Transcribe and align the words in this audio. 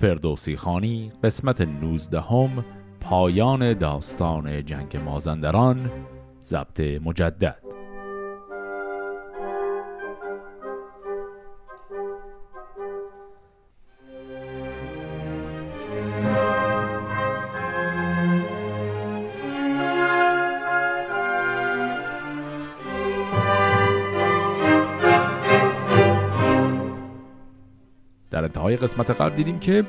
فردوسی 0.00 0.56
خانی 0.56 1.12
قسمت 1.24 1.60
19 1.60 2.20
هم 2.20 2.64
پایان 3.00 3.72
داستان 3.72 4.64
جنگ 4.64 4.96
مازندران 4.96 5.90
ضبط 6.44 6.80
مجدد. 6.80 7.77
انتهای 28.68 28.88
قسمت 28.88 29.20
قبل 29.20 29.36
دیدیم 29.36 29.58
که 29.58 29.84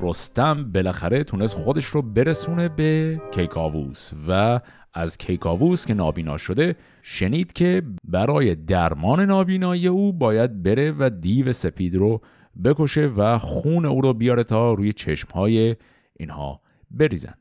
رستم 0.00 0.72
بالاخره 0.72 1.24
تونست 1.24 1.56
خودش 1.56 1.84
رو 1.84 2.02
برسونه 2.02 2.68
به 2.68 3.20
کیکاووس 3.32 4.10
و 4.28 4.60
از 4.94 5.18
کیکاووس 5.18 5.86
که 5.86 5.94
نابینا 5.94 6.36
شده 6.36 6.76
شنید 7.02 7.52
که 7.52 7.82
برای 8.04 8.54
درمان 8.54 9.20
نابینایی 9.20 9.88
او 9.88 10.12
باید 10.12 10.62
بره 10.62 10.94
و 10.98 11.10
دیو 11.20 11.52
سپید 11.52 11.94
رو 11.94 12.20
بکشه 12.64 13.06
و 13.06 13.38
خون 13.38 13.84
او 13.84 14.00
رو 14.00 14.14
بیاره 14.14 14.44
تا 14.44 14.72
روی 14.72 14.92
چشمهای 14.92 15.76
اینها 16.16 16.60
بریزن. 16.90 17.34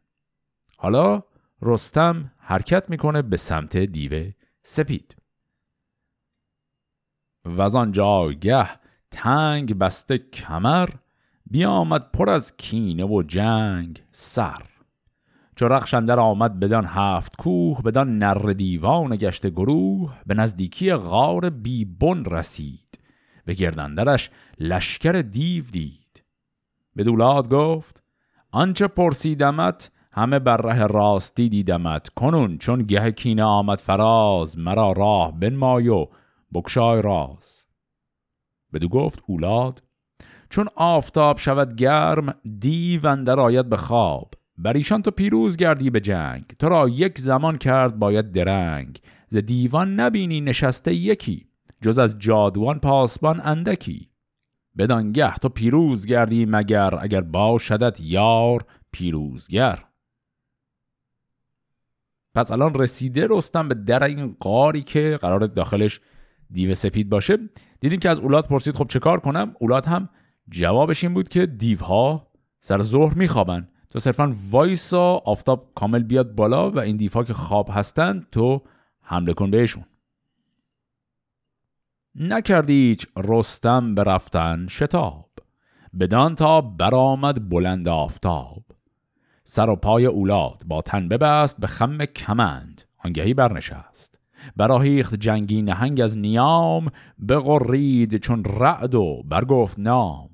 حالا 0.77 1.23
رستم 1.61 2.31
حرکت 2.37 2.89
می‌کنه 2.89 3.21
به 3.21 3.37
سمت 3.37 3.77
دیو 3.77 4.31
سپید. 4.63 5.15
و 7.45 7.61
از 7.61 7.75
آن 7.75 7.91
جایگه 7.91 8.67
تنگ 9.11 9.77
بسته 9.77 10.17
کمر 10.17 10.89
بیامد 11.45 12.11
پر 12.11 12.29
از 12.29 12.57
کینه 12.57 13.05
و 13.05 13.23
جنگ 13.23 14.03
سر. 14.11 14.61
چو 15.55 15.67
رخشندر 15.67 16.19
آمد 16.19 16.59
بدان 16.59 16.85
هفت 16.85 17.35
کوه 17.35 17.81
بدان 17.81 18.17
نر 18.17 18.53
دیوان 18.53 19.15
گشت 19.15 19.47
گروه 19.47 20.13
به 20.27 20.33
نزدیکی 20.33 20.93
غار 20.93 21.49
بیبن 21.49 22.25
رسید. 22.25 22.99
به 23.45 23.53
گردندرش 23.53 24.29
لشکر 24.59 25.11
دیو 25.11 25.63
دید. 25.71 26.23
به 26.95 27.03
دولاد 27.03 27.49
گفت 27.49 28.03
آنچه 28.51 28.87
پرسیدمت 28.87 29.91
همه 30.11 30.39
بر 30.39 30.57
ره 30.57 30.87
راستی 30.87 31.49
دیدمت. 31.49 32.09
کنون 32.09 32.57
چون 32.57 32.83
گه 32.83 33.11
کینه 33.11 33.43
آمد 33.43 33.79
فراز 33.79 34.57
مرا 34.57 34.91
راه 34.91 35.39
بنمای 35.39 35.87
و 35.87 36.07
بکشای 36.53 37.01
راز. 37.01 37.58
بدو 38.73 38.87
گفت 38.87 39.23
اولاد 39.27 39.83
چون 40.49 40.67
آفتاب 40.75 41.37
شود 41.37 41.75
گرم 41.75 42.35
دیو 42.59 43.07
اندر 43.07 43.39
آید 43.39 43.69
به 43.69 43.77
خواب. 43.77 44.33
بر 44.57 44.73
ایشان 44.73 45.01
تو 45.01 45.11
پیروز 45.11 45.57
گردی 45.57 45.89
به 45.89 45.99
جنگ. 45.99 46.45
تو 46.59 46.69
را 46.69 46.89
یک 46.89 47.19
زمان 47.19 47.57
کرد 47.57 47.99
باید 47.99 48.31
درنگ. 48.31 48.99
ز 49.27 49.37
دیوان 49.37 49.99
نبینی 49.99 50.41
نشسته 50.41 50.93
یکی 50.93 51.47
جز 51.81 51.99
از 51.99 52.19
جادوان 52.19 52.79
پاسبان 52.79 53.41
اندکی. 53.43 54.09
بدانگه 54.77 55.35
تو 55.35 55.49
پیروز 55.49 56.05
گردی 56.05 56.45
مگر 56.45 56.95
اگر 57.01 57.21
باشدت 57.21 57.99
یار 58.01 58.65
پیروزگر. 58.91 59.83
پس 62.35 62.51
الان 62.51 62.73
رسیده 62.73 63.27
رستم 63.29 63.67
به 63.67 63.75
در 63.75 64.03
این 64.03 64.35
قاری 64.39 64.81
که 64.81 65.19
قرار 65.21 65.47
داخلش 65.47 66.01
دیو 66.51 66.73
سپید 66.73 67.09
باشه. 67.09 67.37
دیدیم 67.79 67.99
که 67.99 68.09
از 68.09 68.19
اولاد 68.19 68.47
پرسید 68.47 68.75
خب 68.75 68.87
چه 68.87 68.99
کار 68.99 69.19
کنم؟ 69.19 69.55
اولاد 69.59 69.85
هم 69.85 70.09
جوابش 70.49 71.03
این 71.03 71.13
بود 71.13 71.29
که 71.29 71.45
دیوها 71.45 72.27
سر 72.59 72.81
ظهر 72.81 73.13
میخوابن. 73.13 73.67
تو 73.89 73.99
صرفا 73.99 74.35
وایسا 74.49 75.15
آفتاب 75.15 75.71
کامل 75.75 76.03
بیاد 76.03 76.35
بالا 76.35 76.71
و 76.71 76.79
این 76.79 76.97
دیوها 76.97 77.23
که 77.23 77.33
خواب 77.33 77.69
هستن 77.71 78.25
تو 78.31 78.61
حمله 79.01 79.33
کن 79.33 79.51
بهشون. 79.51 79.85
نکردیچ 82.15 83.07
رستم 83.17 83.95
برفتن 83.95 84.67
شتاب. 84.67 85.29
بدان 85.99 86.35
تا 86.35 86.61
برآمد 86.61 87.49
بلند 87.49 87.87
آفتاب. 87.87 88.63
سر 89.43 89.69
و 89.69 89.75
پای 89.75 90.05
اولاد 90.05 90.63
با 90.65 90.81
تن 90.81 91.07
ببست 91.07 91.59
به 91.59 91.67
خم 91.67 92.05
کمند. 92.05 92.81
آنگهی 92.97 93.33
برنشست. 93.33 94.18
براهیخت 94.55 95.15
جنگی 95.15 95.61
نهنگ 95.61 96.01
از 96.01 96.17
نیام 96.17 96.91
بغرید 97.29 98.17
چون 98.17 98.43
رعد 98.43 98.95
و 98.95 99.23
برگفت 99.25 99.79
نام. 99.79 100.29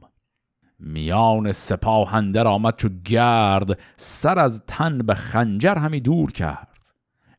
میان 0.80 1.52
سپاهندر 1.52 2.48
آمد 2.48 2.76
چو 2.78 2.90
گرد 3.06 3.80
سر 3.96 4.40
از 4.40 4.64
تن 4.68 4.98
به 4.98 5.14
خنجر 5.16 5.76
همی 5.76 6.02
دور 6.02 6.32
کرد. 6.32 6.68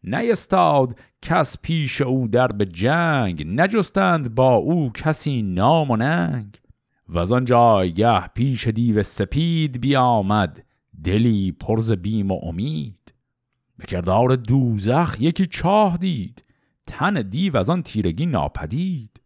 نیستاد 0.05 0.99
کس 1.23 1.57
پیش 1.63 2.01
او 2.01 2.29
در 2.29 2.47
به 2.47 2.67
جنگ 2.67 3.45
نجستند 3.47 4.35
با 4.35 4.55
او 4.55 4.93
کسی 4.93 5.43
نام 5.43 5.91
و 5.91 5.97
ننگ. 5.97 6.61
و 7.09 7.19
از 7.19 7.33
آن 7.33 7.45
جایگه 7.45 8.29
پیش 8.29 8.69
دیو 8.69 9.03
سپید 9.03 9.81
بیامد 9.81 10.65
دلی 11.05 11.53
پرز 11.53 11.93
بیم 11.93 12.31
و 12.31 12.41
امید. 12.43 13.15
به 13.79 13.87
کردار 13.87 14.37
دوزخ 14.37 15.17
یکی 15.21 15.47
چاه 15.47 15.97
دید 15.97 16.45
تن 16.87 17.15
دیو 17.15 17.57
از 17.57 17.71
آن 17.71 17.83
تیرگی 17.83 18.27
ناپدید. 18.27 19.21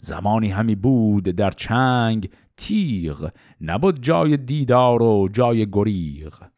زمانی 0.00 0.48
همی 0.48 0.74
بود 0.74 1.24
در 1.24 1.50
چنگ 1.50 2.30
تیغ 2.56 3.32
نبود 3.60 4.02
جای 4.02 4.36
دیدار 4.36 5.02
و 5.02 5.28
جای 5.32 5.70
گریغ. 5.70 6.48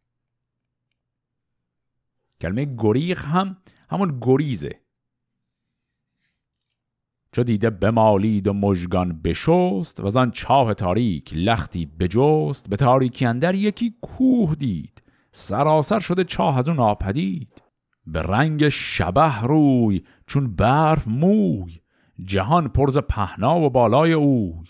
کلمه 2.41 2.74
گریغ 2.78 3.18
هم 3.18 3.56
همون 3.91 4.18
گریزه. 4.20 4.80
چو 7.32 7.42
دیده 7.42 7.70
بمالید 7.70 8.48
و 8.48 8.52
مژگان 8.52 9.22
بشست 9.22 10.00
و 10.00 10.18
آن 10.18 10.30
چاه 10.30 10.74
تاریک 10.74 11.32
لختی 11.34 11.86
بجست 11.86 12.70
به 12.70 12.76
تاریکی 12.76 13.26
اندر 13.26 13.54
یکی 13.54 13.94
کوه 14.02 14.54
دید. 14.54 15.02
سراسر 15.32 15.98
شده 15.98 16.24
چاه 16.24 16.58
از 16.58 16.68
اون 16.68 16.78
آپدید 16.78 17.62
به 18.06 18.22
رنگ 18.22 18.68
شبه 18.68 19.40
روی 19.40 20.02
چون 20.26 20.56
برف 20.56 21.08
موی 21.08 21.80
جهان 22.24 22.68
پرز 22.68 22.98
پهنا 22.98 23.60
و 23.60 23.70
بالای 23.70 24.12
اوی. 24.12 24.68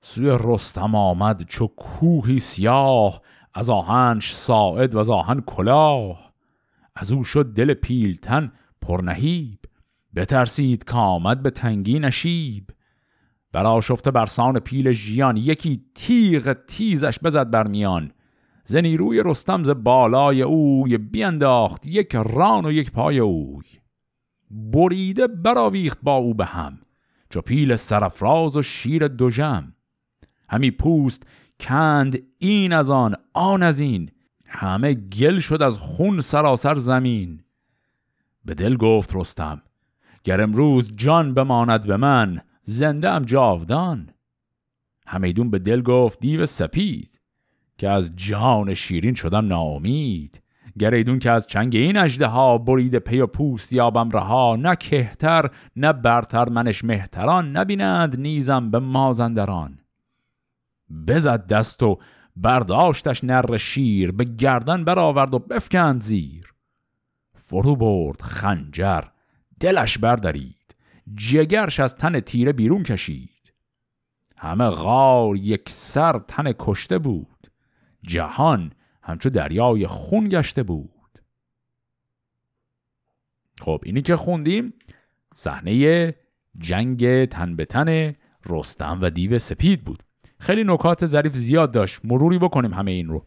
سوی 0.00 0.38
رستم 0.40 0.94
آمد 0.94 1.42
چو 1.48 1.66
کوهی 1.66 2.38
سیاه 2.38 3.20
از 3.54 3.70
آهنش 3.70 4.34
ساعد 4.34 4.94
و 4.94 4.98
از 4.98 5.10
آهن 5.10 5.40
کلاه. 5.40 6.32
از 6.94 7.12
او 7.12 7.24
شد 7.24 7.54
دل 7.54 7.74
پیلتن 7.74 8.52
پرنهیب 8.82 9.58
بترسید 10.16 10.84
که 10.84 10.94
آمد 10.94 11.42
به 11.42 11.50
تنگی 11.50 11.98
نشیب. 11.98 12.70
برا 13.52 13.80
شفته 13.80 14.10
برسان 14.10 14.58
پیل 14.58 14.92
ژیان 14.92 15.36
یکی 15.36 15.84
تیغ 15.94 16.52
تیزش 16.52 17.18
بزد 17.18 17.50
بر 17.50 17.66
میان. 17.66 18.12
ز 18.70 18.76
نیروی 18.76 19.22
رستم 19.24 19.64
ز 19.64 19.70
بالای 19.70 20.42
اوی 20.42 20.98
بینداخت 20.98 21.86
یک 21.86 22.16
ران 22.16 22.66
و 22.66 22.72
یک 22.72 22.92
پای 22.92 23.18
اوی. 23.18 23.64
بریده 24.50 25.26
براویخت 25.26 25.98
با 26.02 26.16
او 26.16 26.34
به 26.34 26.44
هم 26.44 26.78
چو 27.30 27.40
پیل 27.40 27.76
سرفراز 27.76 28.56
و 28.56 28.62
شیر 28.62 29.08
دوژم. 29.08 29.74
همی 30.48 30.70
پوست 30.70 31.22
کند 31.60 32.18
این 32.38 32.72
از 32.72 32.90
آن 32.90 33.14
آن 33.34 33.62
از 33.62 33.80
این. 33.80 34.10
همه 34.46 34.94
گل 34.94 35.38
شد 35.38 35.62
از 35.62 35.78
خون 35.78 36.20
سراسر 36.20 36.74
زمین. 36.74 37.42
به 38.44 38.54
دل 38.54 38.76
گفت 38.76 39.16
رستم 39.16 39.62
گر 40.24 40.40
امروز 40.40 40.92
جان 40.96 41.34
بماند 41.34 41.86
به 41.86 41.96
من 41.96 42.40
زنده 42.62 43.10
ام 43.10 43.22
جاودان. 43.22 44.10
همیدون 45.06 45.50
به 45.50 45.58
دل 45.58 45.82
گفت 45.82 46.20
دیو 46.20 46.46
سپید. 46.46 47.19
که 47.80 47.88
از 47.88 48.16
جان 48.16 48.74
شیرین 48.74 49.14
شدم 49.14 49.46
ناامید. 49.46 50.42
گر 50.78 50.94
ایدون 50.94 51.18
که 51.18 51.30
از 51.30 51.46
چنگ 51.46 51.76
این 51.76 51.96
اجده 51.96 52.26
ها 52.26 52.58
برید 52.58 52.98
پی 52.98 53.20
و 53.20 53.26
پوست 53.26 53.72
یابم 53.72 54.10
رها 54.10 54.56
نه 54.56 54.76
کهتر 54.76 55.50
نه 55.76 55.92
برتر 55.92 56.48
منش 56.48 56.84
مهتران 56.84 57.56
نبینند 57.56 58.20
نیزم 58.20 58.70
به 58.70 58.78
مازندران. 58.78 59.78
بزد 61.08 61.46
دست 61.46 61.82
و 61.82 61.98
برداشتش 62.36 63.24
نر 63.24 63.56
شیر 63.56 64.12
به 64.12 64.24
گردن 64.24 64.84
برآورد 64.84 65.34
و 65.34 65.38
بفکند 65.38 66.00
زیر. 66.00 66.54
فرو 67.34 67.76
برد 67.76 68.20
خنجر 68.20 69.02
دلش 69.60 69.98
بردارید 69.98 70.76
جگرش 71.14 71.80
از 71.80 71.96
تن 71.96 72.20
تیره 72.20 72.52
بیرون 72.52 72.82
کشید. 72.82 73.52
همه 74.36 74.68
غار 74.68 75.36
یک 75.36 75.68
سر 75.68 76.18
تن 76.18 76.52
کشته 76.58 76.98
بود. 76.98 77.29
جهان 78.02 78.72
همچو 79.02 79.30
دریای 79.30 79.86
خون 79.86 80.28
گشته 80.28 80.62
بود. 80.62 80.90
خب 83.60 83.82
اینی 83.84 84.02
که 84.02 84.16
خوندیم 84.16 84.72
صحنه 85.34 86.14
جنگ 86.58 87.24
تن 87.24 87.56
به 87.56 87.64
تن 87.64 88.14
رستم 88.46 88.98
و 89.02 89.10
دیو 89.10 89.38
سپید 89.38 89.84
بود. 89.84 90.02
خیلی 90.38 90.64
نکات 90.64 91.06
ظریف 91.06 91.36
زیاد 91.36 91.72
داشت. 91.72 92.00
مروری 92.04 92.38
بکنیم 92.38 92.74
همه 92.74 92.90
این 92.90 93.08
رو. 93.08 93.26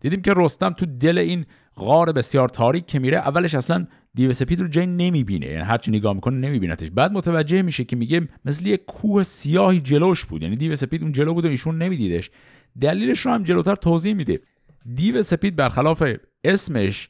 دیدیم 0.00 0.22
که 0.22 0.34
رستم 0.36 0.70
تو 0.70 0.86
دل 0.86 1.18
این 1.18 1.46
غار 1.76 2.12
بسیار 2.12 2.48
تاریک 2.48 2.86
که 2.86 2.98
میره 2.98 3.16
اولش 3.16 3.54
اصلا 3.54 3.86
دیو 4.14 4.32
سپید 4.32 4.60
رو 4.60 4.68
جای 4.68 4.86
نمی‌بینه. 4.86 5.46
یعنی 5.46 5.64
هرچی 5.64 5.90
نگاه 5.90 6.12
می‌کنه 6.12 6.36
نمیبینتش. 6.36 6.90
بعد 6.90 7.12
متوجه 7.12 7.62
میشه 7.62 7.84
که 7.84 7.96
میگه 7.96 8.28
مثل 8.44 8.66
یه 8.66 8.76
کوه 8.76 9.22
سیاهی 9.22 9.80
جلوش 9.80 10.24
بود. 10.24 10.42
یعنی 10.42 10.56
دیو 10.56 10.76
سپید 10.76 11.02
اون 11.02 11.12
جلو 11.12 11.34
بود 11.34 11.44
و 11.44 11.48
ایشون 11.48 11.78
نمیدیدش. 11.78 12.30
دلیلش 12.80 13.20
رو 13.20 13.32
هم 13.32 13.42
جلوتر 13.42 13.74
توضیح 13.74 14.14
میده. 14.14 14.40
دیو 14.94 15.22
سپید 15.22 15.56
برخلاف 15.56 16.02
اسمش 16.44 17.08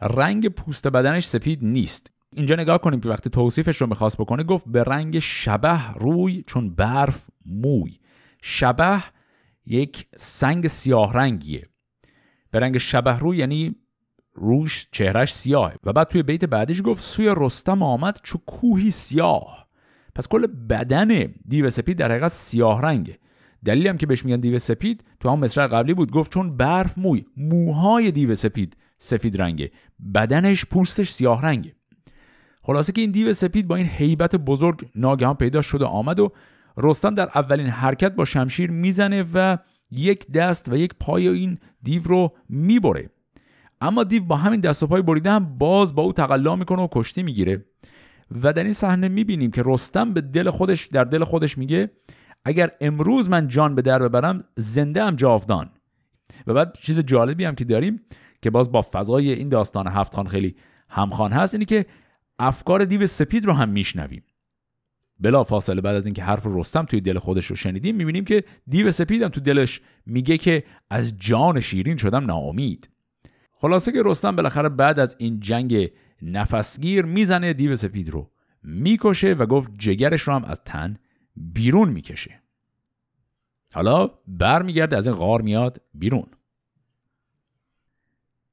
رنگ 0.00 0.48
پوست 0.48 0.88
بدنش 0.88 1.26
سپید 1.26 1.64
نیست. 1.64 2.10
اینجا 2.32 2.54
نگاه 2.54 2.78
کنیم 2.78 3.00
که 3.00 3.08
وقتی 3.08 3.30
توصیفش 3.30 3.80
رو 3.80 3.86
می‌خواست 3.86 4.18
بکنه 4.18 4.42
گفت 4.42 4.64
به 4.68 4.82
رنگ 4.82 5.18
شبه 5.18 5.92
روی 5.92 6.44
چون 6.46 6.74
برف 6.74 7.26
موی. 7.46 7.98
شبه 8.42 9.02
یک 9.66 10.06
سنگ 10.16 10.66
سیاه 10.66 11.12
رنگیه. 11.12 11.68
به 12.50 12.58
رنگ 12.58 12.78
شبه 12.78 13.18
روی 13.18 13.36
یعنی 13.36 13.76
روش 14.34 14.88
چهرش 14.92 15.34
سیاهه 15.34 15.76
و 15.84 15.92
بعد 15.92 16.08
توی 16.08 16.22
بیت 16.22 16.44
بعدش 16.44 16.82
گفت 16.84 17.02
سوی 17.02 17.34
رستم 17.36 17.82
آمد 17.82 18.20
چو 18.22 18.38
کوهی 18.38 18.90
سیاه. 18.90 19.68
پس 20.14 20.28
کل 20.28 20.46
بدن 20.46 21.34
دیو 21.48 21.70
سپید 21.70 21.98
در 21.98 22.10
حقیقت 22.10 22.32
سیاه 22.32 22.82
رنگه. 22.82 23.18
دلیلی 23.64 23.88
هم 23.88 23.96
که 23.96 24.06
بهش 24.06 24.24
میگن 24.24 24.40
دیو 24.40 24.58
سپید 24.58 25.04
تو 25.20 25.30
هم 25.30 25.38
مصرع 25.38 25.66
قبلی 25.66 25.94
بود 25.94 26.10
گفت 26.10 26.32
چون 26.32 26.56
برف 26.56 26.98
موی 26.98 27.24
موهای 27.36 28.10
دیو 28.10 28.34
سپید 28.34 28.76
سفید 28.98 29.42
رنگه 29.42 29.70
بدنش 30.14 30.64
پوستش 30.64 31.10
سیاه 31.10 31.42
رنگه. 31.42 31.74
خلاصه 32.62 32.92
که 32.92 33.00
این 33.00 33.10
دیو 33.10 33.32
سپید 33.32 33.68
با 33.68 33.76
این 33.76 33.86
هیبت 33.86 34.36
بزرگ 34.36 34.88
ناگهان 34.94 35.34
پیدا 35.34 35.62
شد 35.62 35.82
و 35.82 35.86
آمد 35.86 36.20
و 36.20 36.32
رستم 36.76 37.14
در 37.14 37.28
اولین 37.34 37.66
حرکت 37.66 38.14
با 38.14 38.24
شمشیر 38.24 38.70
می‌زنه 38.70 39.24
و 39.34 39.58
یک 39.90 40.30
دست 40.30 40.68
و 40.68 40.76
یک 40.76 40.94
پای 41.00 41.28
این 41.28 41.58
دیو 41.82 42.02
رو 42.04 42.32
می‌بره. 42.48 43.10
اما 43.80 44.04
دیو 44.04 44.24
با 44.24 44.36
همین 44.36 44.60
دست 44.60 44.82
و 44.82 44.86
پای 44.86 45.02
بریده 45.02 45.30
هم 45.30 45.58
باز 45.58 45.94
با 45.94 46.02
او 46.02 46.12
تقلا 46.12 46.56
می‌کنه 46.56 46.82
و 46.82 46.88
کشتی 46.92 47.22
می‌گیره. 47.22 47.64
و 48.42 48.52
در 48.52 48.64
این 48.64 48.72
صحنه 48.72 49.08
می‌بینیم 49.08 49.50
که 49.50 49.62
رستم 49.66 50.12
به 50.12 50.20
دل 50.20 50.50
خودش 50.50 50.86
در 50.86 51.04
دل 51.04 51.24
خودش 51.24 51.58
میگه 51.58 51.90
اگر 52.44 52.70
امروز 52.80 53.28
من 53.30 53.48
جان 53.48 53.74
به 53.74 53.82
در 53.82 53.98
ببرم 53.98 54.44
زنده 54.56 55.04
هم 55.04 55.16
جاودان. 55.16 55.70
و 56.46 56.54
بعد 56.54 56.78
چیز 56.80 57.00
جالبی 57.00 57.44
هم 57.44 57.54
که 57.54 57.64
داریم 57.64 58.00
که 58.42 58.50
باز 58.50 58.72
با 58.72 58.86
فضای 58.92 59.32
این 59.32 59.48
داستان 59.48 59.86
هفت 59.86 60.14
خان 60.14 60.26
خیلی 60.26 60.56
همخوان 60.88 61.32
هست 61.32 61.54
اینی 61.54 61.64
که 61.64 61.86
افکار 62.38 62.84
دیو 62.84 63.06
سپید 63.06 63.46
رو 63.46 63.52
هم 63.52 63.68
میشنویم. 63.68 64.24
بلا 65.20 65.44
فاصله 65.44 65.80
بعد 65.80 65.96
از 65.96 66.06
اینکه 66.06 66.22
حرف 66.22 66.46
رستم 66.46 66.84
توی 66.84 67.00
دل 67.00 67.18
خودش 67.18 67.46
رو 67.46 67.56
شنیدیم 67.56 67.96
می‌بینیم 67.96 68.24
که 68.24 68.44
دیو 68.66 68.90
سپیدم 68.90 69.28
تو 69.28 69.40
دلش 69.40 69.80
میگه 70.06 70.38
که 70.38 70.64
از 70.90 71.16
جان 71.18 71.60
شیرین 71.60 71.96
شدم 71.96 72.24
ناامید. 72.24 72.88
خلاصه 73.52 73.92
که 73.92 74.02
رستم 74.04 74.36
بالاخره 74.36 74.68
بعد 74.68 74.98
از 74.98 75.16
این 75.18 75.40
جنگ 75.40 75.90
نفسگیر 76.22 77.04
می‌زنه 77.04 77.52
دیو 77.52 77.76
سپید 77.76 78.10
رو 78.10 78.30
می‌کشه 78.62 79.32
و 79.32 79.46
گفت 79.46 79.70
جگرش 79.78 80.22
رو 80.22 80.34
هم 80.34 80.44
از 80.44 80.60
تن 80.64 80.96
بیرون 81.36 81.88
می‌کشه 81.88 82.40
حالا 83.74 84.10
برمیگرده 84.26 84.96
از 84.96 85.06
این 85.06 85.16
غار 85.16 85.42
میاد 85.42 85.80
بیرون. 85.94 86.26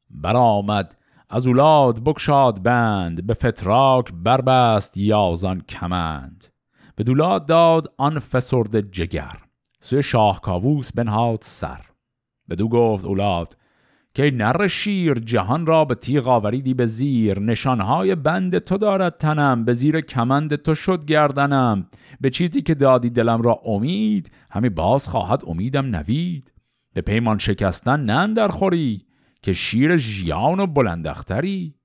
برآمد 0.09 0.97
از 1.29 1.47
اولاد 1.47 2.03
بکشاد 2.03 2.63
بند 2.63 3.27
به 3.27 3.33
فتراک 3.33 4.13
بربست 4.13 4.97
یازان 4.97 5.61
کمند. 5.61 6.47
به 6.95 7.03
دولاد 7.03 7.45
داد 7.45 7.93
آن 7.97 8.19
فسرد 8.19 8.91
جگر. 8.91 9.37
سوی 9.79 10.03
شاه 10.03 10.41
کاووس 10.41 10.91
بنهاد 10.91 11.39
سر. 11.41 11.85
بدو 12.49 12.67
گفت 12.69 13.05
اولاد 13.05 13.57
که 14.13 14.31
نر 14.31 14.67
شیر 14.67 15.13
جهان 15.13 15.65
را 15.65 15.85
به 15.85 15.95
تیغ 15.95 16.27
آوریدی 16.27 16.73
به 16.73 16.85
زیر 16.85 17.39
نشانهای 17.39 18.15
بند 18.15 18.57
تو 18.57 18.77
دارد 18.77 19.15
تنم 19.15 19.65
به 19.65 19.73
زیر 19.73 20.01
کمند 20.01 20.55
تو 20.55 20.75
شد 20.75 21.05
گردنم. 21.05 21.87
به 22.21 22.29
چیزی 22.29 22.61
که 22.61 22.75
دادی 22.75 23.09
دلم 23.09 23.41
را 23.41 23.61
امید 23.65 24.31
همه 24.49 24.69
باز 24.69 25.07
خواهد 25.07 25.41
امیدم 25.47 25.95
نوید. 25.95 26.53
به 26.93 27.01
پیمان 27.01 27.37
شکستن 27.37 27.99
نن 27.99 28.33
در 28.33 28.47
خوری 28.47 29.05
که 29.41 29.53
شیر 29.53 29.97
ژیان 29.97 30.59
و 30.59 30.67
بلندختری 30.67 31.75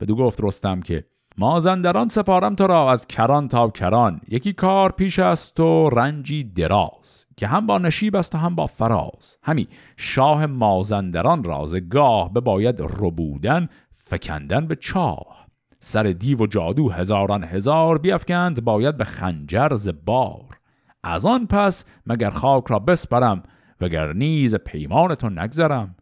بدو 0.00 0.16
گفت 0.16 0.40
رستم 0.42 0.80
که 0.80 1.04
مازندران 1.40 2.08
سپارم 2.08 2.54
تو 2.54 2.66
را 2.66 2.92
از 2.92 3.06
کران 3.06 3.48
تا 3.48 3.68
کران. 3.68 4.20
یکی 4.28 4.52
کار 4.52 4.92
پیش 4.92 5.18
است 5.18 5.60
و 5.60 5.90
رنجی 5.90 6.44
دراز 6.44 7.26
که 7.36 7.46
هم 7.46 7.66
با 7.66 7.78
نشیب 7.78 8.16
است 8.16 8.34
و 8.34 8.38
هم 8.38 8.54
با 8.54 8.66
فراز. 8.66 9.38
همی 9.42 9.68
شاه 9.96 10.46
مازندران 10.46 11.44
راز 11.44 11.74
گاه 11.74 12.32
باید 12.32 12.80
ربودن 12.80 13.68
فکندن 13.94 14.66
به 14.66 14.76
چاه. 14.76 15.46
سر 15.78 16.02
دیو 16.02 16.38
و 16.38 16.46
جادو 16.46 16.90
هزاران 16.90 17.44
هزار 17.44 17.98
بیافکند 17.98 18.64
باید 18.64 18.96
به 18.96 19.04
خنجر 19.04 19.68
بار. 20.04 20.60
از 21.02 21.26
آن 21.26 21.46
پس 21.46 21.84
مگر 22.06 22.30
خاک 22.30 22.64
را 22.66 22.78
بسپرم 22.78 23.42
وگر 23.80 24.12
نیز 24.12 24.54
پیمانتو 24.54 25.30
نگذرم. 25.30 25.94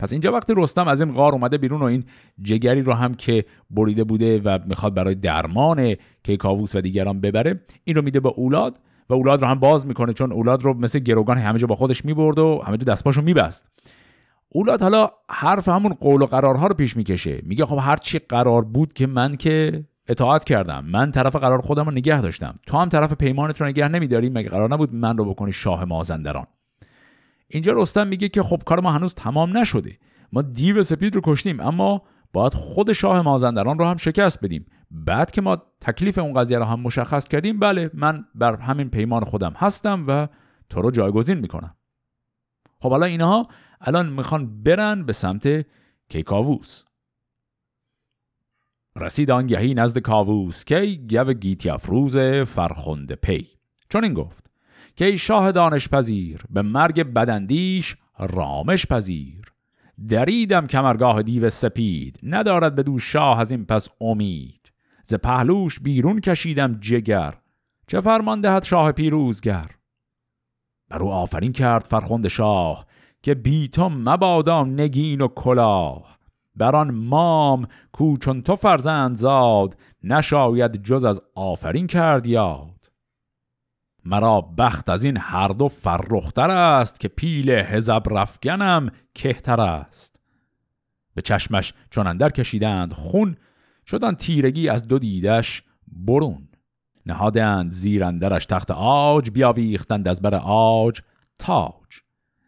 پس 0.00 0.12
اینجا 0.12 0.32
وقتی 0.32 0.52
رستم 0.56 0.88
از 0.88 1.00
این 1.00 1.12
غار 1.12 1.32
اومده 1.32 1.58
بیرون 1.58 1.80
و 1.80 1.84
این 1.84 2.04
جگری 2.42 2.82
رو 2.82 2.92
هم 2.92 3.14
که 3.14 3.44
بریده 3.70 4.04
بوده 4.04 4.40
و 4.44 4.58
می‌خواد 4.66 4.94
برای 4.94 5.14
درمان 5.14 5.94
کیکاووس 6.22 6.74
و 6.74 6.80
دیگران 6.80 7.20
ببره 7.20 7.60
این 7.84 7.96
رو 7.96 8.02
میده 8.02 8.20
به 8.20 8.28
اولاد 8.28 8.80
و 9.08 9.14
اولاد 9.14 9.42
رو 9.42 9.48
هم 9.48 9.58
باز 9.58 9.86
می‌کنه 9.86 10.12
چون 10.12 10.32
اولاد 10.32 10.62
رو 10.62 10.74
مثل 10.74 10.98
گروگان 10.98 11.38
همه 11.38 11.58
جا 11.58 11.66
با 11.66 11.74
خودش 11.74 12.04
می‌برد 12.04 12.38
و 12.38 12.62
همه 12.66 12.76
جا 12.76 12.92
دستپاشو 12.92 13.22
میبست. 13.22 13.66
اولاد 14.48 14.82
حالا 14.82 15.10
حرف 15.30 15.68
همون 15.68 15.92
قول 15.92 16.22
و 16.22 16.26
قرارها 16.26 16.66
رو 16.66 16.74
پیش 16.74 16.96
می‌کشه. 16.96 17.42
میگه 17.44 17.64
خب 17.66 17.78
هر 17.80 17.96
چی 17.96 18.18
قرار 18.18 18.64
بود 18.64 18.92
که 18.92 19.06
من 19.06 19.36
که 19.36 19.84
اطاعت 20.08 20.44
کردم 20.44 20.84
من 20.84 21.12
طرف 21.12 21.36
قرار 21.36 21.60
خودم 21.60 21.84
رو 21.84 21.90
نگه 21.90 22.22
داشتم. 22.22 22.58
تو 22.66 22.78
هم 22.78 22.88
طرف 22.88 23.12
پیمانت 23.12 23.60
رو 23.60 23.66
نگه 23.66 23.88
نمیداری؟ 23.88 24.30
مگه 24.30 24.48
قرار 24.48 24.72
نبود 24.72 24.94
من 24.94 25.16
رو 25.16 25.24
بکنی 25.24 25.52
شاه 25.52 25.84
مازندران؟ 25.84 26.46
اینجا 27.50 27.72
رستم 27.72 28.06
میگه 28.06 28.28
که 28.28 28.42
خب 28.42 28.62
کار 28.66 28.80
ما 28.80 28.92
هنوز 28.92 29.14
تمام 29.14 29.58
نشده. 29.58 29.98
ما 30.32 30.42
دیو 30.42 30.82
سپید 30.82 31.14
رو 31.14 31.20
کشتیم 31.24 31.60
اما 31.60 32.02
باید 32.32 32.54
خود 32.54 32.92
شاه 32.92 33.22
مازندران 33.22 33.78
رو 33.78 33.84
هم 33.84 33.96
شکست 33.96 34.44
بدیم. 34.44 34.66
بعد 34.90 35.30
که 35.30 35.40
ما 35.40 35.62
تکلیف 35.80 36.18
اون 36.18 36.34
قضیه 36.34 36.58
رو 36.58 36.64
هم 36.64 36.80
مشخص 36.80 37.28
کردیم 37.28 37.58
بله 37.58 37.90
من 37.94 38.24
بر 38.34 38.56
همین 38.56 38.90
پیمان 38.90 39.24
خودم 39.24 39.52
هستم 39.56 40.04
و 40.08 40.28
تو 40.68 40.82
رو 40.82 40.90
جایگزین 40.90 41.38
می‌کنم. 41.38 41.76
خب 42.78 42.90
حالا 42.90 43.06
اینها 43.06 43.48
الان 43.80 44.08
می‌خوان 44.08 44.62
برن 44.62 45.04
به 45.04 45.12
سمت 45.12 45.66
کیکاووس. 46.08 46.82
رسید 48.96 49.30
آنگهی 49.30 49.74
نزد 49.74 49.98
کاووس 49.98 50.64
کی 50.64 51.06
گو 51.10 51.32
گیتی 51.32 51.70
افروز 51.70 52.16
فرخنده 52.46 53.14
پی. 53.14 53.46
چون 53.88 54.04
این 54.04 54.14
گفت 54.14 54.49
که 54.96 55.04
ای 55.04 55.18
شاه 55.18 55.52
دانش 55.52 55.88
پذیر 55.88 56.42
به 56.50 56.62
مرگ 56.62 57.02
بدندیش 57.02 57.96
رامش 58.18 58.86
پذیر. 58.86 59.52
دریدم 60.08 60.66
کمرگاه 60.66 61.22
دیو 61.22 61.50
سپید 61.50 62.18
ندارد 62.22 62.74
به 62.74 62.82
دو 62.82 62.98
شاه 62.98 63.40
از 63.40 63.50
این 63.50 63.64
پس 63.64 63.88
امید. 64.00 64.72
ز 65.04 65.14
پهلوش 65.14 65.80
بیرون 65.80 66.20
کشیدم 66.20 66.78
جگر 66.80 67.34
چه 67.86 68.00
فرمان 68.00 68.40
دهد 68.40 68.62
شاه 68.62 68.92
پیروزگر؟ 68.92 69.70
بر 70.88 71.02
او 71.02 71.12
آفرین 71.12 71.52
کرد 71.52 71.84
فرخنده 71.84 72.28
شاه 72.28 72.86
که 73.22 73.34
بی 73.34 73.68
تو 73.68 73.88
مبادا 73.88 74.64
نگین 74.64 75.20
و 75.20 75.28
کلاه. 75.28 76.18
بر 76.54 76.76
آن 76.76 76.94
مام 76.94 77.66
کو 77.92 78.16
چون 78.16 78.42
تو 78.42 78.56
فرزند 78.56 79.16
زاد 79.16 79.76
نشاید 80.04 80.82
جز 80.82 81.04
از 81.04 81.20
آفرین 81.34 81.86
کرد 81.86 82.26
یاد. 82.26 82.79
مرا 84.04 84.40
بخت 84.40 84.88
از 84.88 85.04
این 85.04 85.16
هر 85.16 85.48
دو 85.48 85.68
فرختر 85.68 86.50
است 86.50 87.00
که 87.00 87.08
پیل 87.08 87.50
هزب 87.50 88.02
رفگنم 88.10 88.90
کهتر 89.14 89.60
است. 89.60 90.20
به 91.14 91.22
چشمش 91.22 91.74
چون 91.90 92.06
اندر 92.06 92.30
کشیدند 92.30 92.92
خون 92.92 93.36
شدن 93.86 94.14
تیرگی 94.14 94.68
از 94.68 94.88
دو 94.88 94.98
دیدش 94.98 95.62
برون. 95.86 96.48
نهادند 97.06 97.72
زیر 97.72 98.04
اندرش 98.04 98.46
تخت 98.46 98.70
آج 98.70 99.30
بیاویختند 99.30 100.08
از 100.08 100.22
بر 100.22 100.34
آج 100.44 101.00
تاج. 101.38 102.00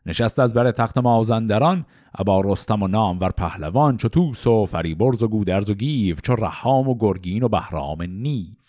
نشست 0.07 0.39
از 0.39 0.55
بر 0.55 0.71
تخت 0.71 0.99
مازندران 0.99 1.87
ابا 2.15 2.41
رستم 2.41 2.83
و 2.83 2.89
نام 2.89 3.21
ور 3.21 3.31
پهلوان 3.31 3.97
چو 3.97 4.09
توس 4.09 4.47
و 4.47 4.67
فریبرز 4.67 5.23
و 5.23 5.29
گودرز 5.29 5.71
و 5.71 5.75
گیو 5.75 6.17
چو 6.17 6.35
رحام 6.35 6.89
و 6.89 6.97
گرگین 6.99 7.43
و 7.43 7.49
بهرام 7.49 8.03
نیو. 8.03 8.62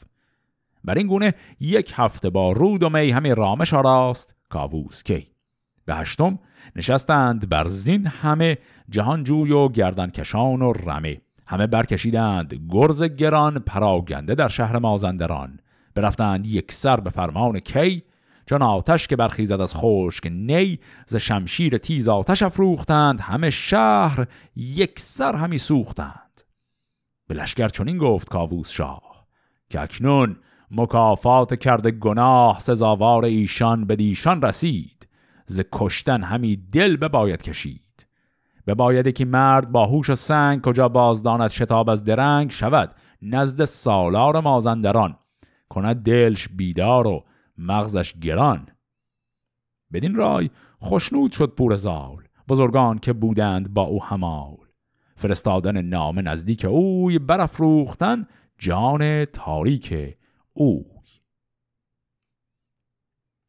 بر 0.83 0.97
این 0.97 1.07
گونه 1.07 1.33
یک 1.59 1.93
هفته 1.95 2.29
با 2.29 2.51
رود 2.51 2.83
و 2.83 2.89
می 2.89 3.11
همه 3.11 3.33
رامش 3.33 3.73
آراست 3.73 4.35
کاووس 4.49 5.03
کی؟ 5.03 5.27
به 5.85 5.95
هشتم 5.95 6.39
نشستند 6.75 7.49
بر 7.49 7.67
زین 7.67 8.07
همه 8.07 8.57
جهان 8.89 9.23
جوی 9.23 9.51
و 9.51 9.69
گردن 9.69 10.09
کشان 10.09 10.61
و 10.61 10.73
رمه. 10.73 11.17
همه 11.47 11.67
برکشیدند 11.67 12.67
گرز 12.69 13.03
گران 13.03 13.59
پراگنده 13.59 14.35
در 14.35 14.47
شهر 14.47 14.77
مازندران. 14.77 15.59
برفتند 15.95 16.45
یک 16.45 16.71
سر 16.71 16.99
به 16.99 17.09
فرمان 17.09 17.59
کی؟ 17.59 18.03
چون 18.45 18.61
آتش 18.61 19.07
که 19.07 19.15
برخیزد 19.15 19.61
از 19.61 19.75
خشک 19.75 20.27
نی 20.31 20.79
ز 21.07 21.15
شمشیر 21.15 21.77
تیز 21.77 22.07
آتش 22.07 22.43
افروختند 22.43 23.21
همه 23.21 23.49
شهر 23.49 24.27
یک 24.55 24.99
سر 24.99 25.35
همی 25.35 25.57
سوختند. 25.57 26.41
به 27.27 27.35
لشکر 27.35 27.67
چنین 27.67 27.97
گفت 27.97 28.29
کاووس 28.29 28.69
شاه 28.69 29.27
که 29.69 29.81
اکنون 29.81 30.35
مکافات 30.73 31.59
کرده 31.59 31.91
گناه 31.91 32.59
سزاوار 32.59 33.25
ایشان 33.25 33.85
به 33.85 33.95
دیشان 33.95 34.41
رسید. 34.41 35.07
ز 35.45 35.61
کشتن 35.71 36.23
همی 36.23 36.55
دل 36.55 36.97
بباید 36.97 37.41
کشید. 37.41 38.07
بباید 38.67 39.13
که 39.13 39.25
مرد 39.25 39.71
با 39.71 39.85
هوش 39.85 40.09
و 40.09 40.15
سنگ 40.15 40.61
کجا 40.61 40.89
بازداند 40.89 41.49
شتاب 41.49 41.89
از 41.89 42.03
درنگ 42.03 42.51
شود 42.51 42.95
نزد 43.21 43.65
سالار 43.65 44.39
مازندران. 44.39 45.17
کند 45.69 46.03
دلش 46.03 46.47
بیدار 46.49 47.07
و 47.07 47.23
مغزش 47.57 48.13
گران. 48.13 48.67
بدین 49.93 50.15
رای 50.15 50.49
خوشنود 50.79 51.31
شد 51.31 51.55
پور 51.57 51.75
زال 51.75 52.23
بزرگان 52.49 52.99
که 52.99 53.13
بودند 53.13 53.73
با 53.73 53.81
او 53.81 54.03
همال. 54.03 54.57
فرستادن 55.15 55.81
نام 55.81 56.27
نزدیک 56.27 56.65
اوی 56.65 57.19
برافروختن 57.19 58.27
جان 58.57 59.25
تاریک 59.25 60.17
اوی 60.53 60.83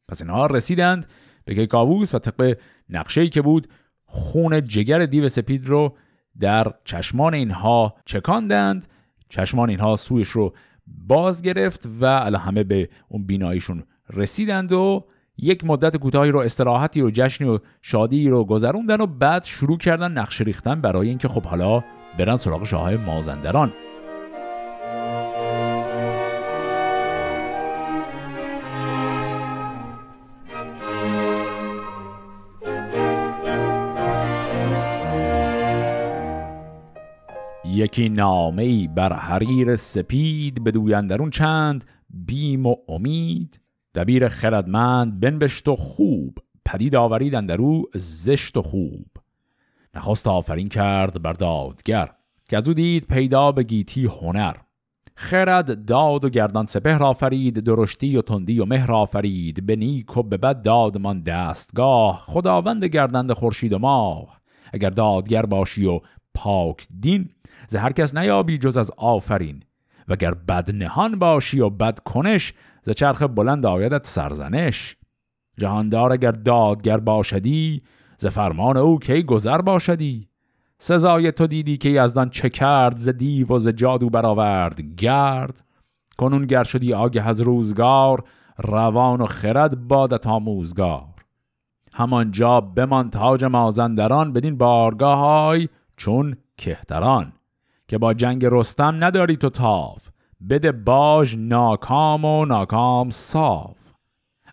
پس 0.07 0.21
اینها 0.21 0.45
رسیدند 0.45 1.07
به 1.45 1.55
کیکاووس 1.55 2.15
و 2.15 2.19
طبق 2.19 2.57
نقشه‌ای 2.89 3.29
که 3.29 3.41
بود 3.41 3.67
خون 4.05 4.63
جگر 4.63 5.05
دیو 5.05 5.29
سپید 5.29 5.67
رو 5.67 5.97
در 6.39 6.73
چشمان 6.83 7.33
اینها 7.33 7.95
چکاندند. 8.05 8.87
چشمان 9.29 9.69
اینها 9.69 9.95
سویش 9.95 10.29
رو 10.29 10.53
باز 10.87 11.41
گرفت 11.41 11.85
و 11.85 12.05
الان 12.05 12.41
همه 12.41 12.63
به 12.63 12.89
اون 13.09 13.25
بیناییشون 13.25 13.83
رسیدند 14.13 14.71
و 14.71 15.05
یک 15.37 15.63
مدت 15.63 15.97
کوتاهی 15.97 16.31
رو 16.31 16.39
استراحتی 16.39 17.01
و 17.01 17.09
جشنی 17.09 17.47
و 17.47 17.59
شادی 17.81 18.29
رو 18.29 18.45
گذروندن 18.45 19.01
و 19.01 19.05
بعد 19.05 19.43
شروع 19.43 19.77
کردن 19.77 20.11
نقشه 20.11 20.43
ریختن 20.43 20.81
برای 20.81 21.09
اینکه 21.09 21.27
خب 21.27 21.45
حالا 21.45 21.83
برن 22.19 22.35
سراغ 22.35 22.63
شاه 22.63 22.95
مازندران. 22.95 23.73
یکی 37.95 38.09
نامه 38.09 38.87
بر 38.87 39.13
حریر 39.13 39.75
سپید 39.75 40.63
به 40.63 40.71
دویندرون 40.71 41.29
چند 41.29 41.83
بیم 42.09 42.65
و 42.65 42.75
امید. 42.87 43.59
دبیر 43.95 44.27
خردمند 44.27 45.19
بنبشت 45.19 45.67
و 45.67 45.75
خوب 45.75 46.37
پدید 46.65 46.95
آورید 46.95 47.51
او 47.51 47.85
زشت 47.93 48.57
و 48.57 48.61
خوب. 48.61 49.05
نخواست 49.93 50.27
آفرین 50.27 50.69
کرد 50.69 51.21
بر 51.21 51.33
دادگر 51.33 52.11
که 52.49 52.57
از 52.57 52.67
او 52.67 52.73
دید 52.73 53.07
پیدا 53.07 53.51
به 53.51 53.63
گیتی 53.63 54.05
هنر. 54.05 54.55
خرد 55.15 55.85
داد 55.85 56.25
و 56.25 56.29
گردان 56.29 56.65
سپهر 56.65 57.03
آفرید 57.03 57.59
درشتی 57.59 58.17
و 58.17 58.21
تندی 58.21 58.59
و 58.59 58.65
مهر 58.65 58.91
آفرید. 58.91 59.65
به 59.65 59.75
نیک 59.75 60.17
و 60.17 60.23
به 60.23 60.37
بد 60.37 60.61
دادمان 60.61 61.21
دستگاه 61.21 62.23
خداوند 62.25 62.85
گردند 62.85 63.33
خورشید 63.33 63.73
و 63.73 63.79
ماه. 63.79 64.41
اگر 64.73 64.89
دادگر 64.89 65.45
باشی 65.45 65.85
و 65.85 65.99
پاک 66.33 66.87
دین 66.99 67.29
ز 67.67 67.75
هر 67.75 67.91
کس 67.91 68.15
نیابی 68.15 68.57
جز 68.57 68.77
از 68.77 68.91
آفرین. 68.97 69.63
وگر 70.07 70.33
بد 70.33 70.71
نهان 70.71 71.19
باشی 71.19 71.59
و 71.59 71.69
بد 71.69 71.99
کنش 71.99 72.53
ز 72.83 72.89
چرخ 72.89 73.23
بلند 73.23 73.65
آیدت 73.65 74.05
سرزنش. 74.05 74.95
جهاندار 75.57 76.13
اگر 76.13 76.31
دادگر 76.31 76.97
باشدی 76.97 77.83
ز 78.17 78.27
فرمان 78.27 78.77
او 78.77 78.99
کی 78.99 79.23
گذر 79.23 79.61
باشدی؟ 79.61 80.27
سزای 80.77 81.31
تو 81.31 81.47
دیدی 81.47 81.77
که 81.77 81.89
یزدان 81.89 82.29
چه 82.29 82.49
کرد 82.49 82.97
ز 82.97 83.09
دیو 83.09 83.47
و 83.47 83.59
ز 83.59 83.67
جادو 83.67 84.09
برآورد 84.09 84.81
گرد. 84.81 85.63
کنون 86.17 86.45
گر 86.45 86.63
شدی 86.63 86.93
آگه 86.93 87.27
از 87.27 87.41
روزگار 87.41 88.23
روان 88.57 89.21
و 89.21 89.25
خرد 89.25 89.87
بادت 89.87 90.27
آموزگار. 90.27 91.03
همانجا 91.93 92.61
بمان 92.61 93.09
تاج 93.09 93.43
مازندران 93.43 94.33
بدین 94.33 94.57
بارگاه 94.57 95.17
های 95.17 95.67
چون 95.97 96.37
کهتران. 96.57 97.33
که 97.95 97.99
با 97.99 98.13
جنگ 98.13 98.45
رستم 98.45 99.03
نداری 99.03 99.37
تو 99.37 99.49
تاف 99.49 100.09
بده 100.49 100.71
باج 100.71 101.35
ناکام 101.37 102.25
و 102.25 102.45
ناکام 102.45 103.09
صاف 103.09 103.77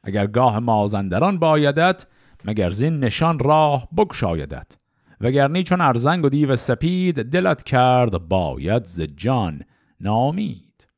اگر 0.03 0.27
گاه 0.27 0.59
مازندران 0.59 1.39
بایدت 1.39 2.07
مگر 2.45 2.71
زین 2.71 3.01
نشان 3.01 3.39
راه 3.39 3.89
بگشایدت. 3.97 4.77
وگر 5.21 5.63
چون 5.63 5.81
ارزنگ 5.81 6.25
و 6.25 6.29
دیو 6.29 6.57
سپید 6.57 7.23
دلت 7.23 7.63
کرد 7.63 8.29
باید 8.29 8.85
ز 8.85 9.01
جان 9.01 9.63
نامید. 10.01 10.89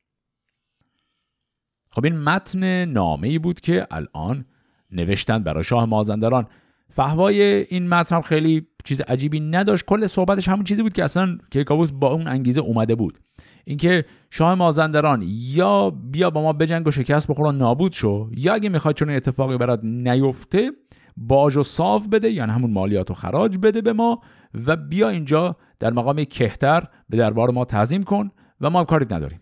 خب 1.89 2.05
این 2.05 2.17
متن 2.17 2.85
نامه 2.85 3.39
بود 3.39 3.61
که 3.61 3.87
الان 3.91 4.45
نوشتن 4.91 5.43
برای 5.43 5.63
شاه 5.63 5.85
مازندران. 5.85 6.47
فهوای 6.89 7.41
این 7.43 7.89
متن 7.89 8.15
هم 8.15 8.21
خیلی 8.21 8.67
چیز 8.85 9.01
عجیبی 9.01 9.39
نداشت. 9.39 9.85
کل 9.85 10.07
صحبتش 10.07 10.49
همون 10.49 10.63
چیزی 10.63 10.81
بود 10.81 10.93
که 10.93 11.03
اصلا 11.03 11.37
کیکاووس 11.51 11.91
با 11.91 12.11
اون 12.11 12.27
انگیزه 12.27 12.61
اومده 12.61 12.95
بود. 12.95 13.19
اینکه 13.65 14.05
شاه 14.29 14.55
مازندران 14.55 15.23
یا 15.27 15.89
بیا 15.89 16.29
با 16.29 16.41
ما 16.41 16.53
بجنگ 16.53 16.87
و 16.87 16.91
شکست 16.91 17.27
بخور 17.27 17.47
و 17.47 17.51
نابود 17.51 17.91
شو 17.91 18.29
یا 18.37 18.53
اگه 18.53 18.69
می‌خواد 18.69 18.95
چون 18.95 19.09
اتفاقی 19.09 19.57
برات 19.57 19.79
نیفته 19.83 20.71
باج 21.17 21.57
و 21.57 21.63
صاف 21.63 22.07
بده 22.07 22.29
یعنی 22.29 22.51
همون 22.51 22.71
مالیات 22.71 23.11
و 23.11 23.13
خراج 23.13 23.57
بده 23.57 23.81
به 23.81 23.93
ما 23.93 24.21
و 24.65 24.75
بیا 24.75 25.09
اینجا 25.09 25.55
در 25.79 25.93
مقام 25.93 26.23
کهتر 26.23 26.87
به 27.09 27.17
دربار 27.17 27.51
ما 27.51 27.65
تعظیم 27.65 28.03
کن 28.03 28.31
و 28.61 28.69
ما 28.69 28.83
کاریت 28.83 29.13
نداریم. 29.13 29.41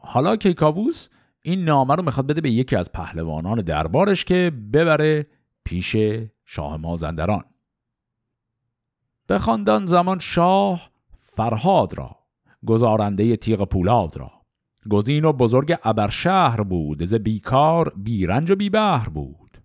حالا 0.00 0.36
کیکاووس 0.36 1.08
این 1.42 1.64
نامه 1.64 1.94
رو 1.94 2.02
می‌خواد 2.02 2.26
بده 2.26 2.40
به 2.40 2.50
یکی 2.50 2.76
از 2.76 2.92
پهلوانان 2.92 3.62
دربارش 3.62 4.24
که 4.24 4.52
ببره 4.72 5.26
پیش 5.64 5.96
شاه 6.52 6.76
مازندران. 6.76 7.44
خاندان 9.38 9.86
زمان 9.86 10.18
شاه 10.18 10.90
فرهاد 11.18 11.94
را 11.94 12.16
گزارنده 12.66 13.36
تیغ 13.36 13.68
پولاد 13.68 14.16
را. 14.16 14.30
گزین 14.90 15.24
و 15.24 15.32
بزرگ 15.32 15.78
ابرشهر 15.84 16.62
بود 16.62 17.04
ز 17.04 17.14
بیکار 17.14 17.92
بیرنج 17.96 18.50
و 18.50 18.56
بیبهر 18.56 19.08
بود. 19.08 19.62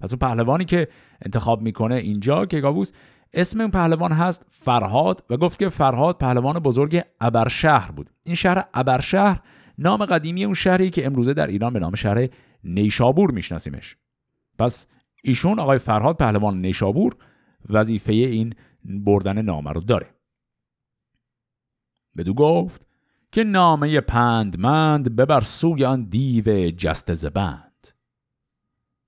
پس 0.00 0.10
اون 0.12 0.18
پهلوانی 0.18 0.64
که 0.64 0.88
انتخاب 1.22 1.62
می‌کنه 1.62 1.94
اینجا 1.94 2.46
که 2.46 2.60
گاووس 2.60 2.92
اسم 3.32 3.60
اون 3.60 3.70
پهلوان 3.70 4.12
هست 4.12 4.46
فرهاد 4.50 5.24
و 5.30 5.36
گفت 5.36 5.58
که 5.58 5.68
فرهاد 5.68 6.18
پهلوان 6.18 6.58
بزرگ 6.58 7.02
ابرشهر 7.20 7.90
بود. 7.90 8.10
این 8.24 8.36
شهر 8.36 8.64
ابرشهر 8.74 9.40
نام 9.78 10.04
قدیمی 10.04 10.44
اون 10.44 10.54
شهری 10.54 10.90
که 10.90 11.06
امروزه 11.06 11.34
در 11.34 11.46
ایران 11.46 11.72
به 11.72 11.80
نام 11.80 11.94
شهر 11.94 12.28
نیشابور 12.64 13.30
میشناسیمش. 13.30 13.96
پس 14.58 14.86
ایشون 15.24 15.58
آقای 15.58 15.78
فرهاد 15.78 16.16
پهلوان 16.16 16.60
نیشابور 16.60 17.16
وظیفه 17.70 18.12
این 18.12 18.54
بردن 18.84 19.42
نامه 19.42 19.72
رو 19.72 19.80
داره. 19.80 20.06
بدو 22.16 22.34
گفت 22.34 22.86
که 23.32 23.44
نامه 23.44 24.00
پندمند 24.00 25.16
ببر 25.16 25.40
سوی 25.40 25.84
آن 25.84 26.04
دیو 26.04 26.70
جست 26.70 27.14
زبند. 27.14 27.88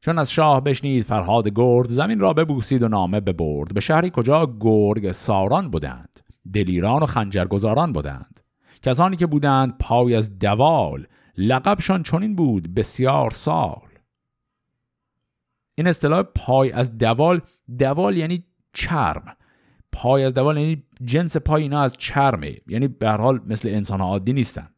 چون 0.00 0.18
از 0.18 0.32
شاه 0.32 0.60
بشنید 0.60 1.04
فرهاد 1.04 1.48
گرد 1.48 1.90
زمین 1.90 2.20
را 2.20 2.32
ببوسید 2.32 2.82
و 2.82 2.88
نامه 2.88 3.20
ببرد. 3.20 3.74
به 3.74 3.80
شهری 3.80 4.10
کجا 4.14 4.56
گرگ 4.60 5.12
ساران 5.12 5.70
بودند 5.70 6.20
دلیران 6.52 7.02
و 7.02 7.06
خنجرگزاران 7.06 7.92
بودند. 7.92 8.40
کسانی 8.82 9.16
که 9.16 9.26
بودند 9.26 9.78
پای 9.78 10.14
از 10.14 10.38
دوال 10.38 11.06
لقبشان 11.38 12.02
چنین 12.02 12.36
بود 12.36 12.74
بسیار 12.74 13.30
سال. 13.30 13.85
این 15.78 15.86
اصطلاح 15.86 16.22
پای 16.22 16.72
از 16.72 16.98
دوال 16.98 17.40
دوال 17.78 18.16
یعنی 18.16 18.44
چرم. 18.72 19.36
پای 19.92 20.24
از 20.24 20.34
دوال 20.34 20.56
یعنی 20.56 20.82
جنس 21.04 21.36
پای 21.36 21.62
اینا 21.62 21.80
از 21.80 21.96
چرمه. 21.98 22.56
یعنی 22.66 22.88
به 22.88 23.10
حال 23.10 23.40
مثل 23.46 23.68
انسان 23.68 24.00
عادی 24.00 24.32
نیستن. 24.32 24.68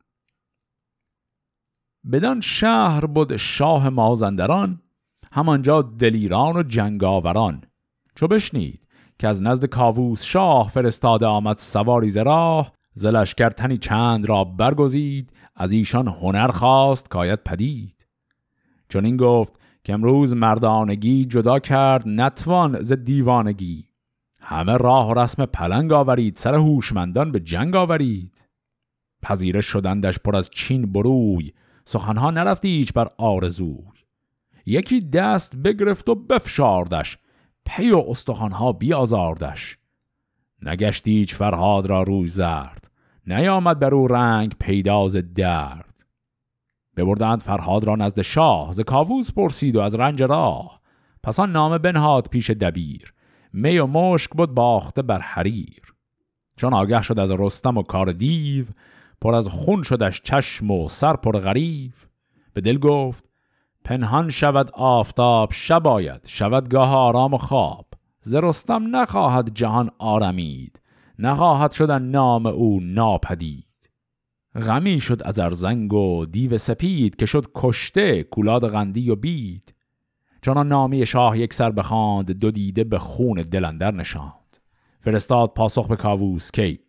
بدان 2.12 2.40
شهر 2.40 3.06
بود 3.06 3.36
شاه 3.36 3.88
مازندران 3.88 4.82
همانجا 5.32 5.82
دلیران 5.82 6.56
و 6.56 6.62
جنگاوران. 6.62 7.64
چو 8.14 8.28
بشنید 8.28 8.86
که 9.18 9.28
از 9.28 9.42
نزد 9.42 9.64
کاووس 9.64 10.24
شاه 10.24 10.70
فرستاده 10.70 11.26
آمد 11.26 11.56
سواری 11.56 12.10
زراه 12.10 12.72
زلشکر 12.94 13.50
تنی 13.50 13.78
چند 13.78 14.26
را 14.26 14.44
برگزید 14.44 15.32
از 15.56 15.72
ایشان 15.72 16.08
هنر 16.08 16.48
خواست 16.48 17.08
کاید 17.08 17.44
پدید. 17.44 18.06
چون 18.88 19.04
این 19.04 19.16
گفت 19.16 19.60
که 19.88 19.94
امروز 19.94 20.34
مردانگی 20.34 21.24
جدا 21.24 21.58
کرد 21.58 22.02
نتوان 22.06 22.82
ز 22.82 22.92
دیوانگی. 22.92 23.84
همه 24.40 24.76
راه 24.76 25.10
و 25.10 25.14
رسم 25.14 25.46
پلنگ 25.46 25.92
آورید 25.92 26.36
سر 26.36 26.54
هوشمندان 26.54 27.32
به 27.32 27.40
جنگ 27.40 27.76
آورید. 27.76 28.44
پذیره 29.22 29.60
شدندش 29.60 30.18
پر 30.18 30.36
از 30.36 30.50
چین 30.50 30.92
بروی 30.92 31.52
سخنها 31.84 32.30
نرفتی 32.30 32.68
هیچ 32.68 32.92
بر 32.92 33.08
آرزوی. 33.18 33.84
یکی 34.66 35.00
دست 35.00 35.56
بگرفت 35.56 36.08
و 36.08 36.14
بفشاردش 36.14 37.18
پی 37.66 37.90
و 37.90 38.04
استخوانها 38.08 38.72
بیازاردش. 38.72 39.78
نگشتی 40.62 41.10
هیچ 41.10 41.34
فرهاد 41.34 41.86
را 41.86 42.02
روی 42.02 42.26
زرد 42.28 42.90
نیامد 43.26 43.78
بر 43.78 43.94
او 43.94 44.08
رنگ 44.08 44.54
پیداز 44.60 45.16
درد. 45.16 45.87
ببردند 46.98 47.42
فرهاد 47.42 47.84
را 47.84 47.96
نزد 47.96 48.22
شاه. 48.22 48.72
ز 48.72 48.80
کاووس 48.80 49.32
پرسید 49.32 49.76
و 49.76 49.80
از 49.80 49.94
رنج 49.94 50.22
راه. 50.22 50.80
پس 51.22 51.40
آن 51.40 51.52
نامه 51.52 51.78
بنهاد 51.78 52.28
پیش 52.28 52.50
دبیر. 52.50 53.14
می 53.52 53.78
و 53.78 53.86
مشک 53.86 54.30
بود 54.30 54.54
باخته 54.54 55.02
بر 55.02 55.18
حریر. 55.18 55.94
چون 56.56 56.74
آگه 56.74 57.02
شد 57.02 57.18
از 57.18 57.30
رستم 57.30 57.76
و 57.76 57.82
کار 57.82 58.12
دیو 58.12 58.64
پر 59.20 59.34
از 59.34 59.48
خون 59.48 59.82
شدش 59.82 60.22
چشم 60.22 60.70
و 60.70 60.88
سر 60.88 61.16
پر 61.16 61.38
غریف 61.38 62.06
به 62.52 62.60
دل 62.60 62.78
گفت 62.78 63.24
پنهان 63.84 64.28
شود 64.28 64.70
آفتاب 64.72 65.52
شب 65.52 65.86
آید 65.86 66.20
شود 66.26 66.68
گاه 66.68 66.94
آرام 66.94 67.34
و 67.34 67.38
خواب. 67.38 67.86
ز 68.22 68.34
رستم 68.34 68.96
نخواهد 68.96 69.54
جهان 69.54 69.90
آرمید. 69.98 70.80
نخواهد 71.18 71.72
شدن 71.72 72.02
نام 72.02 72.46
او 72.46 72.80
ناپدید. 72.82 73.67
غمی 74.54 75.00
شد 75.00 75.22
از 75.24 75.38
ارزنگ 75.38 75.92
و 75.92 76.26
دیو 76.26 76.58
سپید 76.58 77.16
که 77.16 77.26
شد 77.26 77.46
کشته 77.54 78.22
کولاد 78.22 78.68
غندی 78.68 79.10
و 79.10 79.16
بید. 79.16 79.74
چون 80.42 80.66
نامی 80.66 81.06
شاه 81.06 81.38
یک 81.38 81.54
سر 81.54 81.70
بخواند 81.70 82.30
دو 82.30 82.50
دیده 82.50 82.84
به 82.84 82.98
خون 82.98 83.42
دلندر 83.42 83.94
نشاند. 83.94 84.56
فرستاد 85.00 85.52
پاسخ 85.54 85.88
به 85.88 85.96
کاووس 85.96 86.50
کی 86.50 86.80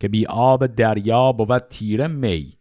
که 0.00 0.08
بی 0.08 0.26
آب 0.26 0.66
دریا 0.66 1.32
بود 1.32 1.58
تیره 1.58 2.06
می. 2.06 2.52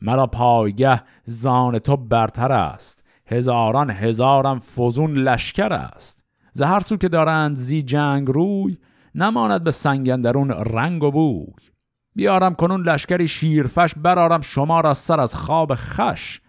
مرا 0.00 0.26
پایگه 0.26 1.02
زان 1.24 1.78
تو 1.78 1.96
برتر 1.96 2.52
است. 2.52 3.04
هزاران 3.26 3.90
هزارم 3.90 4.58
فزون 4.58 5.14
لشکر 5.14 5.72
است. 5.72 6.24
زهر 6.52 6.80
سو 6.80 6.96
که 6.96 7.08
دارند 7.08 7.56
زی 7.56 7.82
جنگ 7.82 8.28
روی 8.28 8.78
نماند 9.14 9.64
به 9.64 9.70
سنگندرون 9.70 10.50
رنگ 10.50 11.02
و 11.02 11.10
بوی. 11.10 11.73
بیارم 12.14 12.54
کنون 12.54 12.82
لشکری 12.88 13.28
شیرفش 13.28 13.94
برارم 13.96 14.40
شما 14.40 14.80
را 14.80 14.94
سر 14.94 15.20
از 15.20 15.34
خواب 15.34 15.72
خش. 15.74 16.40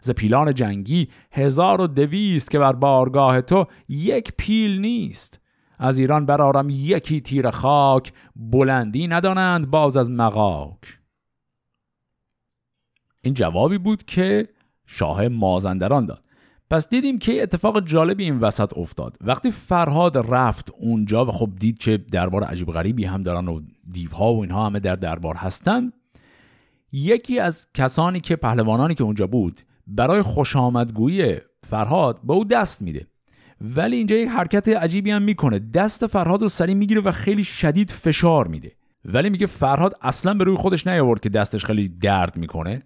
ز 0.00 0.10
پیلان 0.10 0.54
جنگی 0.54 1.08
هزار 1.32 1.80
و 1.80 1.86
دویست 1.86 2.50
که 2.50 2.58
بر 2.58 2.72
بارگاه 2.72 3.40
تو 3.40 3.66
یک 3.88 4.32
پیل 4.38 4.80
نیست. 4.80 5.40
از 5.78 5.98
ایران 5.98 6.26
برارم 6.26 6.70
یکی 6.70 7.20
تیر 7.20 7.50
خاک 7.50 8.12
بلندی 8.36 9.08
ندانند 9.08 9.70
باز 9.70 9.96
از 9.96 10.10
مقاک 10.10 10.98
این 13.22 13.34
جوابی 13.34 13.78
بود 13.78 14.02
که 14.04 14.48
شاه 14.86 15.28
مازندران 15.28 16.06
داد. 16.06 16.24
پس 16.70 16.88
دیدیم 16.88 17.18
که 17.18 17.42
اتفاق 17.42 17.86
جالبی 17.86 18.24
این 18.24 18.38
وسط 18.38 18.78
افتاد. 18.78 19.16
وقتی 19.20 19.50
فرهاد 19.50 20.18
رفت 20.18 20.70
اونجا 20.78 21.24
و 21.24 21.30
خب 21.30 21.50
دید 21.58 21.78
که 21.78 21.96
دربار 21.96 22.44
عجیب 22.44 22.72
غریبی 22.72 23.04
هم 23.04 23.22
دارن 23.22 23.48
و 23.48 23.60
دیوها 23.88 24.34
و 24.34 24.40
اینها 24.40 24.66
همه 24.66 24.80
در 24.80 24.96
دربار 24.96 25.34
هستند 25.34 25.92
یکی 26.92 27.38
از 27.38 27.66
کسانی 27.74 28.20
که 28.20 28.36
پهلوانانی 28.36 28.94
که 28.94 29.04
اونجا 29.04 29.26
بود 29.26 29.60
برای 29.86 30.22
خوش 30.22 30.56
آمدگویی 30.56 31.36
فرهاد 31.70 32.20
به 32.24 32.32
او 32.32 32.44
دست 32.44 32.82
میده. 32.82 33.06
ولی 33.60 33.96
اینجا 33.96 34.16
یک 34.16 34.28
حرکت 34.28 34.68
عجیبی 34.68 35.10
هم 35.10 35.22
می‌کنه. 35.22 35.58
دست 35.58 36.06
فرهاد 36.06 36.42
رو 36.42 36.48
سری 36.48 36.74
می‌گیره 36.74 37.00
و 37.00 37.12
خیلی 37.12 37.44
شدید 37.44 37.90
فشار 37.90 38.46
میده. 38.46 38.72
ولی 39.04 39.30
میگه 39.30 39.46
فرهاد 39.46 39.94
اصلا 40.02 40.34
به 40.34 40.44
روی 40.44 40.56
خودش 40.56 40.86
نیاورد 40.86 41.20
که 41.20 41.28
دستش 41.28 41.64
خیلی 41.64 41.88
درد 41.88 42.36
می‌کنه. 42.36 42.82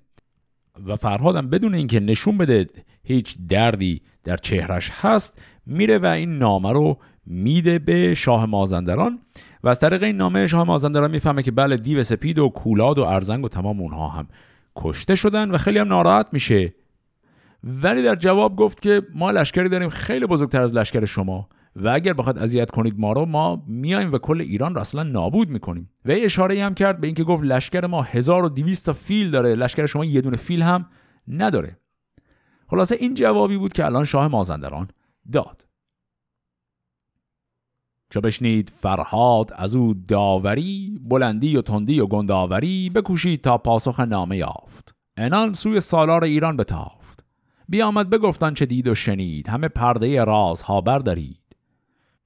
و 0.86 0.96
فرهادم 0.96 1.48
بدون 1.50 1.74
اینکه 1.74 2.00
نشون 2.00 2.38
بده 2.38 2.68
هیچ 3.02 3.36
دردی 3.48 4.02
در 4.24 4.36
چهرش 4.36 4.90
هست 4.92 5.40
میره 5.66 5.98
و 5.98 6.06
این 6.06 6.38
نامه 6.38 6.72
رو 6.72 6.98
میده 7.26 7.78
به 7.78 8.14
شاه 8.14 8.46
مازندران 8.46 9.18
و 9.62 9.68
از 9.68 9.80
طریق 9.80 10.02
این 10.02 10.16
نامه 10.16 10.46
شاه 10.46 10.64
مازندران 10.64 11.10
می‌فهمه 11.10 11.42
که 11.42 11.50
بله 11.50 11.76
دیو 11.76 12.02
سپید 12.02 12.38
و 12.38 12.48
کولاد 12.48 12.98
و 12.98 13.02
ارزنگ 13.02 13.44
و 13.44 13.48
تمام 13.48 13.80
اونها 13.80 14.08
هم 14.08 14.28
کشته 14.76 15.14
شدن 15.14 15.50
و 15.50 15.58
خیلی 15.58 15.78
هم 15.78 15.88
ناراحت 15.88 16.26
میشه. 16.32 16.74
ولی 17.64 18.02
در 18.02 18.14
جواب 18.14 18.56
گفت 18.56 18.82
که 18.82 19.02
ما 19.14 19.30
لشکری 19.30 19.68
داریم 19.68 19.88
خیلی 19.88 20.26
بزرگتر 20.26 20.62
از 20.62 20.74
لشکر 20.74 21.04
شما. 21.04 21.48
و 21.76 21.88
اگر 21.88 22.12
بخواد 22.12 22.38
اذیت 22.38 22.70
کنید 22.70 22.98
ما 22.98 23.12
رو 23.12 23.24
ما 23.26 23.64
میایم 23.66 24.12
و 24.12 24.18
کل 24.18 24.40
ایران 24.40 24.74
رو 24.74 24.80
اصلا 24.80 25.02
نابود 25.02 25.48
می‌کنیم. 25.48 25.90
و 26.04 26.12
اشاره 26.14 26.64
هم 26.64 26.74
کرد 26.74 27.00
به 27.00 27.06
اینکه 27.06 27.24
گفت 27.24 27.44
لشکر 27.44 27.86
ما 27.86 28.02
1200 28.02 28.86
تا 28.86 28.92
فیل 28.92 29.30
داره 29.30 29.54
لشکر 29.54 29.86
شما 29.86 30.04
یه 30.04 30.20
دونه 30.20 30.36
فیل 30.36 30.62
هم 30.62 30.86
نداره. 31.28 31.78
خلاصه 32.68 32.96
این 33.00 33.14
جوابی 33.14 33.56
بود 33.56 33.72
که 33.72 33.84
الان 33.84 34.04
شاه 34.04 34.28
مازندران 34.28 34.88
داد. 35.32 35.66
چو 38.10 38.20
بشنید 38.20 38.72
فرهاد 38.80 39.50
از 39.56 39.76
او 39.76 39.94
داوری 39.94 40.98
بلندی 41.02 41.56
و 41.56 41.62
تندی 41.62 42.00
و 42.00 42.06
گنداوری 42.06 42.90
بکوشید 42.90 43.40
تا 43.40 43.58
پاسخ 43.58 44.00
نامه 44.00 44.36
یافت. 44.36 44.94
انان 45.16 45.52
سوی 45.52 45.80
سالار 45.80 46.24
ایران 46.24 46.56
بتافت. 46.56 47.24
بیامد 47.68 48.10
بگفتن 48.10 48.54
چه 48.54 48.66
دید 48.66 48.88
و 48.88 48.94
شنید. 48.94 49.48
همه 49.48 49.68
پرده 49.68 50.24
رازها 50.24 50.80
بردارید 50.80 51.43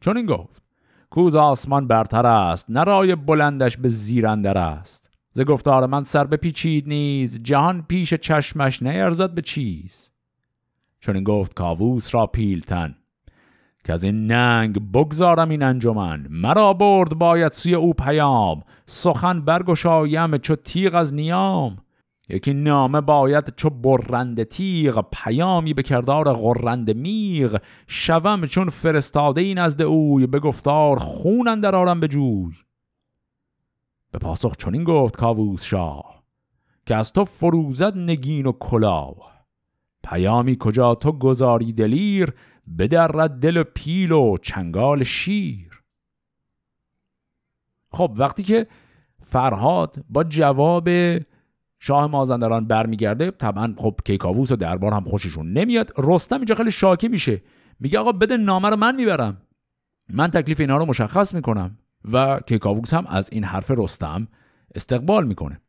چون 0.01 0.17
این 0.17 0.27
گفت 0.27 0.63
کوز 1.11 1.37
آسمان 1.37 1.87
برتر 1.87 2.27
است 2.27 2.71
نرای 2.71 3.15
بلندش 3.15 3.77
به 3.77 3.89
زیرندر 3.89 4.59
است. 4.59 5.11
ز 5.33 5.41
گفتار 5.41 5.87
من 5.87 6.05
سر 6.05 6.25
بپیچید 6.25 6.89
نیز 6.89 7.43
جهان 7.43 7.83
پیش 7.83 8.15
چشمش 8.15 8.83
نیرزد 8.83 9.31
به 9.35 9.43
چیز. 9.43 10.11
چون 11.01 11.15
این 11.15 11.25
گفت 11.25 11.55
کاووس 11.55 12.15
را 12.15 12.27
پیلتن 12.27 12.95
که 13.85 13.93
از 13.93 14.05
این 14.05 14.27
ننگ 14.27 14.93
بگذارم 14.93 15.49
این 15.49 15.63
انجمن 15.63 16.27
مرا 16.31 16.73
برد 16.73 17.15
باید 17.15 17.53
سوی 17.53 17.75
او 17.75 17.95
پیام 17.95 18.63
سخن 18.87 19.41
برگشایم 19.41 20.39
چو 20.39 20.57
تیغ 20.57 20.95
از 20.95 21.15
نیام. 21.15 21.77
یکی 22.29 22.55
نامه 22.55 23.01
باید 23.01 23.55
چو 23.57 23.71
برند 23.71 24.43
تیغ 24.43 25.05
پیامی 25.13 25.75
به 25.75 25.83
کردار 25.83 26.33
غرند 26.33 26.97
میغ. 26.97 27.61
شوم 27.87 28.47
چون 28.47 28.71
فرستاده 28.71 29.41
این 29.41 29.59
نزد 29.59 29.83
اوی 29.83 30.27
به 30.27 30.41
گفتار 30.41 30.99
خون 30.99 31.49
اندر 31.49 31.77
آرم 31.77 32.01
به 32.01 32.09
جوی. 32.09 32.55
به 34.11 34.19
پاسخ 34.19 34.57
چنین 34.57 34.85
گفت 34.85 35.17
کاووس 35.17 35.65
شاه 35.65 36.23
که 36.87 36.95
از 36.95 37.13
تو 37.13 37.25
فروزد 37.25 37.99
نگین 37.99 38.47
و 38.47 38.53
کلاه. 38.53 39.47
پیامی 40.05 40.57
کجا 40.61 40.95
تو 40.95 41.13
گذاری 41.13 41.73
دلیر 41.73 42.35
بدرد 42.79 43.31
دل 43.31 43.57
و 43.57 43.65
پیل 43.75 44.13
و 44.13 44.37
چنگال 44.43 45.05
شیر. 45.05 45.83
خب 47.93 48.15
وقتی 48.17 48.43
که 48.43 48.67
فرهاد 49.21 50.05
با 50.09 50.25
جواب 50.25 50.89
شاه 51.81 52.07
مازندران 52.07 52.67
برمیگرده 52.67 53.31
طبعا 53.31 53.75
خب 53.77 54.01
کیکاووس 54.05 54.53
و 54.53 54.57
دربار 54.57 54.93
هم 54.93 55.05
خوششون 55.05 55.53
نمیاد. 55.53 55.93
رستم 55.99 56.37
اینجا 56.37 56.55
خیلی 56.55 56.71
شاکی 56.71 57.09
میشه. 57.09 57.43
میگه 57.81 57.99
آقا 57.99 58.13
بده 58.13 58.37
نامه 58.37 58.69
رو 58.69 58.77
من 58.77 58.97
می‌برم. 58.97 59.43
من 60.13 60.29
تکلیف 60.29 60.61
اینا 60.61 60.77
رو 60.77 60.85
مشخص 60.85 61.35
می‌کنم. 61.35 61.79
و 62.13 62.41
کیکاووس 62.41 62.95
هم 62.95 63.07
از 63.07 63.29
این 63.33 63.45
حرف 63.45 63.71
رستم 63.71 64.29
استقبال 64.75 65.27
می‌کنه. 65.27 65.61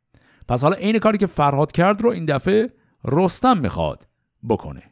پس 0.47 0.63
حالا 0.63 0.75
عین 0.75 0.99
کاری 0.99 1.17
که 1.17 1.27
فرهاد 1.27 1.71
کرد 1.71 2.01
رو 2.01 2.09
این 2.09 2.25
دفعه 2.25 2.73
رستم 3.05 3.57
می‌خواد 3.57 4.07
بکنه. 4.49 4.83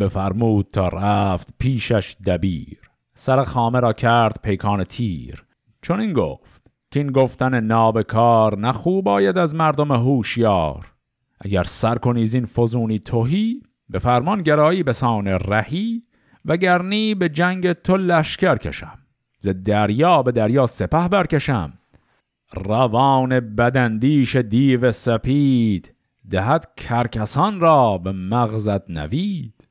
بفرمود 0.00 0.68
تا 0.72 0.88
رفت 0.88 1.54
پیشش 1.58 2.16
دبیر. 2.26 2.78
سر 3.14 3.44
خامه 3.44 3.80
را 3.80 3.92
کرد 3.92 4.40
پیکان 4.42 4.84
تیر. 4.84 5.44
چون 5.82 6.00
این 6.00 6.12
گفت. 6.12 6.51
که 6.92 7.00
این 7.00 7.12
گفتن 7.12 7.60
نابکار 7.60 8.58
نه 8.58 8.72
خوب 8.72 9.08
آید 9.08 9.38
از 9.38 9.54
مردم 9.54 9.92
هوشیار. 9.92 10.92
اگر 11.40 11.62
سر 11.62 11.94
کنی 11.94 12.30
این 12.32 12.46
فزونی 12.46 12.98
توهی 12.98 13.62
به 13.88 13.98
فرمان 13.98 14.42
گرایی 14.42 14.82
به 14.82 14.92
سان 14.92 15.28
رهی 15.28 16.02
و 16.44 16.56
گرنی 16.56 17.14
به 17.14 17.28
جنگ 17.28 17.72
تو 17.72 17.96
لشکر 17.96 18.56
کشم. 18.56 18.98
ز 19.38 19.48
دریا 19.48 20.22
به 20.22 20.32
دریا 20.32 20.66
سپه 20.66 21.08
برکشم. 21.08 21.72
روان 22.54 23.40
بدندیش 23.40 24.36
دیو 24.36 24.92
سپید 24.92 25.94
دهد 26.30 26.74
کرکسان 26.76 27.60
را 27.60 27.98
به 27.98 28.12
مغزت 28.12 28.90
نوید. 28.90 29.68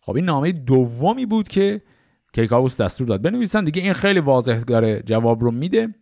خب 0.00 0.16
این 0.16 0.24
نامه 0.24 0.52
دومی 0.52 1.26
بود 1.26 1.48
که 1.48 1.82
کیکاووس 2.38 2.80
دستور 2.80 3.06
داد. 3.06 3.22
بنویسن 3.22 3.64
دیگه 3.64 3.82
این 3.82 3.92
خیلی 3.92 4.20
واضح 4.20 4.60
داره 4.60 5.02
جواب 5.02 5.42
رو 5.42 5.50
میده 5.50 5.94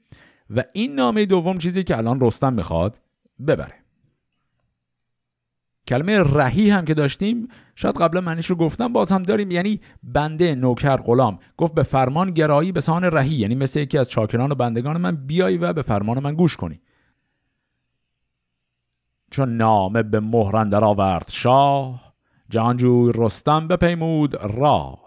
و 0.51 0.65
این 0.73 0.95
نامه 0.95 1.27
دوم 1.27 1.59
چیزی 1.59 1.85
که 1.85 1.99
الان 1.99 2.21
رستم 2.21 2.53
می‌خواد 2.53 3.01
ببره. 3.47 3.75
کلمه 5.89 6.19
رهی 6.19 6.71
هم 6.71 6.85
که 6.85 6.95
داشتیم 6.95 7.49
شاید 7.75 7.97
قبلا 7.97 8.21
منش 8.21 8.47
رو 8.47 8.57
گفتم 8.57 8.93
باز 8.93 9.13
هم 9.13 9.23
داریم. 9.23 9.51
یعنی 9.51 9.81
بنده 10.03 10.55
نوکر 10.55 10.97
غلام. 10.97 11.39
گفت 11.57 11.75
به 11.75 11.83
فرمان 11.83 12.31
گرایی 12.31 12.73
به 12.73 12.81
سان 12.81 13.05
رهی. 13.05 13.37
یعنی 13.37 13.55
مثل 13.55 13.81
یکی 13.81 13.99
از 13.99 14.11
چاکران 14.11 14.53
و 14.53 14.55
بندگان 14.55 14.97
من 14.97 15.17
بیایی 15.17 15.59
و 15.59 15.73
به 15.73 15.83
فرمان 15.83 16.19
من 16.19 16.35
گوش 16.35 16.57
کنی. 16.57 16.81
چون 19.31 19.57
نامه 19.57 20.03
به 20.03 20.21
مهرن 20.21 20.69
در 20.69 20.85
آورد 20.85 21.29
شاه 21.31 22.15
جهانجوی 22.49 23.13
رستم 23.15 23.69
بپیمود 23.69 24.35
راه. 24.35 25.06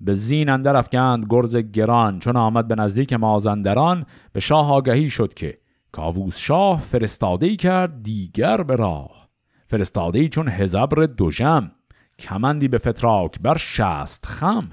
به 0.00 0.14
زین 0.14 0.48
اندر 0.48 0.76
افکند 0.76 1.26
گرز 1.30 1.56
گران 1.56 2.18
چون 2.18 2.36
آمد 2.36 2.68
به 2.68 2.74
نزدیک 2.74 3.12
مازندران 3.12 4.06
به 4.32 4.40
شاه 4.40 4.72
آگهی 4.72 5.10
شد 5.10 5.34
که 5.34 5.54
کاووس 5.92 6.38
شاه 6.38 6.80
فرستاده 6.80 7.56
کرد 7.56 8.02
دیگر 8.02 8.62
به 8.62 8.76
راه. 8.76 9.28
فرستاده 9.66 10.28
چون 10.28 10.48
هزبر 10.48 11.04
دوژم 11.04 11.70
کمندی 12.18 12.68
به 12.68 12.78
فتراک 12.78 13.40
بر 13.40 13.56
شست 13.56 14.26
خم. 14.26 14.70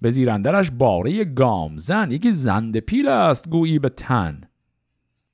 به 0.00 0.10
زیرندرش 0.10 0.70
باره 0.70 1.24
گام 1.24 1.76
زن 1.76 2.10
یکی 2.10 2.30
زند 2.30 2.78
پیل 2.78 3.08
است 3.08 3.48
گویی 3.48 3.78
به 3.78 3.88
تن. 3.88 4.40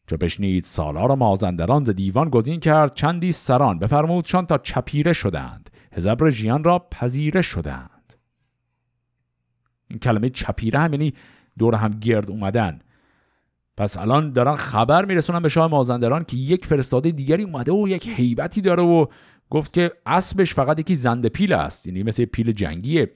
چو 0.06 0.16
بشنید 0.16 0.64
سالار 0.64 1.14
مازندران 1.14 1.84
ز 1.84 1.90
دیوان 1.90 2.30
گزین 2.30 2.60
کرد 2.60 2.94
چندی 2.94 3.32
سران. 3.32 3.78
بفرمودشان 3.78 4.46
تا 4.46 4.58
چپیره 4.58 5.12
شدند 5.12 5.70
هزبر 5.92 6.30
ژیان 6.30 6.64
را 6.64 6.86
پذیره 6.90 7.42
شدند. 7.42 7.91
این 9.92 9.98
کلمه 9.98 10.28
چپیره 10.28 10.78
هم 10.78 10.92
یعنی 10.92 11.14
دور 11.58 11.74
هم 11.74 11.90
گرد 11.90 12.30
اومدن. 12.30 12.78
پس 13.76 13.98
الان 13.98 14.32
دارن 14.32 14.54
خبر 14.54 15.04
میرسونن 15.04 15.40
به 15.40 15.48
شاه 15.48 15.70
مازندران 15.70 16.24
که 16.24 16.36
یک 16.36 16.66
فرستاده 16.66 17.10
دیگری 17.10 17.42
اومده 17.42 17.72
و 17.72 17.88
یک 17.88 18.08
هیبتی 18.08 18.60
داره 18.60 18.82
و 18.82 19.06
گفت 19.50 19.72
که 19.72 19.92
اسبش 20.06 20.54
فقط 20.54 20.80
یکی 20.80 20.94
زنده 20.94 21.28
پیل 21.28 21.52
است 21.52 21.86
یعنی 21.86 22.02
مثل 22.02 22.24
پیل 22.24 22.52
جنگیه. 22.52 23.10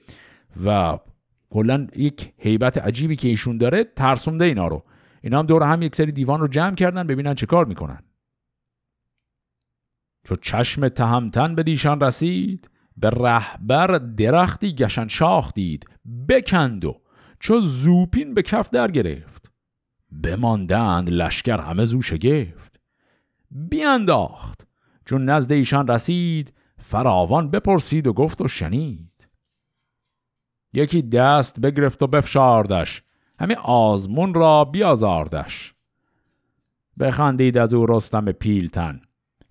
و 0.65 0.99
کلا 1.49 1.87
یک 1.95 2.33
هیبت 2.37 2.77
عجیبی 2.77 3.15
که 3.15 3.27
ایشون 3.27 3.57
داره 3.57 3.83
ترسونده 3.83 4.45
اینا 4.45 4.67
رو. 4.67 4.83
اینا 5.21 5.39
هم 5.39 5.45
دور 5.45 5.63
هم 5.63 5.81
یک 5.81 5.95
سری 5.95 6.11
دیوان 6.11 6.39
رو 6.39 6.47
جمع 6.47 6.75
کردن 6.75 7.07
ببینن 7.07 7.33
چه 7.33 7.45
کار 7.45 7.65
می‌کنن. 7.65 7.99
چو 10.27 10.35
چشم 10.35 10.89
تهمتن 10.89 11.55
به 11.55 11.63
دیشان 11.63 11.99
رسید 11.99 12.69
به 12.97 13.09
رهبر 13.09 13.87
درختی 13.97 14.73
گشن 14.73 15.07
شاخ 15.07 15.53
دید 15.53 15.89
بکند 16.29 16.85
و 16.85 17.01
چو 17.39 17.61
زوپین 17.61 18.33
به 18.33 18.41
کف 18.41 18.69
در 18.69 18.91
گرفت. 18.91 19.51
بماندند 20.23 21.09
لشکر 21.09 21.59
همه 21.59 21.85
زو 21.85 22.01
شگفت. 22.01 22.79
بیانداخت 23.51 24.67
چون 25.05 25.25
نزد 25.25 25.51
ایشان 25.51 25.87
رسید 25.87 26.53
فراوان 26.79 27.51
بپرسید 27.51 28.07
و 28.07 28.13
گفت 28.13 28.41
و 28.41 28.47
شنید. 28.47 29.27
یکی 30.73 31.01
دست 31.01 31.59
بگرفت 31.59 32.03
و 32.03 32.07
بفشاردش. 32.07 33.03
همین 33.39 33.57
آزمون 33.57 34.33
را 34.33 34.65
بیازاردش. 34.65 35.73
بخندید 36.99 37.57
از 37.57 37.73
او 37.73 37.85
رستم 37.85 38.31
پیلتن. 38.31 39.01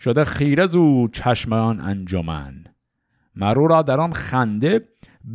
شده 0.01 0.25
خیره 0.25 0.67
زو 0.67 1.09
چشم 1.09 1.53
آن 1.53 1.81
انجمن. 1.81 2.65
مرو 3.35 3.67
را 3.67 3.83
در 3.83 4.01
آن 4.01 4.13
خنده 4.13 4.89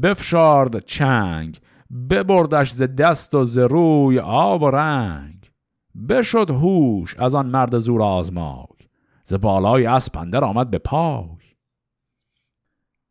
بفشارد 0.04 0.86
چنگ 0.86 1.60
ببردش 2.10 2.72
ز 2.72 2.82
دست 2.82 3.36
و 3.36 3.44
ز 3.44 3.58
روی 3.58 4.20
آب 4.20 4.62
و 4.62 4.70
رنگ. 4.70 5.52
بشد 6.10 6.50
هوش 6.50 7.16
از 7.18 7.36
آن 7.36 7.46
مرد 7.46 7.78
زور 7.78 8.02
آزمای 8.02 8.66
ز 9.24 9.34
بالای 9.34 9.86
اسپندر 9.86 10.44
آمد 10.44 10.70
به 10.70 10.78
پای. 10.78 11.38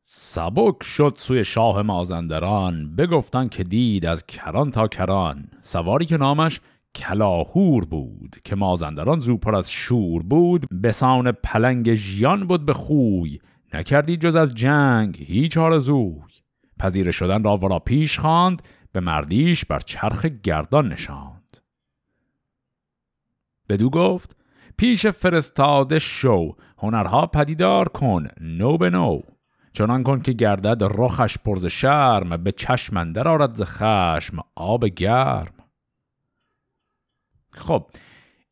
سبک 0.03 0.83
شد 0.83 1.14
سوی 1.16 1.45
شاه 1.45 1.83
مازندران 1.83 2.97
بگفتن 2.97 3.49
که 3.49 3.64
دید 3.64 4.07
از 4.07 4.27
کران 4.27 4.71
تا 4.71 4.88
کران. 4.88 5.49
سواری 5.62 6.07
که 6.07 6.16
نامش 6.16 6.61
کلاهور 6.95 7.85
بود 7.85 8.37
که 8.45 8.57
مازندران 8.57 9.19
زوپر 9.19 9.55
از 9.55 9.71
شور 9.71 10.23
بود. 10.23 10.66
بسان 10.83 11.33
پلنگ 11.33 11.95
ژیان 11.95 12.47
بود 12.47 12.66
به 12.66 12.73
خوی 12.73 13.38
نکردی 13.75 14.16
جز 14.16 14.37
از 14.37 14.55
جنگ 14.55 15.16
هیچ 15.16 15.59
آرزوی. 15.59 16.39
پذیره 16.81 17.11
شدن 17.11 17.45
را 17.45 17.57
ورا 17.57 17.79
پیش 17.79 18.19
خواند 18.19 18.62
به 18.93 19.01
مردیش 19.01 19.64
بر 19.64 19.81
چرخ 19.81 20.27
گردان 20.27 20.88
نشاند. 20.88 21.57
بدو 23.69 23.90
گفت 23.90 24.37
پیش 24.77 25.07
فرستاده 25.07 25.99
شو 25.99 26.55
هنرها 26.79 27.27
پدیدار 27.27 27.88
کن 27.88 28.29
نو 28.40 28.79
به 28.79 28.90
نو. 28.90 29.21
چنان 29.73 30.03
کن 30.03 30.21
که 30.21 30.33
گردد 30.33 30.85
رخش 30.99 31.38
پرز 31.45 31.66
شرم 31.66 32.37
به 32.37 32.53
چشم 32.53 32.97
اندر 32.97 33.29
آرد 33.29 33.53
ز 33.53 33.62
خشم 33.62 34.38
آب 34.55 34.85
گرم. 34.85 35.55
خب 37.51 37.87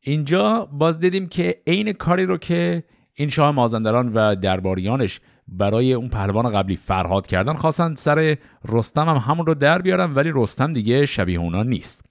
اینجا 0.01 0.65
باز 0.65 0.99
دیدیم 0.99 1.27
که 1.27 1.61
عین 1.67 1.93
کاری 1.93 2.25
رو 2.25 2.37
که 2.37 2.83
این 3.13 3.29
شاه 3.29 3.51
مازندران 3.51 4.13
و 4.13 4.35
درباریانش 4.35 5.19
برای 5.51 5.93
اون 5.93 6.09
پهلوان 6.09 6.49
قبلی 6.49 6.75
فرهاد 6.75 7.27
کردن. 7.27 7.53
خواستن 7.53 7.95
سر 7.95 8.37
رستم 8.69 9.09
هم 9.09 9.17
همون 9.17 9.45
رو 9.45 9.53
در 9.53 9.81
بیارن 9.81 10.13
ولی 10.13 10.31
رستم 10.33 10.73
دیگه 10.73 11.05
شبیه 11.05 11.39
اونا 11.39 11.63
نیست. 11.63 12.05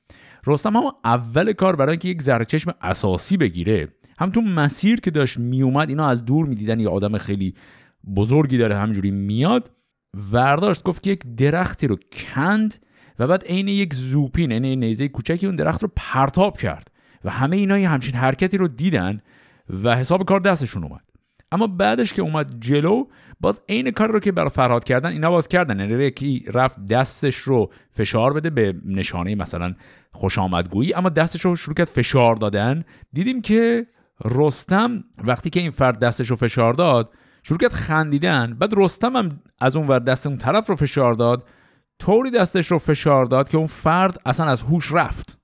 رستم 0.46 0.76
هم 0.76 0.82
اول 1.04 1.52
کار 1.52 1.76
برای 1.76 1.90
اینکه 1.90 2.08
یک 2.08 2.22
زرچشم 2.22 2.74
اساسی 2.82 3.36
بگیره. 3.36 3.88
هم 4.18 4.30
تو 4.30 4.40
مسیر 4.40 5.00
که 5.00 5.10
داشت 5.10 5.38
میومد 5.38 5.88
اینا 5.88 6.08
از 6.08 6.24
دور 6.24 6.46
می‌دیدن 6.46 6.80
یه 6.80 6.88
آدم 6.88 7.18
خیلی 7.18 7.54
بزرگی 8.16 8.58
داره 8.58 8.76
همجوری 8.76 9.10
میاد. 9.10 9.70
ورداشت 10.32 10.82
گفت 10.82 11.02
که 11.02 11.10
یک 11.10 11.36
درختی 11.36 11.86
رو 11.86 11.96
کند 12.12 12.74
و 13.18 13.26
بعد 13.26 13.44
عین 13.44 13.68
یک 13.68 13.94
زوپین 13.94 14.50
یعنی 14.50 14.76
نیزه 14.76 15.08
کوچکی 15.08 15.46
اون 15.46 15.56
درخت 15.56 15.82
رو 15.82 15.90
پرتاب 15.96 16.58
کرد 16.58 16.90
و 17.24 17.30
همه 17.30 17.56
اینا 17.56 17.78
یه 17.78 17.88
همچین 17.88 18.14
حرکتی 18.14 18.58
رو 18.58 18.68
دیدن 18.68 19.20
و 19.82 19.96
حساب 19.96 20.24
کار 20.24 20.40
دستشون 20.40 20.84
اومد. 20.84 21.02
اما 21.52 21.66
بعدش 21.66 22.12
که 22.12 22.22
اومد 22.22 22.60
جلو 22.60 23.04
باز 23.40 23.62
عین 23.68 23.90
کار 23.90 24.10
رو 24.10 24.20
که 24.20 24.32
برای 24.32 24.50
فرهاد 24.50 24.84
کردن 24.84 25.10
اینا 25.10 25.30
باز 25.30 25.48
کردن. 25.48 25.80
یعنی 25.80 26.04
یکی 26.04 26.44
رفت 26.54 26.86
دستش 26.86 27.36
رو 27.36 27.72
فشار 27.92 28.32
بده 28.32 28.50
به 28.50 28.74
نشانه 28.84 29.34
مثلا 29.34 29.74
خوش 30.12 30.38
آمدگویی 30.38 30.94
اما 30.94 31.08
دستش 31.08 31.44
رو 31.44 31.56
شروع 31.56 31.74
کرد 31.74 31.86
فشار 31.86 32.36
دادن. 32.36 32.84
دیدیم 33.12 33.42
که 33.42 33.86
رستم 34.24 35.04
وقتی 35.24 35.50
که 35.50 35.60
این 35.60 35.70
فرد 35.70 35.98
دستش 35.98 36.30
رو 36.30 36.36
فشار 36.36 36.74
داد 36.74 37.14
شروع 37.42 37.58
کرد 37.58 37.72
خندیدن. 37.72 38.54
بعد 38.54 38.74
رستم 38.76 39.16
هم 39.16 39.40
از 39.60 39.76
اون 39.76 39.88
ور 39.88 39.98
دست 39.98 40.26
اون 40.26 40.38
طرف 40.38 40.68
رو 40.68 40.76
فشار 40.76 41.14
داد 41.14 41.48
طوری 41.98 42.30
دستش 42.30 42.66
رو 42.66 42.78
فشار 42.78 43.26
داد 43.26 43.48
که 43.48 43.56
اون 43.56 43.66
فرد 43.66 44.20
اصلا 44.26 44.46
از 44.46 44.62
هوش 44.62 44.92
رفت. 44.92 45.38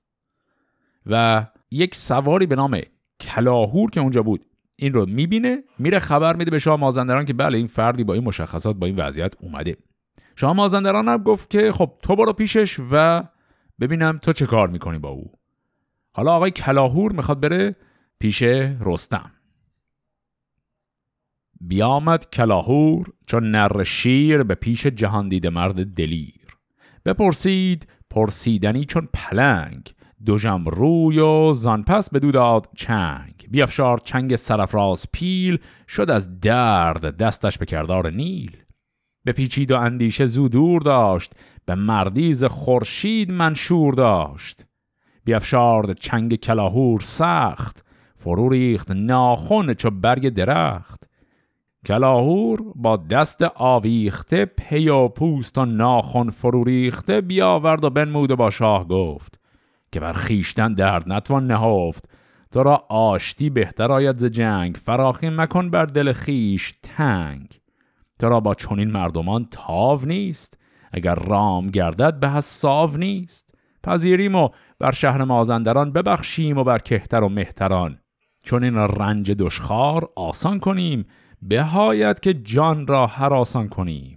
و 1.05 1.45
یک 1.71 1.95
سواری 1.95 2.45
به 2.45 2.55
نام 2.55 2.79
کلاهور 3.19 3.89
که 3.89 3.99
اونجا 3.99 4.23
بود 4.23 4.45
این 4.75 4.93
رو 4.93 5.05
می‌بینه 5.05 5.63
میره 5.79 5.99
خبر 5.99 6.35
میده 6.35 6.51
به 6.51 6.59
شاه 6.59 6.79
مازندران 6.79 7.25
که 7.25 7.33
بله 7.33 7.57
این 7.57 7.67
فردی 7.67 8.03
با 8.03 8.13
این 8.13 8.23
مشخصات 8.23 8.75
با 8.75 8.87
این 8.87 8.95
وضعیت 8.95 9.33
اومده. 9.39 9.77
شاه 10.35 10.53
مازندران 10.53 11.07
هم 11.07 11.17
گفت 11.17 11.49
که 11.49 11.71
خب 11.71 11.91
تو 12.03 12.15
برو 12.15 12.33
پیشش 12.33 12.79
و 12.91 13.23
ببینم 13.79 14.17
تو 14.17 14.33
چه 14.33 14.45
کار 14.45 14.67
می‌کنی 14.67 14.99
با 14.99 15.09
او. 15.09 15.31
حالا 16.13 16.31
آقای 16.31 16.51
کلاهور 16.51 17.11
می‌خواد 17.11 17.39
بره 17.39 17.75
پیش 18.19 18.41
رستم. 18.81 19.31
بیامد 21.61 22.29
کلاهور 22.29 23.07
چون 23.25 23.51
نر 23.51 23.83
شیر 23.83 24.43
به 24.43 24.55
پیش 24.55 24.87
جهان 24.87 25.29
دیده 25.29 25.49
مرد 25.49 25.93
دلیر. 25.93 26.57
بپرسید 27.05 27.87
پرسیدنی 28.09 28.85
چون 28.85 29.07
پلنگ. 29.13 29.93
دوژم 30.25 30.65
روی 30.65 31.19
و 31.19 31.53
زان 31.53 31.83
پس 31.83 32.09
به 32.09 32.19
داد 32.19 32.69
چنگ. 32.75 33.47
بیافشار 33.51 33.97
چنگ 33.97 34.35
سرفراز 34.35 35.05
پیل 35.11 35.57
شد 35.87 36.09
از 36.09 36.39
درد 36.39 37.17
دستش 37.17 37.57
به 37.57 37.65
کردار 37.65 38.09
نیل. 38.09 38.57
به 39.23 39.31
پیچید 39.31 39.71
و 39.71 39.79
اندیشه 39.79 40.25
زود 40.25 40.51
دور 40.51 40.81
داشت 40.81 41.33
به 41.65 41.75
مردیز 41.75 42.43
خورشید 42.43 43.31
منشور 43.31 43.93
داشت. 43.93 44.65
بیافشارد 45.23 45.99
چنگ 45.99 46.35
کلاهور 46.35 46.99
سخت 46.99 47.85
فرو 48.15 48.49
ریخت 48.49 48.91
ناخن 48.91 49.73
چو 49.73 49.89
برگ 49.89 50.29
درخت. 50.29 51.09
کلاهور 51.85 52.61
با 52.75 52.97
دست 52.97 53.41
آویخته 53.55 54.45
پی 54.45 54.89
و 54.89 55.07
پوست 55.07 55.57
و 55.57 55.65
ناخن 55.65 56.29
فرو 56.29 56.63
ریخته 56.63 57.21
بیاورد 57.21 57.83
و 57.83 57.89
بنمود 57.89 58.31
و 58.31 58.35
با 58.35 58.49
شاه 58.49 58.87
گفت 58.87 59.39
که 59.95 60.01
بر 60.01 60.13
خیشتن 60.13 60.73
درد 60.73 61.13
نتوان 61.13 61.47
نهفت. 61.47 62.09
تو 62.51 62.63
را 62.63 62.75
آشتی 62.89 63.49
بهتر 63.49 63.91
آید 63.91 64.17
ز 64.17 64.25
جنگ. 64.25 64.75
فراخی 64.75 65.29
مکن 65.29 65.69
بر 65.69 65.85
دل 65.85 66.13
خیش 66.13 66.73
تنگ. 66.83 67.59
تو 68.19 68.29
را 68.29 68.39
با 68.39 68.53
چنین 68.53 68.91
مردمان 68.91 69.47
تاو 69.51 70.05
نیست. 70.05 70.57
اگر 70.91 71.15
رام 71.15 71.67
گردد 71.67 72.19
به 72.19 72.29
حساو 72.29 72.97
نیست. 72.97 73.55
پذیریم 73.83 74.35
و 74.35 74.49
بر 74.79 74.91
شهر 74.91 75.23
مازندران 75.23 75.91
ببخشیم 75.91 76.57
و 76.57 76.63
بر 76.63 76.77
کهتر 76.77 77.23
و 77.23 77.29
مهتران. 77.29 77.99
چون 78.43 78.63
این 78.63 78.75
رنج 78.75 79.31
دشخار 79.31 80.09
آسان 80.15 80.59
کنیم. 80.59 81.05
بهایت 81.41 82.19
که 82.19 82.33
جان 82.33 82.87
را 82.87 83.07
حراسان 83.07 83.69
کنیم. 83.69 84.14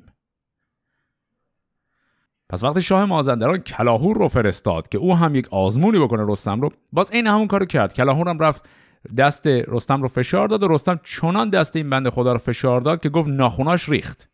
پس 2.48 2.64
وقتی 2.64 2.82
شاه 2.82 3.04
مازندران 3.04 3.58
کلاهور 3.58 4.16
رو 4.16 4.28
فرستاد 4.28 4.88
که 4.88 4.98
او 4.98 5.16
هم 5.16 5.34
یک 5.34 5.48
آزمونی 5.50 5.98
بکنه 5.98 6.24
رستم 6.28 6.60
رو 6.60 6.70
باز 6.92 7.10
این 7.12 7.26
همون 7.26 7.46
کارو 7.46 7.66
کرد. 7.66 7.94
کلاهور 7.94 8.28
هم 8.28 8.38
رفت 8.38 8.68
دست 9.16 9.46
رستم 9.46 10.02
رو 10.02 10.08
فشار 10.08 10.48
داد 10.48 10.62
و 10.62 10.68
رستم 10.68 11.00
چنان 11.04 11.50
دست 11.50 11.76
این 11.76 11.90
بنده 11.90 12.10
خدا 12.10 12.32
رو 12.32 12.38
فشار 12.38 12.80
داد 12.80 13.02
که 13.02 13.08
گفت 13.08 13.28
ناخوناش 13.28 13.88
ریخت. 13.88 14.28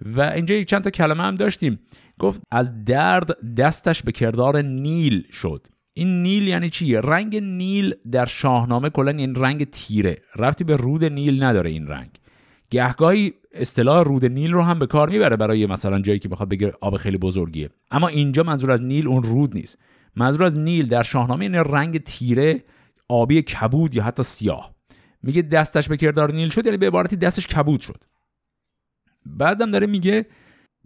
و 0.00 0.20
اینجا 0.20 0.54
یک 0.54 0.68
چند 0.68 0.82
تا 0.82 0.90
کلمه 0.90 1.22
هم 1.22 1.34
داشتیم. 1.34 1.80
گفت 2.18 2.42
از 2.50 2.84
درد 2.84 3.54
دستش 3.54 4.02
به 4.02 4.12
کردار 4.12 4.62
نیل 4.62 5.30
شد. 5.32 5.66
این 5.94 6.22
نیل 6.22 6.48
یعنی 6.48 6.70
چی؟ 6.70 6.94
رنگ 6.94 7.36
نیل 7.36 7.94
در 8.12 8.24
شاهنامه 8.24 8.90
کلا 8.90 9.10
این 9.10 9.34
رنگ 9.34 9.70
تیره. 9.70 10.16
ربطی 10.36 10.64
به 10.64 10.76
رود 10.76 11.04
نیل 11.04 11.42
نداره 11.42 11.70
این 11.70 11.86
رنگ. 11.86 12.10
گهگاهی 12.76 13.32
اصطلاح 13.52 14.04
رود 14.04 14.24
نیل 14.24 14.52
رو 14.52 14.62
هم 14.62 14.78
به 14.78 14.86
کار 14.86 15.08
می‌بره 15.08 15.36
برای 15.36 15.66
مثلا 15.66 16.00
جایی 16.00 16.18
که 16.18 16.28
می‌خواد 16.28 16.48
بگه 16.48 16.72
آب 16.80 16.96
خیلی 16.96 17.18
بزرگیه. 17.18 17.70
اما 17.90 18.08
اینجا 18.08 18.42
منظور 18.42 18.70
از 18.70 18.82
نیل 18.82 19.08
اون 19.08 19.22
رود 19.22 19.54
نیست. 19.54 19.78
منظور 20.16 20.44
از 20.44 20.58
نیل 20.58 20.88
در 20.88 21.02
شاهنامه 21.02 21.44
این 21.44 21.54
رنگ 21.54 21.98
تیره 21.98 22.64
آبی 23.08 23.42
کبود 23.42 23.94
یا 23.94 24.02
حتی 24.02 24.22
سیاه. 24.22 24.74
میگه 25.22 25.42
دستش 25.42 25.88
به 25.88 25.96
کردار 25.96 26.32
نیل 26.32 26.48
شد 26.48 26.64
یعنی 26.66 26.76
به 26.76 26.86
عبارتی 26.86 27.16
دستش 27.16 27.46
کبود 27.46 27.80
شد. 27.80 28.04
بعدم 29.26 29.70
داره 29.70 29.86
میگه 29.86 30.26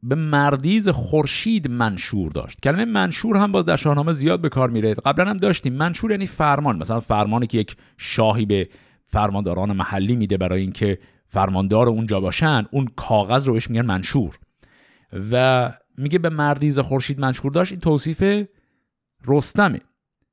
به 0.03 0.14
مردیز 0.14 0.88
خورشید 0.88 1.70
منشور 1.70 2.33
داشت. 2.33 2.61
کلمه 2.62 2.85
منشور 2.85 3.37
هم 3.37 3.53
باز 3.53 3.64
در 3.64 3.76
شاهنامه 3.76 4.12
زیاد 4.12 4.40
به 4.40 4.48
کار 4.48 4.70
میره. 4.70 4.94
قبلا 4.94 5.31
هم 5.31 5.37
داشتیم. 5.37 5.72
منشور 5.72 6.11
یعنی 6.11 6.26
فرمان. 6.26 6.79
مثلا 6.79 7.00
فرمانی 7.00 7.46
که 7.46 7.59
یک 7.59 7.76
شاهی 7.98 8.46
به 8.46 8.68
فرمانداران 9.07 9.72
محلی 9.72 10.16
میده 10.16 10.37
برای 10.37 10.61
اینکه 10.61 10.98
فرماندار 11.30 11.88
اونجا 11.88 12.20
باشن 12.20 12.62
اون 12.70 12.88
کاغذ 12.96 13.46
رو 13.46 13.52
بهش 13.52 13.70
میگن 13.70 13.86
منشور. 13.86 14.38
و 15.30 15.72
میگه 15.98 16.18
به 16.18 16.28
مردیز 16.28 16.78
خورشید 16.78 17.20
منشور 17.20 17.52
داشت 17.52 17.72
این 17.72 17.80
توصیف 17.80 18.46
رستمه. 19.26 19.80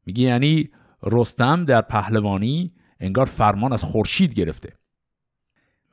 میگه 0.05 0.23
یعنی 0.23 0.69
رستم 1.03 1.65
در 1.65 1.81
پهلوانی 1.81 2.73
انگار 2.99 3.25
فرمان 3.25 3.73
از 3.73 3.83
خورشید 3.83 4.33
گرفته. 4.33 4.73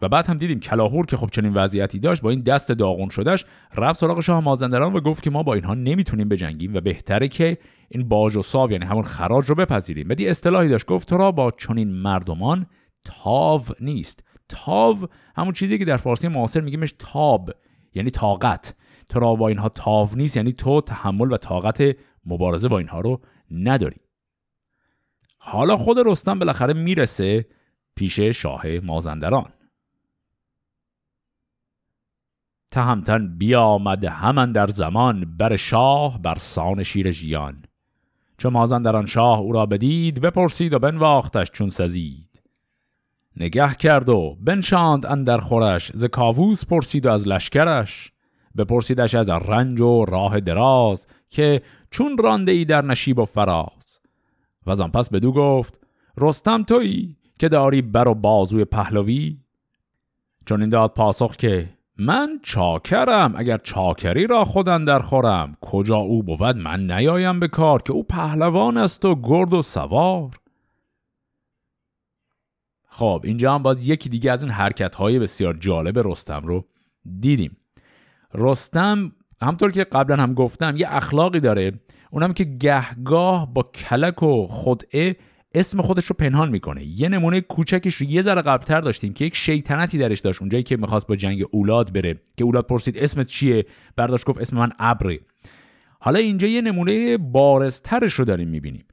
و 0.03 0.09
بعد 0.09 0.27
هم 0.27 0.39
دیدیم 0.39 0.61
کلاهور 0.61 1.07
که 1.07 1.17
خب 1.17 1.31
چنین 1.33 1.55
وضعیتی 1.55 1.99
داشت 1.99 2.23
با 2.23 2.31
این 2.31 2.41
دست 2.41 2.73
داغون 2.73 3.09
شدهش 3.09 3.45
رفت 3.75 4.01
سراغ 4.01 4.21
شاه 4.21 4.41
مازندران 4.41 4.93
و 4.93 5.01
گفت 5.01 5.23
که 5.23 5.31
ما 5.31 5.43
با 5.43 5.55
اینها 5.55 5.75
نمی‌تونیم 5.75 6.29
بجنگیم 6.29 6.75
و 6.75 6.81
بهتره 6.81 7.29
که 7.29 7.59
این 7.89 8.09
باج 8.09 8.37
و 8.37 8.43
ساو 8.43 8.73
یعنی 8.73 8.85
همون 8.85 9.03
خراج 9.03 9.49
رو 9.49 9.55
بپذیریم. 9.55 10.09
بدی 10.09 10.29
اصطلاحی 10.29 10.69
داشت 10.69 10.87
گفت 10.87 11.09
تو 11.09 11.17
را 11.17 11.33
با 11.33 11.51
چنین 11.51 11.93
مردمان 11.93 12.67
تاو 13.05 13.63
نیست. 13.81 14.25
تاو 14.49 15.09
همون 15.37 15.53
چیزی 15.53 15.79
که 15.79 15.85
در 15.85 15.97
فارسی 15.97 16.29
معاصر 16.29 16.61
میگیمش 16.61 16.95
تاب 16.99 17.51
یعنی 17.95 18.11
طاقت. 18.11 18.75
تو 19.09 19.21
را 19.21 19.35
با 19.35 19.49
اینها 19.49 19.69
تاو 19.69 20.09
نیست 20.17 20.37
یعنی 20.37 20.53
تو 20.53 20.81
تحمل 20.81 21.33
و 21.33 21.37
طاقت 21.37 21.97
مبارزه 22.27 22.69
با 22.69 22.79
اینها 22.79 23.01
رو 23.01 23.21
نداری. 23.51 24.01
حالا 25.39 25.77
خود 25.77 25.97
رستم 26.07 26.39
بالاخره 26.39 26.75
می‌رسه 26.75 27.47
پیش 27.97 28.21
شاه 28.21 28.67
مازندران. 28.67 29.53
تهمتن 32.71 33.39
بیامد 33.39 34.05
همان 34.05 34.53
در 34.53 34.67
زمان 34.67 35.37
بر 35.37 35.57
شاه 35.57 36.23
بر 36.23 36.35
سان 36.35 36.83
شیر 36.83 37.13
ژیان. 37.13 37.65
چو 38.39 38.51
مازندران 38.51 39.07
شاه 39.07 39.39
او 39.39 39.53
را 39.53 39.67
بدید 39.67 40.21
بپرسید 40.21 40.73
و 40.73 40.79
بنواختش 40.79 41.51
چون 41.51 41.69
سزید. 41.69 42.34
نگه 43.37 43.75
کرد 43.75 44.09
و 44.09 44.37
بنشاند 44.41 45.07
اندر 45.07 45.39
خورش 45.39 45.93
ز 45.95 46.05
کاووس 46.05 46.67
پرسید 46.67 47.07
و 47.07 47.11
از 47.11 47.29
لشکرش 47.29 48.13
بپرسیدش 48.57 49.15
از 49.15 49.29
رنج 49.29 49.81
و 49.81 50.05
راه 50.05 50.41
دراز 50.41 51.07
که 51.31 51.63
چون 51.91 52.19
رانده 52.19 52.53
ای 52.53 52.65
در 52.65 52.85
نشیب 52.85 53.19
و 53.19 53.25
فراز. 53.25 53.99
و 54.67 54.83
آن 54.83 54.91
پس 54.91 55.11
بدو 55.11 55.33
گفت 55.33 55.79
رستم 56.19 56.63
تویی 56.63 57.17
که 57.39 57.49
داری 57.49 57.83
بر 57.83 58.09
و 58.09 58.15
بازوی 58.15 58.65
پهلوی؟ 58.65 59.39
چون 60.47 60.61
این 60.61 60.71
داد 60.71 60.93
پاسخ 60.93 61.37
که 61.37 61.69
من 61.99 62.41
چاکرم 62.43 63.35
اگر 63.37 63.59
چاکری 63.59 64.27
را 64.27 64.45
خودن 64.45 64.85
در 64.85 64.99
خورم 64.99 65.57
کجا 65.61 65.97
او 65.97 66.23
بود 66.23 66.57
من 66.57 66.91
نیایم 66.91 67.41
به 67.41 67.49
کار 67.49 67.83
که 67.83 67.93
او 67.93 68.03
پهلوان 68.03 68.77
است 68.77 69.05
و 69.05 69.15
گرد 69.23 69.53
و 69.53 69.63
سوار. 69.63 70.31
خب 72.97 73.21
اینجا 73.25 73.55
هم 73.55 73.63
باز 73.63 73.89
یکی 73.89 74.09
دیگه 74.09 74.33
از 74.33 74.43
این 74.43 74.53
حرکت 74.53 74.95
های 74.95 75.19
بسیار 75.19 75.55
جالب 75.55 76.09
رستم 76.09 76.41
رو 76.45 76.65
دیدیم. 77.21 77.57
رستم 78.35 79.13
همطور 79.43 79.71
که 79.71 79.85
قبلا 79.85 80.17
هم 80.17 80.35
گفتم 80.35 80.75
یه 80.77 80.87
اخلاقی 80.91 81.41
داره. 81.41 81.73
اونم 82.11 82.33
که 82.33 82.45
گهگاه 82.45 83.55
با 83.55 83.63
کلک 83.63 84.23
و 84.23 84.47
خدعه 84.47 85.17
اسم 85.55 85.83
خودش 85.83 86.05
رو 86.07 86.17
پنهان 86.19 86.51
می‌کنه. 86.51 86.85
یه 86.85 87.09
نمونه 87.09 87.41
کوچکش 87.41 87.95
رو 87.95 88.07
یه 88.07 88.23
ذره 88.23 88.43
قبلتر 88.43 88.81
داشتیم 88.81 89.13
که 89.13 89.25
یک 89.25 89.37
شیطنتی 89.37 89.99
درش 89.99 90.21
داشت 90.21 90.43
اونجایی 90.43 90.63
که 90.63 90.77
می‌خواست 90.77 91.07
با 91.07 91.17
جنگ 91.17 91.45
اولاد 91.51 91.93
بره 91.93 92.21
که 92.37 92.45
اولاد 92.45 92.67
پرسید 92.67 92.99
اسمت 92.99 93.27
چیه؟ 93.27 93.67
برداشت 93.97 94.25
گفت 94.27 94.41
اسم 94.41 94.57
من 94.57 94.71
ابره. 94.79 95.21
حالا 96.01 96.19
اینجا 96.19 96.47
یه 96.47 96.61
نمونه 96.61 97.19
بارزترش 97.19 98.15
رو 98.15 98.25
داریم 98.25 98.49
می‌بینیم. 98.49 98.85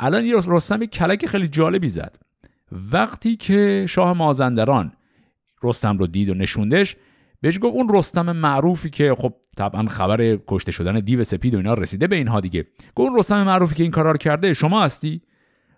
الان 0.00 0.24
یه 0.24 0.36
رستم 0.46 0.84
کلک 0.84 1.26
خیلی 1.26 1.48
جالبی 1.48 1.88
زد. 1.88 2.27
وقتی 2.72 3.36
که 3.36 3.86
شاه 3.88 4.12
مازندران 4.12 4.92
رستم 5.62 5.98
رو 5.98 6.06
دید 6.06 6.28
و 6.28 6.34
نشوندش 6.34 6.96
بهش 7.40 7.58
گفت 7.62 7.74
اون 7.74 7.88
رستم 7.94 8.32
معروفی 8.32 8.90
که 8.90 9.14
خب 9.18 9.34
طبعا 9.56 9.88
خبر 9.88 10.38
کشته 10.46 10.72
شدن 10.72 11.00
دیو 11.00 11.24
سپید 11.24 11.54
و 11.54 11.56
اینا 11.56 11.74
رسیده 11.74 12.06
به 12.06 12.16
اینها 12.16 12.40
دیگه. 12.40 12.66
گفت 12.94 13.08
اون 13.10 13.18
رستم 13.18 13.42
معروفی 13.42 13.74
که 13.74 13.82
این 13.82 13.92
کارا 13.92 14.10
رو 14.10 14.16
کرده 14.16 14.54
شما 14.54 14.82
هستی؟ 14.82 15.22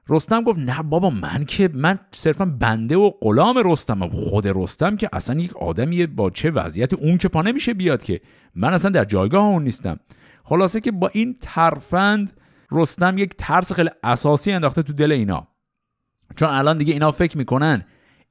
رستم 0.08 0.42
گفت 0.42 0.58
نه 0.58 0.82
بابا 0.82 1.10
من 1.10 1.44
که 1.44 1.70
من 1.74 1.98
صرفا 2.12 2.44
بنده 2.44 2.96
و 2.96 3.10
غلام 3.20 3.62
رستم 3.72 4.08
خود 4.08 4.46
رستم 4.46 4.96
که 4.96 5.08
اصلا 5.12 5.40
یک 5.40 5.56
آدمی 5.56 6.06
با 6.06 6.30
چه 6.30 6.50
وضعیت 6.50 6.94
اون 6.94 7.18
که 7.18 7.28
پا 7.28 7.42
نمیشه 7.42 7.74
بیاد 7.74 8.02
که؟ 8.02 8.20
من 8.54 8.74
اصلا 8.74 8.90
در 8.90 9.04
جایگاه 9.04 9.44
اون 9.44 9.64
نیستم. 9.64 10.00
خلاصه 10.44 10.80
که 10.80 10.92
با 10.92 11.10
این 11.12 11.36
ترفند 11.40 12.32
رستم 12.72 13.18
یک 13.18 13.34
ترس 13.38 13.72
خیلی 13.72 13.90
اساسی 14.02 14.52
انداخته 14.52 14.82
تو 14.82 14.92
دل 14.92 15.12
اینا. 15.12 15.49
چون 16.36 16.48
الان 16.48 16.78
دیگه 16.78 16.92
اینا 16.92 17.10
فکر 17.10 17.38
می‌کنن 17.38 17.84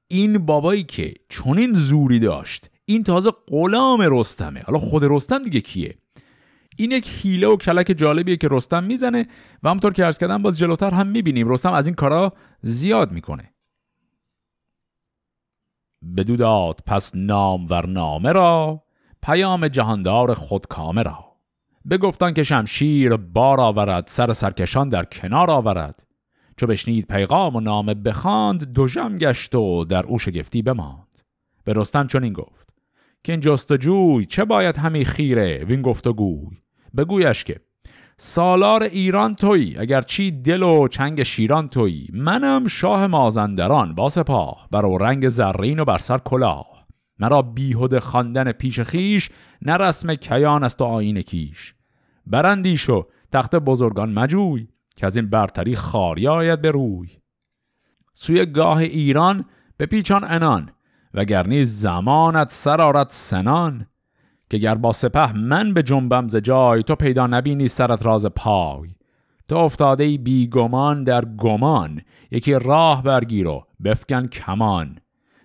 این 0.07 0.45
بابایی 0.45 0.83
که 0.83 1.13
چنین 1.29 1.73
زوری 1.73 2.19
داشت 2.19 2.69
این 2.85 3.03
تازه 3.03 3.31
غلام 3.47 4.01
رستمه. 4.01 4.61
حالا 4.61 4.79
خود 4.79 5.03
رستم 5.03 5.43
دیگه 5.43 5.61
کیه؟ 5.61 5.97
این 6.77 6.91
یک 6.91 7.09
حیله 7.09 7.47
و 7.47 7.57
کلک 7.57 7.93
جالبیه 7.97 8.37
که 8.37 8.47
رستم 8.51 8.83
می‌زنه 8.83 9.27
و 9.63 9.69
همطور 9.69 9.93
که 9.93 10.05
ارز 10.05 10.17
کردم 10.17 10.41
باز 10.41 10.57
جلوتر 10.57 10.91
هم 10.91 11.07
می‌بینیم. 11.07 11.49
رستم 11.49 11.73
از 11.73 11.85
این 11.85 11.95
کارا 11.95 12.33
زیاد 12.61 13.11
می‌کنه. 13.11 13.53
بدو 16.17 16.35
داد 16.35 16.79
پس 16.85 17.11
نام 17.15 17.67
ور 17.69 17.85
نامه 17.85 18.31
را 18.31 18.83
پیام 19.23 19.67
جهاندار 19.67 20.33
خود 20.33 20.67
کامه 20.67 21.03
را. 21.03 21.25
بگفتان 21.89 22.33
که 22.33 22.43
شمشیر 22.43 23.15
بار 23.15 23.59
آورد 23.59 24.07
سر 24.07 24.33
سرکشان 24.33 24.89
در 24.89 25.03
کنار 25.03 25.51
آورد. 25.51 26.03
چو 26.59 26.67
بشنید 26.67 27.07
پیغام 27.07 27.55
و 27.55 27.59
نامه 27.59 27.93
بخواند 27.93 28.73
دو 28.73 28.87
جم 28.87 29.17
گشت 29.17 29.55
و 29.55 29.85
در 29.85 30.05
او 30.05 30.19
شگفتی 30.19 30.61
بماند. 30.61 31.21
به 31.63 31.73
رستم 31.73 32.07
این 32.23 32.33
گفت 32.33 32.69
که 33.23 33.31
این 33.31 33.41
جستجوی 33.41 34.25
چه 34.25 34.45
باید 34.45 34.77
همی 34.77 35.05
خیره؟ 35.05 35.63
وین 35.63 35.81
گفتگوی 35.81 36.57
بگویش 36.97 37.43
که 37.43 37.59
سالار 38.17 38.83
ایران 38.83 39.35
تویی 39.35 39.77
اگر 39.77 40.01
چی 40.01 40.31
دل 40.31 40.63
و 40.63 40.87
چنگ 40.87 41.23
شیران 41.23 41.67
تویی 41.67 42.07
منم 42.13 42.67
شاه 42.67 43.07
مازندران 43.07 43.95
با 43.95 44.09
سپاه 44.09 44.67
بر 44.71 44.81
رنگ 44.81 45.29
زرین 45.29 45.79
و 45.79 45.85
بر 45.85 45.97
سر 45.97 46.17
کلاه. 46.17 46.87
مرا 47.19 47.41
بیهود 47.41 47.99
خواندن 47.99 48.51
پیش 48.51 48.79
خیش 48.79 49.29
نه 49.61 49.73
رسم 49.73 50.15
کیان 50.15 50.63
است 50.63 50.81
و 50.81 50.85
آین 50.85 51.21
کیش. 51.21 51.73
برندیش 52.25 52.89
و 52.89 53.05
تخت 53.31 53.55
بزرگان 53.55 54.13
مجوی. 54.13 54.67
که 54.99 55.05
از 55.05 55.15
این 55.17 55.29
برتری 55.29 55.75
خاری 55.75 56.27
آید 56.27 56.61
به 56.61 56.71
روی. 56.71 57.09
سوی 58.13 58.45
گاه 58.45 58.77
ایران 58.77 59.45
به 59.77 59.85
پیچان 59.85 60.23
انان 60.23 60.69
وگرنی 61.13 61.63
زمانت 61.63 62.51
سرارت 62.51 63.11
سنان 63.11 63.85
که 64.49 64.57
گر 64.57 64.75
با 64.75 64.93
سپه 64.93 65.33
من 65.33 65.73
به 65.73 65.83
جنبم 65.83 66.27
ز 66.27 66.35
جای 66.35 66.83
تو 66.83 66.95
پیدا 66.95 67.27
نبینی 67.27 67.67
سرت 67.67 68.05
راز 68.05 68.25
پای. 68.25 68.89
تو 69.47 69.57
افتاده 69.57 70.03
ای 70.03 70.17
بیگمان 70.17 71.03
در 71.03 71.25
گمان 71.25 72.01
یکی 72.31 72.53
راه 72.53 73.03
برگیر 73.03 73.47
و 73.47 73.67
بفکن 73.83 74.27
کمان. 74.27 74.97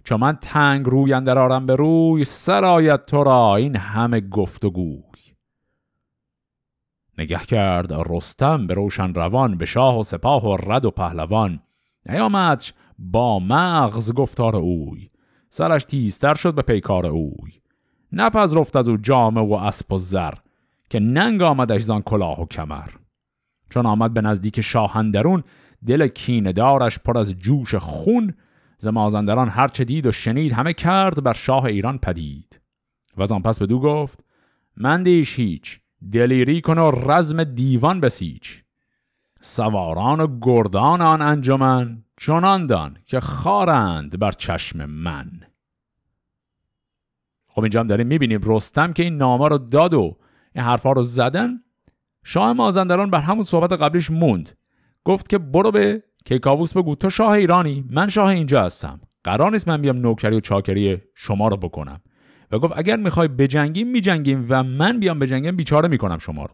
چون 0.04 0.20
من 0.20 0.36
تنگ 0.40 0.86
روی 0.86 1.12
اندر 1.12 1.38
آرم 1.38 1.66
به 1.66 1.76
روی 1.76 2.24
سرایت 2.24 3.06
تو 3.06 3.24
را 3.24 3.56
این 3.56 3.76
همه 3.76 4.20
گفت 4.20 4.64
و 4.64 4.70
گوی 4.70 5.13
نگه 7.18 7.38
کرد 7.38 7.92
رستم 7.92 8.66
به 8.66 8.74
روشن 8.74 9.14
روان 9.14 9.58
به 9.58 9.66
شاه 9.66 10.00
و 10.00 10.02
سپاه 10.02 10.46
و 10.46 10.56
رد 10.56 10.84
و 10.84 10.90
پهلوان. 10.90 11.60
نیامدش 12.08 12.72
با 12.98 13.38
مغز 13.38 14.12
گفتار 14.12 14.56
اوی. 14.56 15.10
سرش 15.48 15.84
تیزتر 15.84 16.34
شد 16.34 16.54
به 16.54 16.62
پیکار 16.62 17.06
اوی. 17.06 17.52
نپذرفت 18.12 18.76
از 18.76 18.88
او 18.88 18.96
جامه 18.96 19.40
و 19.40 19.52
اسب 19.52 19.92
و 19.92 19.98
زر 19.98 20.34
که 20.90 21.00
ننگ 21.00 21.42
آمدش 21.42 21.82
زان 21.82 22.02
کلاه 22.02 22.42
و 22.42 22.46
کمر. 22.46 22.88
چون 23.70 23.86
آمد 23.86 24.14
به 24.14 24.20
نزدیک 24.20 24.60
شاهندرون 24.60 25.44
دل 25.86 26.08
کیندارش 26.08 26.98
پر 26.98 27.18
از 27.18 27.34
جوش 27.34 27.74
خون. 27.74 28.34
ز 28.78 28.86
مازندران 28.86 29.48
هرچه 29.48 29.84
دید 29.84 30.06
و 30.06 30.12
شنید 30.12 30.52
همه 30.52 30.72
کرد 30.72 31.22
بر 31.22 31.32
شاه 31.32 31.64
ایران 31.64 31.98
پدید. 31.98 32.60
و 33.16 33.34
آن 33.34 33.42
پس 33.42 33.58
به 33.58 33.66
دو 33.66 33.80
گفت 33.80 34.24
من 34.76 35.02
دیش 35.02 35.38
هیچ. 35.38 35.80
دلیری 36.12 36.60
کن 36.60 36.78
و 36.78 36.90
رزم 36.90 37.44
دیوان 37.44 38.00
بسیچ 38.00 38.62
سواران 39.40 40.20
و 40.20 40.38
گردان 40.42 41.00
آن 41.00 41.22
انجمن 41.22 42.04
چنان 42.16 42.66
دان 42.66 42.98
که 43.06 43.20
خارند 43.20 44.18
بر 44.18 44.32
چشم 44.32 44.84
من. 44.84 45.30
خب 47.48 47.62
اینجا 47.62 47.80
هم 47.80 47.86
داریم 47.86 48.06
می‌بینیم 48.06 48.40
رستم 48.44 48.92
که 48.92 49.02
این 49.02 49.16
نامه 49.16 49.48
رو 49.48 49.58
داد 49.58 49.94
و 49.94 50.16
این 50.54 50.64
حرفا 50.64 50.92
رو 50.92 51.02
زدن. 51.02 51.60
شاه 52.24 52.52
مازندران 52.52 53.10
بر 53.10 53.20
همون 53.20 53.44
صحبت 53.44 53.72
قبلیش 53.72 54.10
موند. 54.10 54.58
گفت 55.04 55.28
که 55.28 55.38
برو 55.38 55.70
به 55.70 56.02
کیکاووس 56.24 56.76
بگو 56.76 56.94
تو 56.94 57.10
شاه 57.10 57.30
ایرانی 57.30 57.84
من 57.90 58.08
شاه 58.08 58.28
اینجا 58.28 58.62
هستم. 58.62 59.00
قرار 59.24 59.52
نیست 59.52 59.68
من 59.68 59.82
بیام 59.82 59.96
نوکری 59.96 60.36
و 60.36 60.40
چاکری 60.40 61.02
شما 61.14 61.48
رو 61.48 61.56
بکنم. 61.56 62.00
و 62.54 62.58
گفت 62.58 62.72
اگر 62.76 62.96
می‌خوای 62.96 63.28
بجنگیم 63.28 63.88
میجنگیم 63.88 64.46
و 64.48 64.62
من 64.62 64.98
بیام 65.00 65.18
بجنگم 65.18 65.56
بیچاره 65.56 65.88
می‌کنم 65.88 66.18
شما 66.18 66.42
رو. 66.42 66.50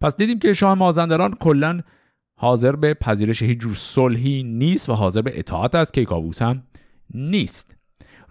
پس 0.00 0.16
دیدیم 0.16 0.38
که 0.38 0.52
شاه 0.52 0.74
مازندران 0.74 1.34
کلا 1.34 1.80
حاضر 2.36 2.76
به 2.76 2.94
پذیرش 2.94 3.42
هیچ 3.42 3.58
جور 3.58 3.74
صلحی 3.74 4.42
نیست 4.42 4.88
و 4.88 4.92
حاضر 4.92 5.22
به 5.22 5.38
اطاعت 5.38 5.74
از 5.74 5.92
کیکاووس 5.92 6.42
هم 6.42 6.62
نیست. 7.14 7.74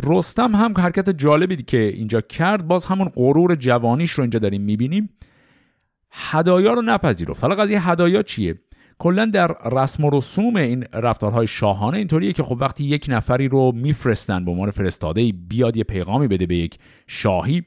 رستم 0.04 0.56
هم 0.56 0.74
حرکت 0.78 1.10
جالبی 1.10 1.56
که 1.56 1.78
اینجا 1.78 2.22
کرد. 2.22 2.68
باز 2.68 2.86
همون 2.86 3.12
غرور 3.16 3.56
جوانیش 3.56 4.12
رو 4.12 4.22
اینجا 4.22 4.40
داریم 4.40 4.62
می‌بینیم. 4.62 5.10
هدایا 6.12 6.74
رو 6.74 6.82
نپذیرفت. 6.82 7.44
حالا 7.44 7.56
قضیه 7.56 7.90
هدایا 7.90 8.24
چیه؟ 8.24 8.60
کلا 9.00 9.26
در 9.26 9.56
رسم 9.72 10.06
و 10.06 10.10
رسوم 10.14 10.56
این 10.56 10.86
رفتارهای 10.94 11.48
شاهانه 11.48 11.98
اینطوریه 11.98 12.34
که 12.34 12.44
خب 12.44 12.58
وقتی 12.60 12.86
یک 12.86 13.06
نفری 13.10 13.48
رو 13.48 13.72
میفرستن 13.72 14.46
به 14.46 14.52
عنوان 14.52 14.72
فرستاده 14.72 15.32
بیاد 15.32 15.78
یه 15.78 15.84
پیغامی 15.84 16.28
بده 16.28 16.46
به 16.46 16.56
یک 16.56 16.80
شاهی 17.08 17.64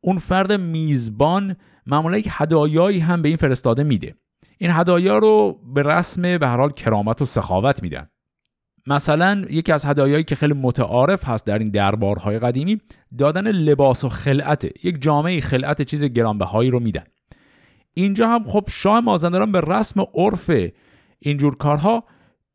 اون 0.00 0.18
فرد 0.18 0.52
میزبان 0.52 1.56
معمولا 1.86 2.18
یک 2.18 2.28
هدایایی 2.30 2.98
هم 2.98 3.22
به 3.22 3.28
این 3.28 3.36
فرستاده 3.36 3.84
میده. 3.84 4.14
این 4.58 4.70
هدایا 4.70 5.18
رو 5.18 5.60
به 5.74 5.82
رسم 5.82 6.22
به 6.22 6.48
هر 6.48 6.56
حال 6.56 6.70
کرامت 6.70 7.22
و 7.22 7.24
سخاوت 7.24 7.82
میدن. 7.82 8.08
مثلا 8.86 9.44
یکی 9.50 9.72
از 9.72 9.84
هدایایی 9.84 10.24
که 10.24 10.34
خیلی 10.34 10.54
متعارف 10.54 11.28
هست 11.28 11.46
در 11.46 11.58
این 11.58 11.70
دربارهای 11.70 12.38
قدیمی 12.38 12.80
دادن 13.18 13.50
لباس 13.50 14.04
و 14.04 14.08
خلعت 14.08 14.84
یک 14.84 15.02
جامعه 15.02 15.40
خلعت 15.40 15.82
چیز 15.82 16.04
گرانبهایی 16.04 16.70
رو 16.70 16.80
میدن. 16.80 17.04
اینجا 17.98 18.28
هم 18.28 18.44
خب 18.44 18.64
شاه 18.68 19.00
مازندران 19.00 19.52
به 19.52 19.60
رسم 19.60 20.06
عرف 20.14 20.50
اینجور 21.18 21.56
کارها 21.56 22.04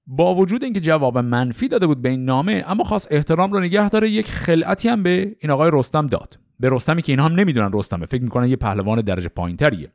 با 0.08 0.36
وجود 0.36 0.64
اینکه 0.64 0.80
جواب 0.80 1.18
منفی 1.18 1.68
داده 1.68 1.88
بود 1.88 2.02
به 2.02 2.10
این 2.10 2.26
نامه 2.26 2.64
اما 2.68 2.84
خاص 2.84 3.08
احترام 3.12 3.52
رو 3.52 3.60
نگه 3.60 3.90
داره 3.90 4.10
یک 4.10 4.28
خلعتی 4.28 4.90
هم 4.90 5.04
به 5.04 5.36
این 5.40 5.52
آقای 5.52 5.70
رستم 5.74 6.08
داد. 6.08 6.40
به 6.60 6.70
رستمی 6.70 7.02
که 7.02 7.12
اینها 7.12 7.26
هم 7.26 7.36
نمی‌دونن 7.36 7.70
رستمه 7.74 8.06
فکر 8.06 8.24
می‌کنن 8.24 8.48
یه 8.48 8.56
پهلوان 8.56 9.02
درجه 9.02 9.30
پایینتریه. 9.30 9.92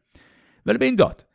ولی 0.66 0.78
به 0.78 0.84
این 0.84 0.94
داد. 0.94 1.26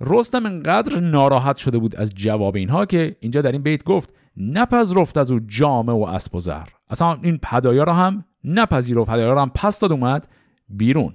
رستم 0.00 0.46
انقدر 0.46 1.00
ناراحت 1.00 1.56
شده 1.56 1.78
بود 1.78 1.96
از 1.96 2.14
جواب 2.14 2.56
اینها 2.56 2.86
که 2.86 3.16
اینجا 3.20 3.40
در 3.40 3.52
این 3.52 3.62
بیت 3.62 3.84
گفت 3.84 4.14
نپذرفت 4.36 5.18
از 5.18 5.30
او 5.30 5.40
جامه 5.46 5.92
و 5.92 6.02
اسب 6.02 6.34
و 6.34 6.40
زر. 6.40 6.66
اصلا 6.90 7.18
این 7.22 7.38
پدایا 7.42 7.84
رو 7.84 7.92
هم 7.92 8.24
نپذیرفت 8.44 9.10
پدایا 9.10 9.32
رو 9.32 9.40
هم 9.40 9.50
پس 9.54 9.80
داد 9.80 9.92
اومد 9.92 10.28
بیرون. 10.68 11.14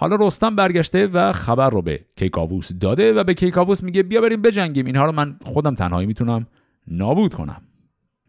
حالا 0.00 0.16
رستم 0.16 0.56
برگشته 0.56 1.06
و 1.06 1.32
خبر 1.32 1.70
رو 1.70 1.82
به 1.82 2.00
کیکاووس 2.16 2.72
داده 2.72 3.12
و 3.12 3.24
به 3.24 3.34
کیکاووس 3.34 3.82
میگه 3.82 4.02
بیا 4.02 4.20
بریم 4.20 4.42
بجنگیم. 4.42 4.86
اینها 4.86 5.04
رو 5.04 5.12
من 5.12 5.36
خودم 5.44 5.74
تنهایی 5.74 6.06
می‌تونم 6.06 6.46
نابود 6.88 7.34
کنم. 7.34 7.62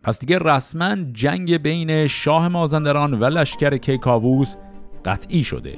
پس 0.03 0.19
دیگه 0.19 0.39
رسما 0.39 0.95
جنگ 0.95 1.57
بین 1.57 2.07
شاه 2.07 2.47
مازندران 2.47 3.13
و 3.13 3.25
لشکر 3.25 3.77
کیکاووس 3.77 4.55
قطعی 5.05 5.43
شده. 5.43 5.75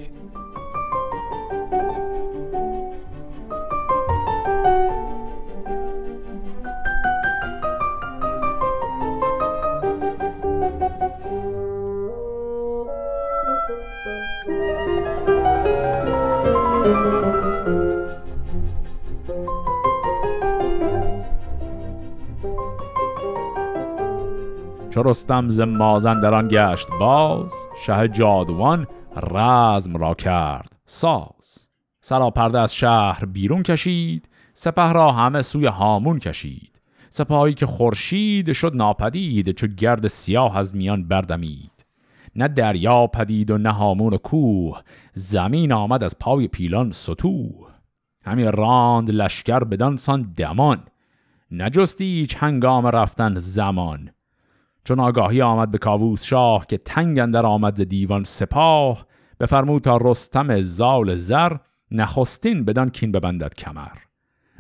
چو 24.93 25.01
رستم 25.01 25.49
ز 25.49 25.61
مازندران 25.61 26.47
گشت 26.47 26.87
باز 26.99 27.51
شه 27.85 28.07
جادوان 28.07 28.87
رزم 29.15 29.97
را 29.97 30.13
کرد 30.13 30.75
ساز. 30.85 31.67
سراپرده 32.01 32.59
از 32.59 32.75
شهر 32.75 33.25
بیرون 33.25 33.63
کشید 33.63 34.29
سپه 34.53 34.93
را 34.93 35.11
همه 35.11 35.41
سوی 35.41 35.65
هامون 35.65 36.19
کشید. 36.19 36.81
سپاهی 37.09 37.53
که 37.53 37.65
خورشید 37.65 38.53
شد 38.53 38.75
ناپدید 38.75 39.51
چو 39.51 39.67
گرد 39.67 40.07
سیاه 40.07 40.57
از 40.57 40.75
میان 40.75 41.07
بردمید. 41.07 41.85
نه 42.35 42.47
دریا 42.47 43.07
پدید 43.07 43.51
و 43.51 43.57
نه 43.57 43.71
هامون 43.71 44.13
و 44.13 44.17
کوه 44.17 44.81
زمین 45.13 45.71
آمد 45.71 46.03
از 46.03 46.19
پای 46.19 46.47
پیلان 46.47 46.91
ستوه. 46.91 47.69
همین 48.25 48.51
راند 48.51 49.11
لشکر 49.11 49.59
بدان 49.59 49.97
سان 49.97 50.33
دمان 50.37 50.83
نجستی 51.51 52.27
هنگام 52.37 52.87
رفتن 52.87 53.35
زمان. 53.35 54.09
چون 54.83 54.99
آگاهی 54.99 55.41
آمد 55.41 55.71
به 55.71 55.77
کاووس 55.77 56.23
شاه 56.23 56.65
که 56.67 56.77
تنگ 56.77 57.19
اندر 57.19 57.45
آمد 57.45 57.75
ز 57.75 57.81
دیوان 57.81 58.23
سپاه 58.23 59.05
بفرمود 59.39 59.81
تا 59.81 59.97
رستم 59.97 60.61
زال 60.61 61.15
زر 61.15 61.57
نخستین 61.91 62.65
بدان 62.65 62.89
کین 62.89 63.11
ببندد 63.11 63.53
کمر. 63.53 63.97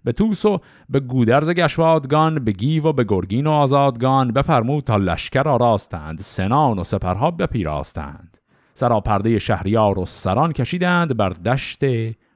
به 0.03 0.11
توس 0.11 0.45
و 0.45 0.59
به 0.89 0.99
گودرز 0.99 1.49
گشوادگان 1.49 2.43
به 2.43 2.51
گیو 2.51 2.87
و 2.87 2.93
به 2.93 3.03
گرگین 3.03 3.47
و 3.47 3.51
آزادگان 3.51 4.31
بفرمود 4.31 4.83
تا 4.83 4.97
لشکر 4.97 5.47
آراستند 5.47 6.19
سنان 6.19 6.79
و 6.79 6.83
سپرها 6.83 7.31
بپیراستند. 7.31 8.37
سراپرده 8.73 9.39
شهریار 9.39 9.99
و 9.99 10.05
سران 10.05 10.51
کشیدند 10.51 11.17
بر 11.17 11.29
دشت 11.29 11.81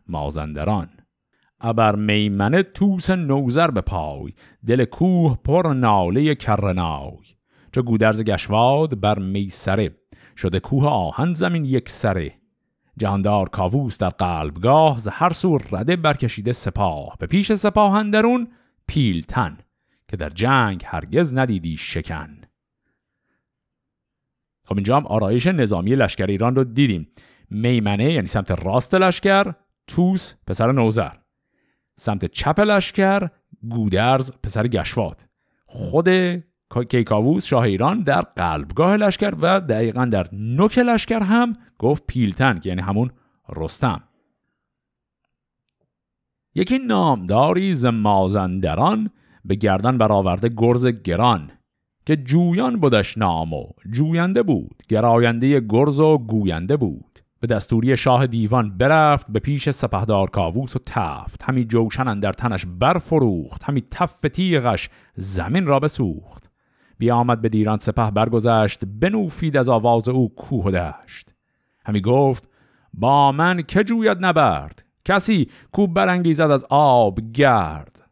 مازندران. 0.08 0.88
ابر 1.62 1.96
میمنه 1.96 2.64
توس 2.64 3.10
نوزر 3.10 3.72
به 3.72 3.82
پای 3.82 4.34
دل 4.68 4.86
کوه 4.86 5.38
پر 5.44 5.74
ناله 5.74 6.36
کرنای. 6.36 7.27
چو 7.78 7.84
گودرز 7.84 8.22
گشواد 8.22 9.00
بر 9.00 9.20
میسره. 9.20 9.96
شده 10.38 10.60
کوه 10.60 10.86
آهن 10.88 11.34
زمین 11.34 11.66
یک 11.66 11.90
سره. 11.90 12.34
جهاندار 12.98 13.50
کاووس 13.50 13.98
در 13.98 14.10
قلبگاه 14.10 15.00
ز 15.00 15.08
هر 15.08 15.34
سو 15.34 15.58
رده 15.72 15.96
برکشیده 15.96 16.52
سپاه. 16.52 17.18
به 17.20 17.28
پیش 17.28 17.54
سپاه 17.54 17.94
اندرون 17.94 18.48
پیلتن 18.88 19.58
که 20.08 20.18
در 20.18 20.30
جنگ 20.30 20.84
هرگز 20.86 21.38
ندیدی 21.38 21.78
شکن. 21.78 22.42
خب 24.66 24.76
اینجا 24.76 24.98
هم 24.98 25.06
آرایش 25.06 25.48
نظامی 25.48 25.96
لشکر 25.96 26.26
ایران 26.26 26.56
رو 26.56 26.64
دیدیم. 26.64 27.08
میمنه 27.50 28.14
یعنی 28.14 28.28
سمت 28.28 28.52
راست 28.52 28.96
لشکر 28.96 29.54
توس 29.88 30.34
پسر 30.48 30.72
نوزر 30.72 31.14
سمت 31.96 32.26
چپ 32.26 32.60
لشکر 32.60 33.30
گودرز 33.70 34.32
پسر 34.44 34.68
گشواد. 34.68 35.26
خود 35.66 36.10
کیکاووس 36.90 37.46
شاه 37.46 37.64
ایران 37.64 38.04
در 38.04 38.22
قلبگاه 38.22 38.98
لشکر 38.98 39.34
و 39.42 39.62
دقیقا 39.62 40.06
در 40.06 40.28
نوک 40.32 40.78
لشکر 40.78 41.20
هم 41.20 41.54
گفت 41.80 42.04
پیلتن 42.08 42.60
که 42.60 42.70
یعنی 42.70 42.82
همون 42.82 43.12
رستم. 43.56 44.04
یکی 46.56 46.78
نامداری 46.78 47.76
ز 47.76 47.86
مازندران 47.86 49.10
به 49.46 49.56
گردن 49.56 49.98
برآورده 49.98 50.50
گرز 50.58 50.88
گران 50.88 51.52
که 52.06 52.16
جویان 52.16 52.76
بودش 52.76 53.18
نام 53.18 53.54
و 53.54 53.68
جوینده 53.92 54.44
بود 54.44 54.84
گراینده 54.90 55.60
گرز 55.60 56.00
و 56.00 56.18
گوینده 56.18 56.78
بود. 56.78 57.20
به 57.40 57.48
دستوری 57.48 57.98
شاه 57.98 58.28
دیوان 58.28 58.78
برفت 58.78 59.26
به 59.30 59.40
پیش 59.40 59.70
سپهدار 59.70 60.30
کاووس 60.30 60.76
و 60.76 60.80
تفت. 60.86 61.44
همی 61.44 61.66
جوشن 61.66 62.20
در 62.20 62.34
تنش 62.34 62.66
برفروخت 62.80 63.64
همی 63.64 63.84
تف 63.92 64.22
تیغش 64.34 64.90
زمین 65.16 65.66
را 65.66 65.80
بسوخت. 65.80 66.47
بیامد 66.98 67.42
به 67.42 67.50
دیران 67.50 67.78
سپه 67.78 68.12
برگذشت 68.12 68.86
بنوفید 68.86 69.58
از 69.58 69.70
آواز 69.70 70.10
او 70.10 70.36
کوه 70.36 70.66
و 70.66 70.72
دشت. 70.72 71.34
همی 71.86 72.02
گفت 72.02 72.50
با 72.94 73.32
من 73.32 73.62
که 73.62 73.84
جوید 73.84 74.26
نبرد؟ 74.26 74.84
کسی 75.06 75.50
کو 75.72 75.88
برانگیزد 75.88 76.52
از 76.52 76.66
آب 76.70 77.32
گرد؟ 77.32 78.06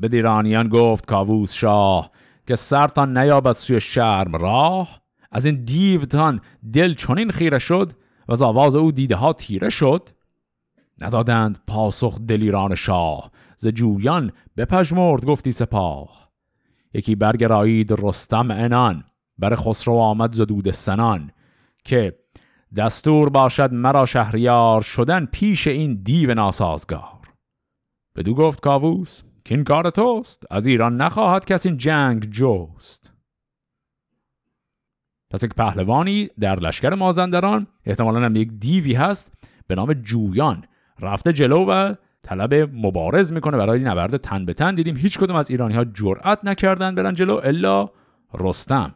به 0.00 0.08
دیرانیان 0.08 0.68
گفت 0.68 1.06
کاووس 1.06 1.52
شاه 1.52 2.10
که 2.46 2.54
سرتان 2.54 3.18
نیابد 3.18 3.52
سوی 3.52 3.80
شرم 3.80 4.36
راه؟ 4.36 5.00
از 5.32 5.44
این 5.44 5.60
دیوتان 5.60 6.40
دل 6.72 6.94
چنین 6.94 7.30
خیره 7.30 7.58
شد 7.58 7.92
و 8.28 8.32
از 8.32 8.42
آواز 8.42 8.76
او 8.76 8.92
دیده 8.92 9.16
ها 9.16 9.32
تیره 9.32 9.70
شد؟ 9.70 10.08
ندادند 11.00 11.58
پاسخ 11.66 12.18
دلیران 12.18 12.74
شاه 12.74 13.30
ز 13.56 13.68
جویان 13.68 14.32
بپژمرد 14.56 15.24
گفتی 15.24 15.52
سپاه. 15.52 16.25
یکی 16.96 17.14
برگرایید 17.14 17.92
رستم 17.92 18.50
انان 18.50 19.04
بر 19.38 19.54
خسرو 19.54 19.94
آمد 19.94 20.32
زدود 20.32 20.70
سنان 20.70 21.30
که 21.84 22.18
دستور 22.76 23.28
باشد 23.30 23.72
مرا 23.72 24.06
شهریار 24.06 24.82
شدن 24.82 25.26
پیش 25.26 25.66
این 25.66 26.02
دیو 26.02 26.34
ناسازگار. 26.34 27.20
بدو 28.16 28.34
گفت 28.34 28.60
کاووس 28.60 29.22
که 29.44 29.54
این 29.54 29.64
کار 29.64 29.90
توست 29.90 30.42
از 30.50 30.66
ایران 30.66 30.96
نخواهد 30.96 31.44
کسی 31.44 31.76
جنگ 31.76 32.30
جوست 32.30 33.12
پس 35.30 35.42
یک 35.42 35.54
پهلوانی 35.54 36.28
در 36.40 36.60
لشکر 36.60 36.94
مازندران 36.94 37.66
احتمالا 37.84 38.20
هم 38.20 38.36
یک 38.36 38.52
دیوی 38.52 38.94
هست 38.94 39.32
به 39.66 39.74
نام 39.74 39.92
جویان 39.92 40.64
رفته 41.00 41.32
جلو 41.32 41.64
و 41.68 41.94
طلب 42.26 42.54
مبارز 42.54 43.32
می‌کنه 43.32 43.56
برای 43.56 43.80
نبرد 43.80 44.16
تن 44.16 44.44
به 44.44 44.52
تن. 44.52 44.74
دیدیم 44.74 44.96
هیچ 44.96 45.18
کدوم 45.18 45.36
از 45.36 45.50
ایرانی 45.50 45.74
ها 45.74 45.84
جرأت 45.84 46.38
نکردن 46.44 46.94
برن 46.94 47.14
جلو 47.14 47.40
الا 47.44 47.88
رستم. 48.34 48.94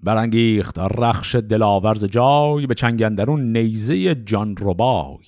برانگیخت 0.00 0.78
رخش 0.78 1.34
دلاورز 1.34 2.04
جای 2.04 2.66
به 2.66 2.74
چنگندرون 2.74 3.52
نیزه 3.52 4.14
جان 4.14 4.54
ربای. 4.60 5.24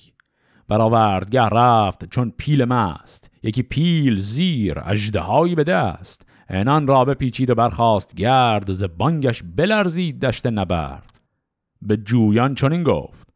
برآوردگه 0.67 1.41
رفت 1.41 2.05
چون 2.05 2.33
پیل 2.37 2.65
مست. 2.65 3.31
یکی 3.43 3.63
پیل 3.63 4.15
زیر 4.15 4.79
اژدهایی 4.85 5.55
به 5.55 5.63
دست. 5.63 6.27
انان 6.49 6.87
را 6.87 7.05
پیچید 7.05 7.49
و 7.49 7.55
برخاست 7.55 8.15
گرد 8.15 8.71
ز 8.71 8.83
بلرزید 9.55 10.19
دشت 10.19 10.47
نبرد. 10.47 11.21
به 11.81 11.97
جویان 11.97 12.55
چنین 12.55 12.83
گفت. 12.83 13.26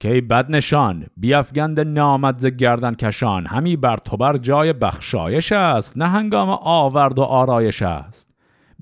که 0.00 0.12
ای 0.12 0.20
بد 0.20 0.50
نشان 0.50 1.06
بیافگند 1.16 1.80
نامد 1.80 2.38
ز 2.38 2.46
گردن 2.46 2.94
کشان. 2.94 3.46
همی 3.46 3.76
بر 3.76 3.96
تو 3.96 4.16
بر 4.16 4.36
جای 4.36 4.72
بخشایش 4.72 5.52
است 5.52 5.96
نه 5.96 6.06
هنگام 6.06 6.48
آورد 6.62 7.18
و 7.18 7.22
آرایش 7.22 7.82
است. 7.82 8.30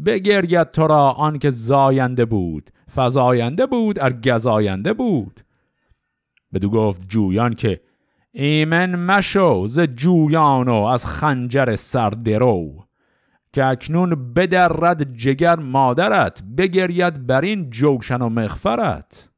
بگرید 0.05 0.71
تو 0.71 0.87
را 0.87 1.11
آنکه 1.11 1.51
زاینده 1.51 2.25
بود 2.25 2.71
فزاینده 2.97 3.67
بود 3.67 4.01
ار 4.01 4.13
گزاینده 4.13 4.93
بود. 4.93 5.41
بدو 6.55 6.71
گفت 6.71 7.09
جویان 7.09 7.55
که 7.55 7.81
ایمن 8.33 8.97
مشو 8.97 9.67
ز 9.67 9.81
جویان 9.81 10.69
و 10.69 10.75
از 10.75 11.07
خنجر 11.07 11.77
سر 11.77 12.11
درو. 12.11 12.87
که 13.53 13.65
اکنون 13.65 14.33
بدرد 14.33 15.17
جگر 15.17 15.57
مادرت 15.57 16.43
بگرید 16.59 17.27
بر 17.27 17.41
این 17.41 17.71
جوشن 17.71 18.23
و 18.23 18.29
مغفرت. 18.29 19.29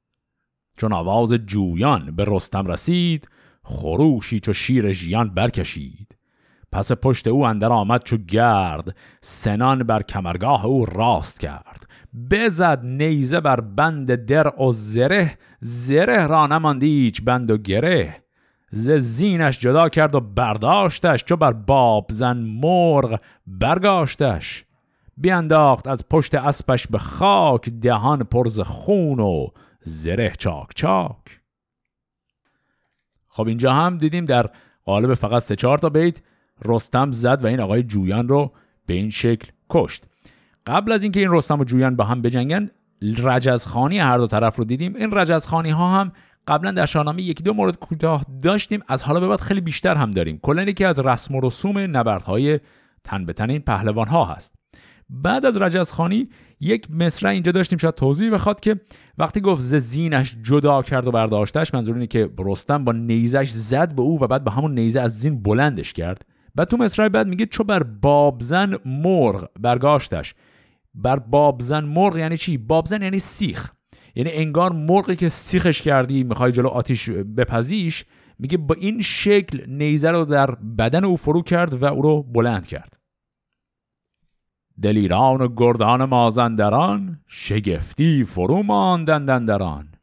چون 0.79 0.93
آواز 0.93 1.33
جویان 1.33 2.17
به 2.17 2.25
رستم 2.27 2.67
رسید 2.67 3.29
خروشی 3.63 4.41
چو 4.41 4.53
شیر 4.53 4.93
ژیان 4.93 5.35
برکشید. 5.35 6.17
پس 6.73 6.93
پشت 6.93 7.29
او 7.29 7.47
اندر 7.47 7.73
آمد 7.73 8.05
چو 8.05 8.17
گرد 8.17 8.97
سنان 9.21 9.83
بر 9.83 10.03
کمرگاه 10.03 10.67
او 10.67 10.87
راست 10.87 11.41
کرد. 11.41 11.89
بزد 12.31 12.81
نیزه 12.85 13.41
بر 13.41 13.61
بند 13.61 14.15
در 14.15 14.63
و 14.63 14.73
زره 14.73 15.39
زره 15.61 16.27
را 16.27 16.47
نماندی 16.47 16.87
هیچ 16.87 17.23
بند 17.23 17.51
و 17.51 17.57
گره. 17.57 18.17
ز 18.71 18.91
زینش 18.91 19.59
جدا 19.59 19.89
کرد 19.89 20.15
و 20.15 20.21
برداشتش 20.21 21.25
چو 21.25 21.37
بر 21.37 21.53
باب 21.53 22.07
زن 22.11 22.37
مرغ 22.37 23.21
برگاشتش. 23.47 24.65
بیانداخت 25.17 25.87
از 25.87 26.09
پشت 26.11 26.35
اسبش 26.35 26.87
به 26.87 26.99
خاک 26.99 27.69
دهان 27.69 28.23
پرز 28.23 28.61
خون 28.61 29.21
و 29.21 29.49
زره 29.89 30.33
چاک 30.39 30.69
چاک. 30.75 31.41
خب 33.29 33.47
اینجا 33.47 33.73
هم 33.73 33.99
دیدیم 33.99 34.25
در 34.25 34.51
قالب 34.85 35.15
فقط 35.15 35.43
سه 35.43 35.57
چهار 35.57 35.79
تا 35.79 35.89
بیت 35.89 36.23
رستم 36.65 37.11
زد 37.11 37.45
و 37.45 37.47
این 37.47 37.61
آقای 37.61 37.83
جویان 37.83 38.29
رو 38.29 38.53
به 38.87 38.95
این 38.95 39.11
شکل 39.11 39.51
کشت. 39.71 40.05
قبل 40.67 40.93
از 40.93 41.03
اینکه 41.03 41.21
این 41.21 41.33
رستم 41.33 41.61
و 41.61 41.65
جویان 41.65 41.97
با 41.97 42.05
هم 42.05 42.23
بجنگن 42.23 42.71
رجزخانی 43.03 43.99
هر 43.99 44.19
دو 44.19 44.27
طرف 44.27 44.57
رو 44.57 44.65
دیدیم. 44.65 44.97
این 44.97 45.11
رجزخانی 45.13 45.71
ها 45.71 46.01
هم 46.01 46.13
قبلا 46.49 46.71
در 46.71 46.87
شاهنامه 46.87 47.23
یکی 47.23 47.43
دو 47.43 47.55
مورد 47.55 47.79
کوتاه 47.79 48.25
داشتیم. 48.43 48.83
از 48.89 49.03
حالا 49.03 49.21
به 49.21 49.29
بعد 49.29 49.41
خیلی 49.41 49.61
بیشتر 49.61 49.95
هم 49.95 50.11
داریم. 50.11 50.39
کلا 50.43 50.63
یکی 50.63 50.85
از 50.85 51.01
رسم 51.01 51.35
و 51.35 51.41
رسوم 51.41 51.79
نبردهای 51.79 52.61
تن 53.05 53.25
به 53.27 53.33
تن 53.33 53.51
این 53.51 53.61
پهلوان 53.61 54.09
ها 54.09 54.25
هست. 54.25 54.58
بعد 55.11 55.47
از 55.47 55.57
رجزخانی 55.57 56.29
یک 56.61 56.91
مصرع 56.91 57.31
اینجا 57.31 57.53
داشتیم 57.53 57.79
شاید 57.79 57.95
توضیح 57.95 58.33
بخواد 58.33 58.61
که 58.61 58.81
وقتی 59.19 59.41
گفت 59.41 59.63
ز 59.63 59.75
زینش 59.75 60.37
جدا 60.43 60.83
کرد 60.83 61.07
و 61.07 61.11
برداشتش 61.11 61.75
منظور 61.75 61.95
اینه 61.95 62.07
که 62.07 62.31
رستم 62.39 62.85
با 62.85 62.93
نیزش 62.93 63.51
زد 63.51 63.95
به 63.95 64.03
او 64.03 64.23
و 64.23 64.27
بعد 64.27 64.45
به 64.45 64.51
همون 64.51 64.75
نیزه 64.75 65.01
از 65.01 65.19
زین 65.19 65.43
بلندش 65.43 65.93
کرد. 65.93 66.25
بعد 66.55 66.69
تو 66.69 66.77
مصرع 66.77 67.09
بعد 67.09 67.29
میگه 67.29 67.47
چو 67.47 67.65
بر 67.65 67.83
بابزن 67.83 68.75
مرغ 68.85 69.49
برگاشتش. 69.61 70.35
بر 70.95 71.19
بابزن 71.19 71.85
مرغ 71.85 72.17
یعنی 72.17 72.37
چی؟ 72.37 72.59
بابزن 72.59 73.03
یعنی 73.03 73.19
سیخ. 73.19 73.71
یعنی 74.15 74.31
انگار 74.33 74.73
مرغی 74.73 75.17
که 75.17 75.29
سیخش 75.29 75.83
کردی 75.83 76.25
می‌خوای 76.25 76.53
جلو 76.53 76.69
آتیش 76.69 77.11
بپزیش 77.11 78.05
میگه 78.39 78.57
با 78.57 78.75
این 78.79 79.03
شکل 79.03 79.71
نیزه 79.71 80.11
رو 80.11 80.25
در 80.25 80.51
بدن 80.55 81.05
او 81.05 81.17
فرو 81.17 81.43
کرد 81.43 81.83
و 81.83 81.85
او 81.85 82.03
رو 82.03 82.23
بلند 82.23 82.67
کرد. 82.67 82.98
دلیران 84.83 85.41
و 85.41 85.49
گردان 85.57 86.05
مازندران 86.05 87.21
شگفتی 87.27 88.25
فرو 88.25 88.63
ماندندن 88.63 89.45
دران 89.45 89.95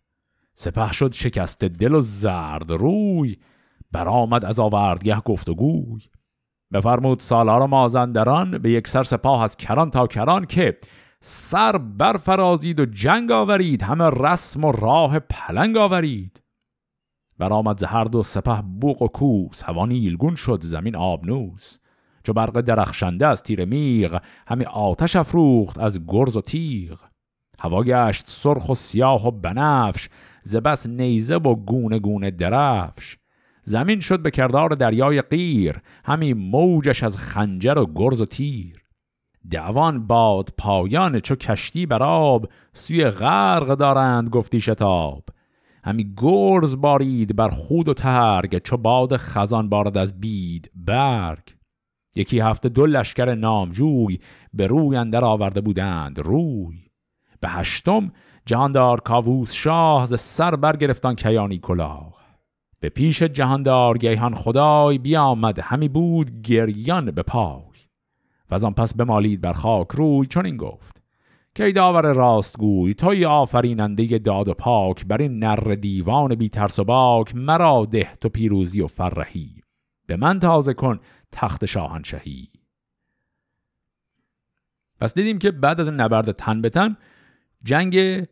سپه 0.53 0.91
شد 0.91 1.13
شکست 1.13 1.63
دل 1.63 1.93
و 1.93 1.99
زرد 1.99 2.71
روی 2.71 3.37
برآمد 3.91 4.45
از 4.45 4.59
آوردگه 4.59 5.19
گفتگوی 5.19 6.01
بفرمود 6.73 7.19
سالار 7.19 7.65
مازندران 7.65 8.57
به 8.57 8.71
یک 8.71 8.87
سر 8.87 9.03
سپاه 9.03 9.43
از 9.43 9.57
کران 9.57 9.91
تا 9.91 10.07
کران 10.07 10.45
که 10.45 10.77
سر 11.19 11.77
برفرازید 11.77 12.79
و 12.79 12.85
جنگ 12.85 13.31
آورید 13.31 13.83
همه 13.83 14.09
رسم 14.09 14.63
و 14.63 14.71
راه 14.71 15.19
پلنگ 15.19 15.77
آورید. 15.77 16.41
برآمد 17.37 17.83
هر 17.83 18.03
دو 18.03 18.23
سپه 18.23 18.61
بوق 18.61 19.01
و 19.01 19.07
کوس 19.07 19.63
هوا 19.63 19.85
نیلگون 19.85 20.35
شد 20.35 20.59
زمین 20.63 20.95
آبنوس. 20.95 21.77
چو 22.25 22.33
برق 22.33 22.61
درخشنده 22.61 23.27
از 23.27 23.43
تیر 23.43 23.65
میغ 23.65 24.21
همی 24.47 24.65
آتش 24.65 25.15
افروخت 25.15 25.79
از 25.79 26.01
گرز 26.07 26.37
و 26.37 26.41
تیغ. 26.41 26.99
هوا 27.59 27.83
گشت 27.83 28.23
سرخ 28.27 28.69
و 28.69 28.75
سیاه 28.75 29.27
و 29.27 29.31
بنفش 29.31 30.09
ز 30.43 30.55
بس 30.55 30.87
نیزه 30.87 31.35
و 31.35 31.55
گونه 31.55 31.99
گونه 31.99 32.31
درفش. 32.31 33.17
زمین 33.63 33.99
شد 33.99 34.19
به 34.19 34.31
کردار 34.31 34.69
دریای 34.69 35.21
قیر 35.21 35.81
همی 36.05 36.33
موجش 36.33 37.03
از 37.03 37.17
خنجر 37.17 37.77
و 37.77 37.91
گرز 37.95 38.21
و 38.21 38.25
تیر. 38.25 38.83
دوان 39.51 40.07
باد 40.07 40.49
پایان 40.57 41.19
چو 41.19 41.35
کشتی 41.35 41.85
بر 41.85 42.03
آب 42.03 42.49
سوی 42.73 43.05
غرق 43.05 43.75
دارند 43.75 44.29
گفتی 44.29 44.61
شتاب. 44.61 45.23
همی 45.83 46.13
گرز 46.17 46.75
بارید 46.75 47.35
بر 47.35 47.49
خود 47.49 47.89
و 47.89 47.93
ترگ 47.93 48.63
چو 48.63 48.77
باد 48.77 49.17
خزان 49.17 49.69
بارد 49.69 49.97
از 49.97 50.21
بید 50.21 50.71
برگ. 50.75 51.54
یکی 52.15 52.39
هفته 52.39 52.69
دو 52.69 52.85
لشکر 52.85 53.35
نامجوی 53.35 54.19
به 54.53 54.67
روی 54.67 54.97
اندر 54.97 55.25
آورده 55.25 55.61
بودند 55.61 56.19
روی. 56.19 56.77
به 57.39 57.49
هشتم 57.49 58.11
جهاندار 58.45 58.99
کاووس 58.99 59.53
شاه 59.53 60.05
ز 60.05 60.19
سر 60.19 60.55
برگرفتان 60.55 61.15
کیانی 61.15 61.57
کلاه. 61.57 62.15
به 62.79 62.89
پیش 62.89 63.23
جهاندار 63.23 63.97
گیهان 63.97 64.35
خدای 64.35 64.97
بیامد 64.97 65.59
همی 65.59 65.89
بود 65.89 66.41
گریان 66.41 67.11
به 67.11 67.23
پای. 67.23 67.75
و 68.49 68.55
از 68.55 68.63
آن 68.63 68.73
پس 68.73 68.93
بمالید 68.93 69.41
بر 69.41 69.53
خاک 69.53 69.87
روی 69.91 70.25
چون 70.25 70.45
این 70.45 70.57
گفت 70.57 71.01
که 71.55 71.71
داور 71.71 72.13
راستگوی 72.13 72.93
توی 72.93 73.25
آفریننده 73.25 74.17
داد 74.17 74.47
و 74.47 74.53
پاک 74.53 75.05
بر 75.05 75.17
این 75.17 75.39
نر 75.39 75.75
دیوان 75.75 76.35
بی 76.35 76.49
ترس 76.49 76.79
و 76.79 76.83
باک 76.83 77.35
مرا 77.35 77.85
ده 77.91 78.09
تو 78.21 78.29
پیروزی 78.29 78.81
و 78.81 78.87
فرهی. 78.87 79.55
به 80.07 80.15
من 80.17 80.39
تازه 80.39 80.73
کن 80.73 80.99
تخت 81.35 81.65
شاهنشهی 81.65 82.49
پس 84.99 85.13
دیدیم 85.13 85.39
که 85.39 85.51
بعد 85.51 85.79
از 85.79 85.89
نبرد 85.89 86.31
تن 86.31 86.61
به 86.61 86.69
تن 86.69 86.97
جنگ 87.63 88.25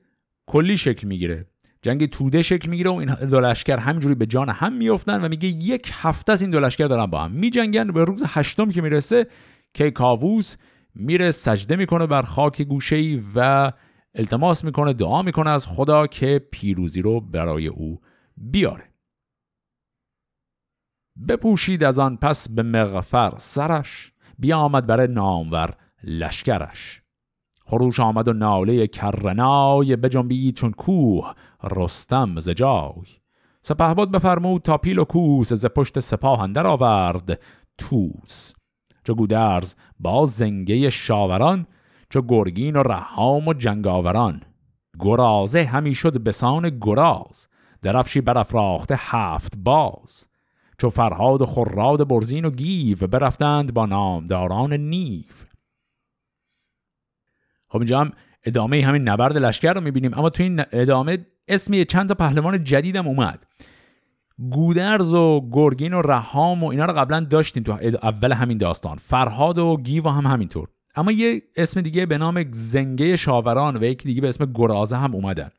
کلی 0.45 0.77
شکل 0.77 1.07
می‌گیره. 1.07 1.47
جنگ 1.81 2.05
توده 2.05 2.41
شکل 2.41 2.69
می‌گیره 2.69 2.89
و 2.89 2.93
این 2.93 3.13
دو 3.13 3.39
لشکر 3.39 3.77
همینجوری 3.77 4.15
به 4.15 4.25
جان 4.25 4.49
هم 4.49 4.73
میافتن 4.73 5.25
و 5.25 5.29
میگه 5.29 5.49
یک 5.49 5.91
هفته 5.93 6.31
از 6.31 6.41
این 6.41 6.51
دو 6.51 6.59
لشکر 6.59 6.87
دارن 6.87 7.05
با 7.05 7.21
هم 7.21 7.31
میجنگن 7.31 7.91
به 7.91 8.03
روز 8.03 8.23
هشتم 8.27 8.71
که 8.71 8.81
می‌رسه 8.81 9.27
که 9.73 9.91
کاووس 9.91 10.55
میره 10.95 11.31
سجده 11.31 11.75
می‌کنه 11.75 12.07
بر 12.07 12.21
خاک 12.21 12.61
گوشه 12.61 12.95
ای 12.95 13.23
و 13.35 13.71
التماس 14.15 14.63
می‌کنه 14.63 14.93
دعا 14.93 15.21
می‌کنه 15.21 15.49
از 15.49 15.67
خدا 15.67 16.07
که 16.07 16.47
پیروزی 16.51 17.01
رو 17.01 17.21
برای 17.21 17.67
او 17.67 18.01
بیاره. 18.37 18.92
بپوشید 21.27 21.83
از 21.83 21.99
آن 21.99 22.17
پس 22.17 22.49
به 22.49 22.63
مغفر 22.63 23.33
سرش 23.37 24.11
بیامد 24.39 24.87
برای 24.87 25.07
نامور 25.07 25.75
لشکرش. 26.03 27.01
خروش 27.65 27.99
آمد 27.99 28.27
و 28.27 28.33
ناله 28.33 28.87
کرنای 28.87 29.95
بجنبید 29.95 30.55
چون 30.55 30.71
کوه 30.71 31.33
رستم 31.63 32.39
ز 32.39 32.49
جای. 32.49 33.03
سپهبد 33.61 34.11
بفرمود 34.11 34.61
تا 34.61 34.77
پیل 34.77 34.99
و 34.99 35.03
کوس 35.03 35.53
ز 35.53 35.65
پشت 35.65 35.99
سپاه 35.99 36.41
اندر 36.41 36.67
آورد 36.67 37.39
توس 37.77 38.53
چو 39.03 39.13
گودرز 39.15 39.75
با 39.99 40.25
زنگه 40.25 40.89
شاوران 40.89 41.67
چو 42.09 42.21
گرگین 42.21 42.75
و 42.75 42.83
رهام 42.83 43.47
و 43.47 43.53
جنگاوران. 43.53 44.41
گرازه 44.99 45.63
همی 45.63 45.95
شد 45.95 46.23
بسان 46.23 46.79
گراز 46.81 47.47
درفشی 47.81 48.21
برافراخته 48.21 48.95
هفت 48.99 49.57
باز. 49.57 50.27
چو 50.83 50.89
فرهاد 50.89 51.41
و 51.41 51.45
خراد 51.45 52.07
برزین 52.07 52.45
و 52.45 52.49
گیو 52.49 53.07
برفتند 53.07 53.73
با 53.73 53.85
نامداران 53.85 54.73
نیو. 54.73 55.23
خب 57.67 57.77
اینجا 57.77 57.99
هم 57.99 58.11
ادامه 58.43 58.85
همین 58.85 59.09
نبرد 59.09 59.37
لشکر 59.37 59.73
رو 59.73 59.81
می‌بینیم. 59.81 60.13
اما 60.13 60.29
تو 60.29 60.43
این 60.43 60.61
ادامه 60.71 61.17
اسمی 61.47 61.85
چند 61.85 62.07
تا 62.07 62.13
پهلوان 62.13 62.63
جدیدم 62.63 63.07
اومد. 63.07 63.45
گودرز 64.51 65.13
و 65.13 65.49
گرگین 65.51 65.93
و 65.93 66.01
رهام 66.01 66.63
و 66.63 66.67
اینا 66.67 66.85
رو 66.85 66.93
قبلا 66.93 67.19
داشتیم 67.19 67.63
تو 67.63 67.71
اول 68.03 68.31
همین 68.31 68.57
داستان. 68.57 68.97
فرهاد 68.97 69.57
و 69.57 69.77
گیو 69.83 70.09
هم 70.09 70.27
همینطور. 70.27 70.67
اما 70.95 71.11
یه 71.11 71.41
اسم 71.55 71.81
دیگه 71.81 72.05
به 72.05 72.17
نام 72.17 72.45
زنگه 72.51 73.15
شاوران 73.15 73.77
و 73.77 73.83
یک 73.83 74.03
دیگه 74.03 74.21
به 74.21 74.29
اسم 74.29 74.51
گرازه 74.53 74.97
هم 74.97 75.15
اومدن 75.15 75.49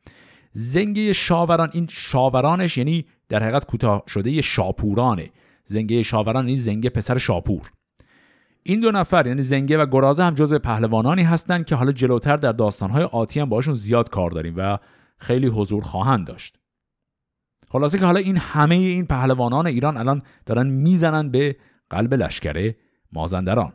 زنگه 0.57 1.13
شاوران 1.13 1.69
این 1.73 1.87
شاورانش 1.89 2.77
یعنی 2.77 3.05
در 3.29 3.43
حقیقت 3.43 3.65
کوتاه 3.65 4.03
شده 4.07 4.41
شاپورانه. 4.41 5.31
زنگه 5.65 6.03
شاوران 6.03 6.47
این 6.47 6.55
زنگه 6.55 6.89
پسر 6.89 7.17
شاپور. 7.17 7.71
این 8.63 8.79
دو 8.79 8.91
نفر 8.91 9.27
یعنی 9.27 9.41
زنگه 9.41 9.77
و 9.77 9.85
گرازه 9.85 10.23
هم 10.23 10.33
جزو 10.33 10.59
پهلوانانی 10.59 11.23
هستند 11.23 11.65
که 11.65 11.75
حالا 11.75 11.91
جلوتر 11.91 12.37
در 12.37 12.51
داستانهای 12.51 13.03
آتی 13.03 13.39
هم 13.39 13.49
باشون 13.49 13.75
زیاد 13.75 14.09
کار 14.09 14.31
داریم 14.31 14.53
و 14.57 14.77
خیلی 15.17 15.47
حضور 15.47 15.83
خواهند 15.83 16.27
داشت. 16.27 16.59
خلاصه 17.69 17.99
که 17.99 18.05
حالا 18.05 18.19
این 18.19 18.37
همه 18.37 18.75
این 18.75 19.05
پهلوانان 19.05 19.67
ایران 19.67 19.97
الان 19.97 20.21
دارن 20.45 20.67
می‌زنن 20.67 21.29
به 21.29 21.55
قلب 21.89 22.13
لشکره 22.13 22.75
مازندران. 23.11 23.73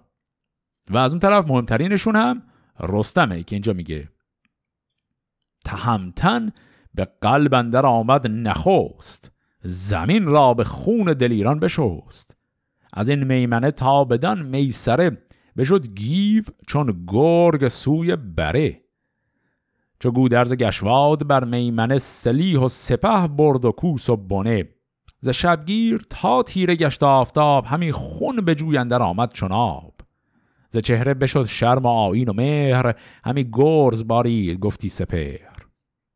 و 0.90 0.96
از 0.96 1.10
اون 1.10 1.20
طرف 1.20 1.48
مهمترینشون 1.48 2.16
هم 2.16 2.42
رستمه 2.80 3.42
که 3.42 3.56
اینجا 3.56 3.72
میگه. 3.72 4.08
تهمتن 5.64 6.52
به 6.94 7.08
قلب 7.20 7.54
اندر 7.54 7.86
آمد 7.86 8.26
نخوست 8.26 9.32
زمین 9.62 10.24
را 10.24 10.54
به 10.54 10.64
خون 10.64 11.12
دلیران 11.12 11.60
بشوست 11.60 12.36
از 12.92 13.08
این 13.08 13.24
میمنه 13.24 13.70
تا 13.70 14.04
بدان 14.04 14.42
میسره 14.42 15.18
بشد 15.56 15.88
گیو 15.88 16.42
چون 16.66 17.04
گرگ 17.08 17.68
سوی 17.68 18.16
بره. 18.16 18.80
چو 20.00 20.10
گودرز 20.10 20.54
گشواد 20.54 21.26
بر 21.26 21.44
میمنه 21.44 21.98
سلیح 21.98 22.60
و 22.60 22.68
سپه 22.68 23.28
برد 23.28 23.64
و 23.64 23.72
کوس 23.72 24.10
و 24.10 24.16
بنه. 24.16 24.68
ز 25.20 25.28
شبگیر 25.28 26.02
تا 26.10 26.42
تیره 26.42 26.76
گشت 26.76 27.02
آفتاب 27.02 27.64
همی 27.64 27.92
خون 27.92 28.36
به 28.36 28.54
جویندر 28.54 29.02
آمد 29.02 29.32
چون 29.32 29.52
آب. 29.52 29.94
ز 30.70 30.76
چهره 30.76 31.14
بشد 31.14 31.44
شرم 31.44 31.82
و 31.82 31.88
آین 31.88 32.28
و 32.28 32.32
مهر 32.32 32.94
همی 33.24 33.50
گرز 33.52 34.06
بارید 34.06 34.58
گفتی 34.58 34.88
سپر 34.88 35.49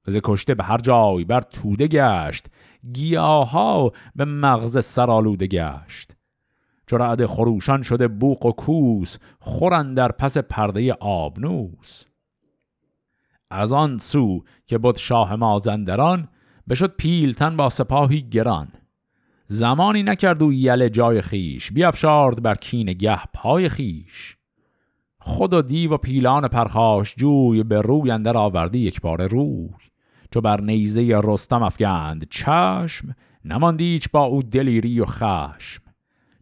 ز 0.07 0.17
کشته 0.25 0.55
به 0.55 0.65
هر 0.65 0.79
جای 0.79 1.25
بر 1.25 1.41
توده 1.41 1.89
گشت 1.89 2.47
گیاها 2.93 3.93
به 4.17 4.25
مغز 4.25 4.85
سرالوده 4.85 5.47
گشت. 5.47 6.17
چو 6.87 6.97
رعد 6.97 7.27
خروشان 7.27 7.83
شده 7.83 8.09
بوق 8.09 8.47
و 8.47 8.53
کوس 8.53 9.19
خورن 9.41 9.95
در 9.95 10.13
پس 10.13 10.39
پرده 10.39 10.93
آبنوس. 10.93 12.05
از 13.51 13.73
آن 13.73 13.99
سو 13.99 14.45
که 14.67 14.79
بود 14.79 14.97
شاه 14.97 15.37
مازندران 15.37 16.29
بشد 16.69 16.97
پیلتن 16.97 17.57
با 17.57 17.69
سپاهی 17.69 18.23
گران. 18.23 18.69
زمانی 19.47 20.03
نکرد 20.03 20.43
و 20.43 20.53
یل 20.53 20.89
جای 20.89 21.21
خیش 21.21 21.73
بیافشارد 21.73 22.43
بر 22.43 22.55
کین 22.55 22.93
گه 22.93 23.21
پای 23.35 23.69
خیش 23.69 24.37
خود 25.19 25.55
و 25.55 25.63
دیو 25.63 25.95
و 25.95 25.97
پیلان 25.97 26.49
پرخاش 26.49 27.15
جوی 27.17 27.63
به 27.63 27.81
روی 27.81 28.11
اندر 28.11 28.37
آوردی 28.37 28.79
یک 28.79 29.01
بار 29.01 29.27
روی. 29.27 29.69
چو 30.35 30.41
بر 30.41 30.61
نیزه 30.61 31.20
رستم 31.24 31.62
افگند 31.62 32.26
چشم 32.30 33.14
نماندیچ 33.45 34.11
با 34.12 34.24
او 34.24 34.43
دلیری 34.43 35.01
و 35.01 35.05
خشم. 35.05 35.82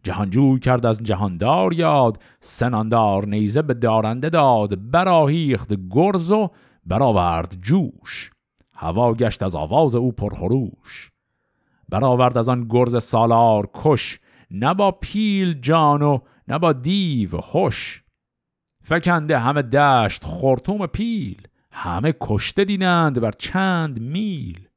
جهانجوی 0.03 0.59
کرد 0.59 0.85
از 0.85 1.03
جهاندار 1.03 1.73
یاد 1.73 2.21
سناندار 2.39 3.25
نیزه 3.25 3.61
به 3.61 3.73
دارنده 3.73 4.29
داد 4.29 4.91
براهیخت 4.91 5.73
گرز 5.91 6.31
و 6.31 6.49
برآورد 6.85 7.57
جوش. 7.61 8.31
هوا 8.73 9.13
گشت 9.13 9.43
از 9.43 9.55
آواز 9.55 9.95
او 9.95 10.11
پرخروش. 10.11 11.11
برآورد 11.89 12.37
از 12.37 12.49
آن 12.49 12.67
گرز 12.69 13.03
سالار 13.03 13.69
کش 13.73 14.19
نه 14.51 14.73
با 14.73 14.91
پیل 14.91 15.53
جان 15.53 16.01
و 16.01 16.19
نه 16.47 16.59
با 16.59 16.73
دیو 16.73 17.37
هوش 17.37 18.03
فکنده 18.83 19.39
همه 19.39 19.61
دشت 19.61 20.23
خورتوم 20.23 20.85
پیل. 20.85 21.47
همه 21.73 22.13
کشته 22.21 22.65
دیدند 22.65 23.19
بر 23.19 23.31
چند 23.31 23.99
میل. 23.99 24.67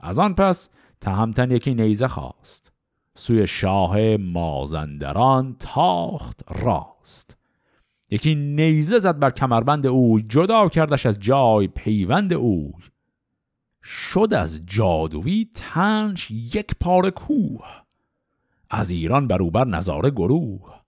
از 0.00 0.18
آن 0.18 0.34
پس 0.34 0.68
تهمتن 1.00 1.50
یکی 1.50 1.74
نیزه 1.74 2.08
خواست. 2.08 2.72
سوی 3.14 3.46
شاه 3.46 4.16
مازندران 4.16 5.56
تاخت 5.58 6.40
راست. 6.62 7.36
یکی 8.10 8.34
نیزه 8.34 8.98
زد 8.98 9.18
بر 9.18 9.30
کمربند 9.30 9.86
اوی 9.86 10.22
جدا 10.28 10.68
کردش 10.68 11.06
از 11.06 11.20
جای 11.20 11.68
پیوند 11.68 12.32
اوی. 12.32 12.72
شد 13.82 14.34
از 14.34 14.62
جادوی 14.66 15.50
تنش 15.54 16.30
یک 16.30 16.74
پاره 16.80 17.10
کوه. 17.10 17.66
از 18.70 18.90
ایران 18.90 19.28
بروبر 19.28 19.64
نظاره 19.64 20.10
گروه. 20.10 20.80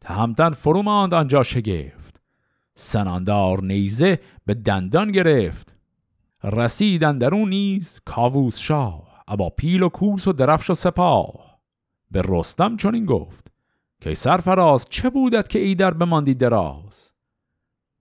تهمتن 0.00 0.50
فرو 0.50 0.82
ماند 0.82 1.14
آنجا 1.14 1.42
شگفت. 1.42 1.97
سناندار 2.80 3.62
نیزه 3.62 4.18
به 4.46 4.54
دندان 4.54 5.12
گرفت. 5.12 5.74
رسیدن 6.44 7.18
در 7.18 7.34
اون 7.34 7.48
نیز 7.48 8.00
کاووس 8.04 8.58
شاه 8.58 9.22
ابا 9.28 9.50
پیل 9.50 9.82
و 9.82 9.88
کوس 9.88 10.28
و 10.28 10.32
درفش 10.32 10.70
و 10.70 10.74
سپاه. 10.74 11.58
به 12.10 12.22
رستم 12.28 12.76
چنین 12.76 13.06
گفت 13.06 13.46
که 14.00 14.14
سرفراز 14.14 14.86
چه 14.90 15.10
بودت 15.10 15.48
که 15.48 15.58
ایدر 15.58 15.90
بماندی 15.90 16.34
دراز؟ 16.34 17.12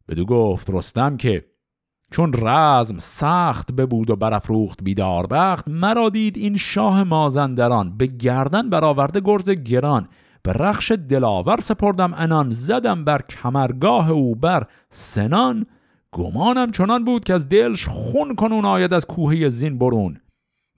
بدو 0.07 0.25
گفت 0.25 0.69
رستم 0.69 1.17
که 1.17 1.45
چون 2.11 2.33
رزم 2.33 2.97
سخت 2.97 3.71
ببود 3.71 4.09
و 4.09 4.15
برافروخت 4.15 4.83
بیدار 4.83 5.27
بخت 5.27 5.67
مرا 5.67 6.09
دید 6.09 6.37
این 6.37 6.57
شاه 6.57 7.03
مازندران 7.03 7.97
به 7.97 8.05
گردن 8.05 8.69
برآورده 8.69 9.19
گرز 9.19 9.49
گران 9.49 10.09
به 10.43 10.53
رخش 10.53 10.91
دلاور 10.91 11.59
سپردم 11.59 12.13
انان 12.13 12.51
زدم 12.51 13.05
بر 13.05 13.21
کمرگاه 13.21 14.09
او 14.09 14.35
بر 14.35 14.67
سنان. 14.89 15.65
گمانم 16.11 16.71
چنان 16.71 17.05
بود 17.05 17.23
که 17.23 17.33
از 17.33 17.49
دلش 17.49 17.85
خون 17.85 18.35
کنون 18.35 18.65
آید 18.65 18.93
از 18.93 19.05
کوه 19.05 19.49
زین 19.49 19.77
برون. 19.77 20.21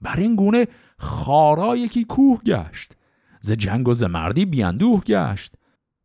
بر 0.00 0.16
این 0.16 0.36
گونه 0.36 0.66
خارا 0.98 1.76
یکی 1.76 2.04
کوه 2.04 2.42
گشت. 2.42 2.96
ز 3.40 3.52
جنگ 3.52 3.88
و 3.88 3.94
ز 3.94 4.02
مردی 4.02 4.44
بیاندوه 4.44 5.00
گشت. 5.00 5.54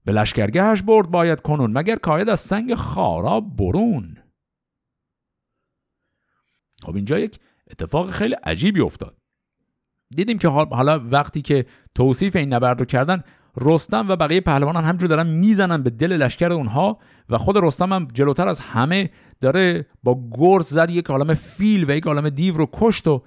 به 0.05 0.11
لشکرگهش 0.11 0.81
برد 0.81 1.11
باید 1.11 1.41
کنون 1.41 1.77
مگر 1.77 1.95
کاید 1.95 2.29
از 2.29 2.39
سنگ 2.39 2.75
خارا 2.75 3.39
برون. 3.39 4.17
خب 6.83 6.95
اینجا 6.95 7.19
یک 7.19 7.39
اتفاق 7.71 8.09
خیلی 8.11 8.33
عجیبی 8.33 8.81
افتاد. 8.81 9.17
دیدیم 10.15 10.37
که 10.37 10.47
حالا 10.47 10.99
وقتی 11.09 11.41
که 11.41 11.65
توصیف 11.95 12.35
این 12.35 12.53
نبرد 12.53 12.79
رو 12.79 12.85
کردن 12.85 13.23
رستم 13.61 14.09
و 14.09 14.15
بقیه 14.15 14.41
پهلوانان 14.41 14.83
همجور 14.83 15.09
دارن 15.09 15.27
می‌زنن 15.27 15.83
به 15.83 15.89
دل 15.89 16.13
لشکر 16.13 16.51
اونها 16.51 16.97
و 17.29 17.37
خود 17.37 17.57
رستم 17.57 17.93
هم 17.93 18.07
جلوتر 18.13 18.47
از 18.47 18.59
همه 18.59 19.09
داره 19.41 19.85
با 20.03 20.29
گرز 20.37 20.65
زد 20.65 20.89
یک 20.89 21.05
عالم 21.05 21.33
فیل 21.33 21.89
و 21.89 21.95
یک 21.95 22.07
عالم 22.07 22.29
دیو 22.29 22.57
رو 22.57 22.69
کشت 22.73 23.07
و 23.07 23.21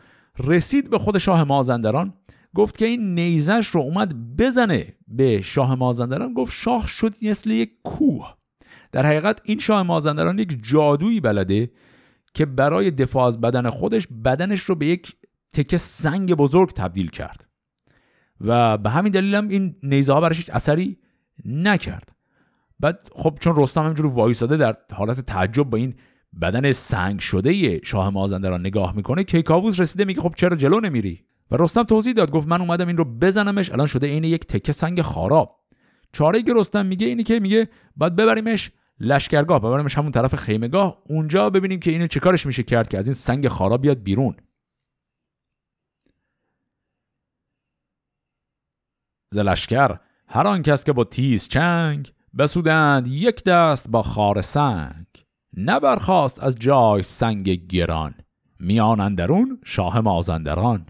رسید 0.44 0.90
به 0.90 0.98
خود 0.98 1.18
شاه 1.18 1.44
مازندران. 1.44 2.14
گفت 2.54 2.78
که 2.78 2.84
این 2.84 3.14
نیزش 3.14 3.66
رو 3.66 3.80
اومد 3.80 4.36
بزنه 4.36 4.94
به 5.08 5.40
شاه 5.40 5.74
مازندران. 5.74 6.34
گفت 6.34 6.52
شاه 6.52 6.86
شد 6.86 7.14
مثل 7.22 7.50
یک 7.50 7.70
کوه. 7.84 8.34
در 8.92 9.06
حقیقت 9.06 9.40
این 9.44 9.58
شاه 9.58 9.82
مازندران 9.82 10.38
یک 10.38 10.58
جادویی 10.62 11.20
بلده 11.20 11.70
که 12.34 12.46
برای 12.46 12.90
دفاع 12.90 13.26
از 13.26 13.40
بدن 13.40 13.70
خودش 13.70 14.06
بدنش 14.24 14.60
رو 14.60 14.74
به 14.74 14.86
یک 14.86 15.16
تکه 15.52 15.78
سنگ 15.78 16.34
بزرگ 16.34 16.70
تبدیل 16.70 17.10
کرد. 17.10 17.47
و 18.40 18.78
به 18.78 18.90
همین 18.90 19.12
دلیل 19.12 19.34
هم 19.34 19.48
این 19.48 19.76
نیزه 19.82 20.12
ها 20.12 20.20
برش 20.20 20.50
اثری 20.50 20.98
نکرد. 21.44 22.12
بعد 22.80 23.08
خب 23.12 23.36
چون 23.40 23.54
رستم 23.56 23.82
همینجور 23.82 24.06
وایساده 24.06 24.56
در 24.56 24.76
حالت 24.92 25.20
تعجب 25.20 25.62
با 25.62 25.76
این 25.76 25.94
بدن 26.40 26.72
سنگ 26.72 27.20
شده 27.20 27.80
شاه 27.84 28.10
مازندران 28.10 28.60
نگاه 28.60 28.96
می‌کنه 28.96 29.24
کیکاووس 29.24 29.80
رسیده 29.80 30.04
میگه 30.04 30.20
خب 30.20 30.32
چرا 30.36 30.56
جلو 30.56 30.80
نمیری؟ 30.80 31.24
و 31.50 31.56
رستم 31.56 31.82
توضیح 31.82 32.12
داد 32.12 32.30
گفت 32.30 32.48
من 32.48 32.60
اومدم 32.60 32.86
این 32.86 32.96
رو 32.96 33.04
بزنمش 33.04 33.72
الان 33.72 33.86
شده 33.86 34.06
عین 34.06 34.24
یک 34.24 34.46
تکه 34.46 34.72
سنگ 34.72 35.02
خاراب 35.02 35.58
چاره 36.12 36.42
که 36.42 36.52
رستم 36.56 36.86
میگه 36.86 37.06
اینی 37.06 37.22
که 37.22 37.40
میگه 37.40 37.68
باید 37.96 38.16
ببریمش 38.16 38.70
لشکرگاه 39.00 39.58
ببریمش 39.58 39.98
همون 39.98 40.12
طرف 40.12 40.34
خیمگاه 40.34 41.02
اونجا 41.08 41.50
ببینیم 41.50 41.80
که 41.80 41.90
اینو 41.90 42.06
چیکارش 42.06 42.46
میشه 42.46 42.62
کرد 42.62 42.88
که 42.88 42.98
از 42.98 43.06
این 43.06 43.14
سنگ 43.14 43.48
خارا 43.48 43.76
بیاد 43.76 44.02
بیرون. 44.02 44.36
ز 49.30 49.38
لشکر 49.38 49.98
هر 50.28 50.46
آن 50.46 50.62
کس 50.62 50.84
که 50.84 50.92
با 50.92 51.04
تیز 51.04 51.48
چنگ 51.48 52.12
بسودند 52.38 53.06
یک 53.06 53.44
دست 53.44 53.88
با 53.88 54.02
خار 54.02 54.42
سنگ. 54.42 55.06
نبرخواست 55.56 56.42
از 56.42 56.56
جای 56.56 57.02
سنگ 57.02 57.50
گران 57.50 58.14
میان 58.60 59.00
اندرون 59.00 59.60
شاه 59.64 60.00
مازندران. 60.00 60.86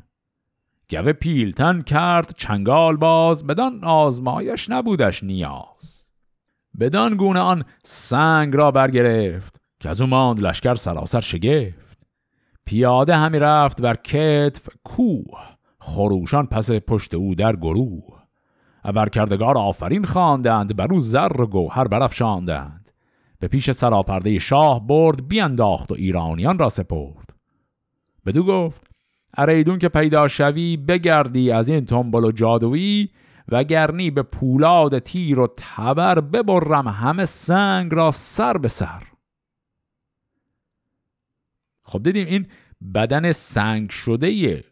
گوه 0.90 1.12
پیلتن 1.12 1.82
کرد 1.82 2.34
چنگال 2.36 2.96
باز 2.96 3.46
بدان 3.46 3.84
آزمایش 3.84 4.70
نبودش 4.70 5.24
نیاز. 5.24 6.04
بدان 6.80 7.16
گونه 7.16 7.40
آن 7.40 7.64
سنگ 7.84 8.56
را 8.56 8.70
برگرفت 8.70 9.60
که 9.80 9.88
از 9.88 10.00
او 10.00 10.06
ماند 10.06 10.40
لشکر 10.40 10.74
سراسر 10.74 11.20
شگفت. 11.20 11.98
پیاده 12.64 13.16
همی 13.16 13.38
رفت 13.38 13.82
بر 13.82 13.94
کتف 13.94 14.68
کوه 14.84 15.58
خروشان 15.78 16.46
پس 16.46 16.70
پشت 16.70 17.14
او 17.14 17.34
در 17.34 17.56
گروه. 17.56 18.17
ابرکردگار 18.84 19.58
آفرین 19.58 20.04
خواندند 20.04 20.76
بر 20.76 20.92
او 20.92 21.00
زر 21.00 21.40
و 21.40 21.46
گوهر 21.46 21.88
برافشاندند. 21.88 22.90
به 23.38 23.48
پیش 23.48 23.70
سراپرده 23.70 24.38
شاه 24.38 24.86
برد 24.86 25.28
بیانداخت 25.28 25.92
و 25.92 25.94
ایرانیان 25.94 26.58
را 26.58 26.68
سپرد. 26.68 27.34
بدو 28.26 28.44
گفت 28.44 28.90
اریدون 29.36 29.78
که 29.78 29.88
پیدا 29.88 30.28
شوی 30.28 30.76
بگردی 30.76 31.50
از 31.50 31.68
این 31.68 31.84
تنبل 31.84 32.24
و 32.24 32.32
جادویی 32.32 33.10
و 33.48 33.64
گرنی 33.64 34.10
به 34.10 34.22
پولاد 34.22 34.98
تیر 34.98 35.40
و 35.40 35.48
تبر 35.56 36.20
ببرم 36.20 36.88
همه 36.88 37.24
سنگ 37.24 37.94
را 37.94 38.10
سر 38.10 38.58
به 38.58 38.68
سر. 38.68 39.02
خب 41.82 42.02
دیدیم 42.02 42.26
این 42.26 42.46
بدن 42.94 43.32
سنگ 43.32 43.90
شده 43.90 44.64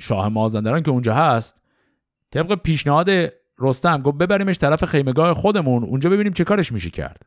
شاه 0.00 0.28
مازندران 0.28 0.82
که 0.82 0.90
اونجا 0.90 1.14
هست 1.14 1.60
طبق 2.30 2.54
پیشنهاد 2.54 3.08
رستم 3.58 4.02
گفت 4.02 4.18
ببریمش 4.18 4.58
طرف 4.58 4.84
خیمگاه 4.84 5.34
خودمون 5.34 5.84
اونجا 5.84 6.10
ببینیم 6.10 6.32
چه 6.32 6.44
کارش 6.44 6.72
میشه 6.72 6.90
کرد. 6.90 7.22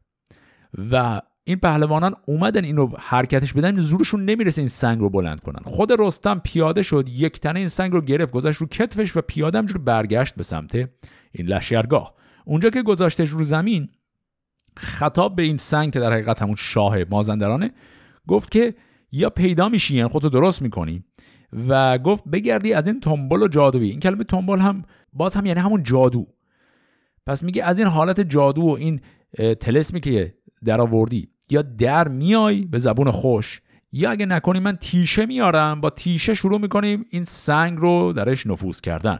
و 0.91 1.21
این 1.43 1.59
پهلوانان 1.59 2.15
اومدن 2.25 2.63
اینو 2.63 2.89
حرکتش 2.99 3.53
بدن 3.53 3.77
زورشون 3.77 4.25
نمی‌رسه 4.25 4.61
این 4.61 4.69
سنگ 4.69 4.99
رو 4.99 5.09
بلند 5.09 5.39
کنن. 5.39 5.59
خود 5.63 5.91
رستم 5.99 6.41
پیاده 6.43 6.83
شد 6.83 7.09
یک 7.09 7.39
تنه 7.39 7.59
این 7.59 7.69
سنگ 7.69 7.93
رو 7.93 8.01
گرفت 8.01 8.33
گذاشت 8.33 8.61
رو 8.61 8.67
کتفش 8.67 9.17
و 9.17 9.21
پیاده 9.21 9.57
همجور 9.57 9.77
برگشت 9.77 10.35
به 10.35 10.43
سمت 10.43 10.75
این 11.31 11.47
لشکرگاه. 11.47 12.13
اونجا 12.45 12.69
که 12.69 12.81
گذاشتش 12.81 13.29
رو 13.29 13.43
زمین 13.43 13.89
خطاب 14.77 15.35
به 15.35 15.43
این 15.43 15.57
سنگ 15.57 15.93
که 15.93 15.99
در 15.99 16.13
حقیقت 16.13 16.41
همون 16.41 16.55
شاه 16.55 16.97
مازندرانه 17.09 17.71
گفت 18.27 18.51
که 18.51 18.75
یا 19.11 19.29
پیدا 19.29 19.69
میشی 19.69 19.97
یعنی 19.97 20.09
خودتو 20.09 20.29
درست 20.29 20.61
می‌کنی. 20.61 21.03
و 21.67 21.97
گفت 21.97 22.23
بگردی 22.23 22.73
از 22.73 22.87
این 22.87 22.99
تنبل 22.99 23.43
و 23.43 23.47
جادویی. 23.47 23.89
این 23.89 23.99
کلمه 23.99 24.23
تنبل 24.23 24.59
هم 24.59 24.83
باز 25.17 25.35
هم 25.35 25.45
یعنی 25.45 25.59
همون 25.59 25.83
جادو. 25.83 26.27
پس 27.25 27.43
میگه 27.43 27.63
از 27.63 27.79
این 27.79 27.87
حالت 27.87 28.21
جادو 28.21 28.61
و 28.61 28.69
این 28.69 29.01
تلسمی 29.59 29.99
که 29.99 30.35
در 30.65 30.81
آوردی 30.81 31.29
یا 31.49 31.61
در 31.61 32.07
میای 32.07 32.61
به 32.61 32.77
زبون 32.77 33.11
خوش 33.11 33.61
یا 33.91 34.11
اگه 34.11 34.25
نکنی 34.25 34.59
من 34.59 34.75
تیشه 34.75 35.25
میارم 35.25 35.81
با 35.81 35.89
تیشه 35.89 36.33
شروع 36.33 36.59
می‌کنیم 36.59 37.05
این 37.09 37.23
سنگ 37.23 37.77
رو 37.77 38.13
درش 38.13 38.47
نفوذ 38.47 38.81
کردن. 38.81 39.19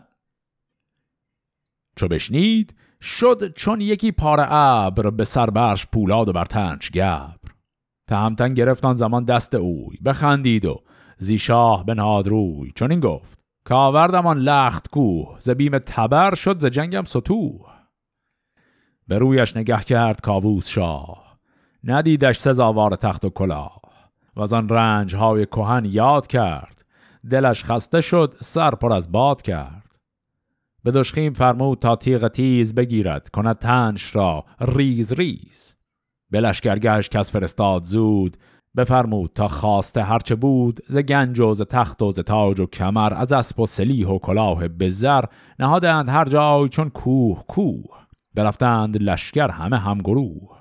چو 1.96 2.08
بشنید 2.08 2.76
شد 3.02 3.54
چون 3.54 3.82
یکی 3.82 4.12
پاره 4.12 4.46
ابر 4.50 5.10
به 5.10 5.24
سربرش 5.24 5.88
پولاد 5.88 6.30
و 6.30 6.34
بر 6.34 6.46
تنش 6.46 6.92
گبر. 6.92 7.52
تهمتن 8.08 8.54
گرفتان 8.54 8.96
زمان 8.96 9.26
دست 9.26 9.56
اوی 9.56 9.98
بخندید 10.06 10.66
و 10.66 10.84
زی 11.18 11.38
شاه 11.38 11.86
بنهاد 11.86 12.28
چون 12.76 12.92
این 12.92 13.00
گفت 13.00 13.37
کاوردمان 13.68 14.38
لخت 14.38 14.90
کوه 14.90 15.36
ز 15.40 15.50
بیم 15.50 15.80
تبر 15.80 16.36
شد 16.36 16.60
ز 16.60 16.66
جنگم 16.66 17.04
ستوه. 17.04 17.68
به 19.08 19.18
رویش 19.18 19.58
نگه 19.58 19.84
کرد 19.84 20.22
کاووس 20.22 20.68
شاه 20.68 21.38
ندیدش 21.84 22.38
سزاوار 22.38 22.96
تخت 22.96 23.26
و 23.26 23.30
کلاه. 23.30 23.82
و 24.36 24.42
از 24.42 24.54
آن 24.54 24.70
رنج 24.70 25.16
های 25.16 25.46
کهن 25.46 25.86
یاد 25.86 26.28
کرد 26.28 26.86
دلش 27.32 27.64
خسته 27.64 28.02
شد 28.02 28.36
سر 28.42 28.72
پر 28.72 28.94
از 28.94 29.12
باد 29.12 29.42
کرد. 29.42 30.00
به 30.84 30.92
دشخیم 30.92 31.34
فرمود 31.34 31.78
تا 31.78 31.96
تیغ 31.96 32.28
تیز 32.28 32.76
بگیرد 32.76 33.30
کند 33.30 33.60
تنش 33.60 34.16
را 34.16 34.46
ریز 34.60 35.14
ریز. 35.14 35.76
به 36.30 36.42
لشکرگهش 36.42 37.10
کس 37.10 37.32
فرستاد 37.32 37.84
زود 37.84 38.38
بفرمود 38.78 39.32
تا 39.36 39.48
خواسته 39.48 40.04
هرچه 40.04 40.36
بود 40.36 40.80
ز 40.88 40.98
گنج 40.98 41.40
و 41.40 41.54
ز 41.54 41.62
تخت 41.62 42.02
و 42.02 42.12
ز 42.12 42.20
تاج 42.20 42.60
و 42.60 42.66
کمر 42.66 43.14
از 43.14 43.34
اسب 43.34 43.60
و 43.60 43.66
سلیح 43.66 44.08
و 44.08 44.20
کلاه 44.20 44.68
بزر 44.68 45.24
نهادند 45.60 46.10
هر 46.10 46.26
جای 46.26 46.70
چون 46.70 46.90
کوه 46.90 47.44
کوه 47.48 47.98
برفتند 48.34 49.04
لشکر 49.04 49.50
همه 49.50 49.78
همگروه 49.78 50.58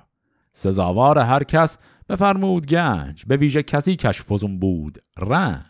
سزاوار 0.52 1.18
هر 1.18 1.42
کس 1.44 1.78
بفرمود 2.08 2.66
گنج 2.66 3.24
به 3.26 3.36
ویژه 3.36 3.62
کسی 3.62 3.96
کش 3.96 4.22
فزون 4.22 4.58
بود 4.58 4.98
رنج. 5.18 5.66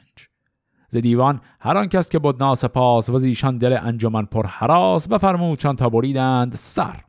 ز 0.89 0.97
دیوان 0.97 1.41
هر 1.61 1.77
آن 1.77 1.87
کس 1.87 2.09
که 2.11 2.19
بود 2.19 2.43
ناسپاس 2.43 3.11
و 3.11 3.19
زیشان 3.19 3.59
دل 3.59 3.79
انجمن 3.83 4.25
پر 4.25 4.47
حراس 4.47 5.09
بفرمود 5.09 5.59
چون 5.59 5.77
تا 5.77 5.89
بریدند 5.89 6.55
سر 6.55 7.01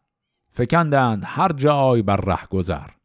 فکندند 0.52 1.24
هر 1.26 1.52
جای 1.52 2.02
بر 2.02 2.18
ره 2.18 2.46
گذر. 2.50 2.97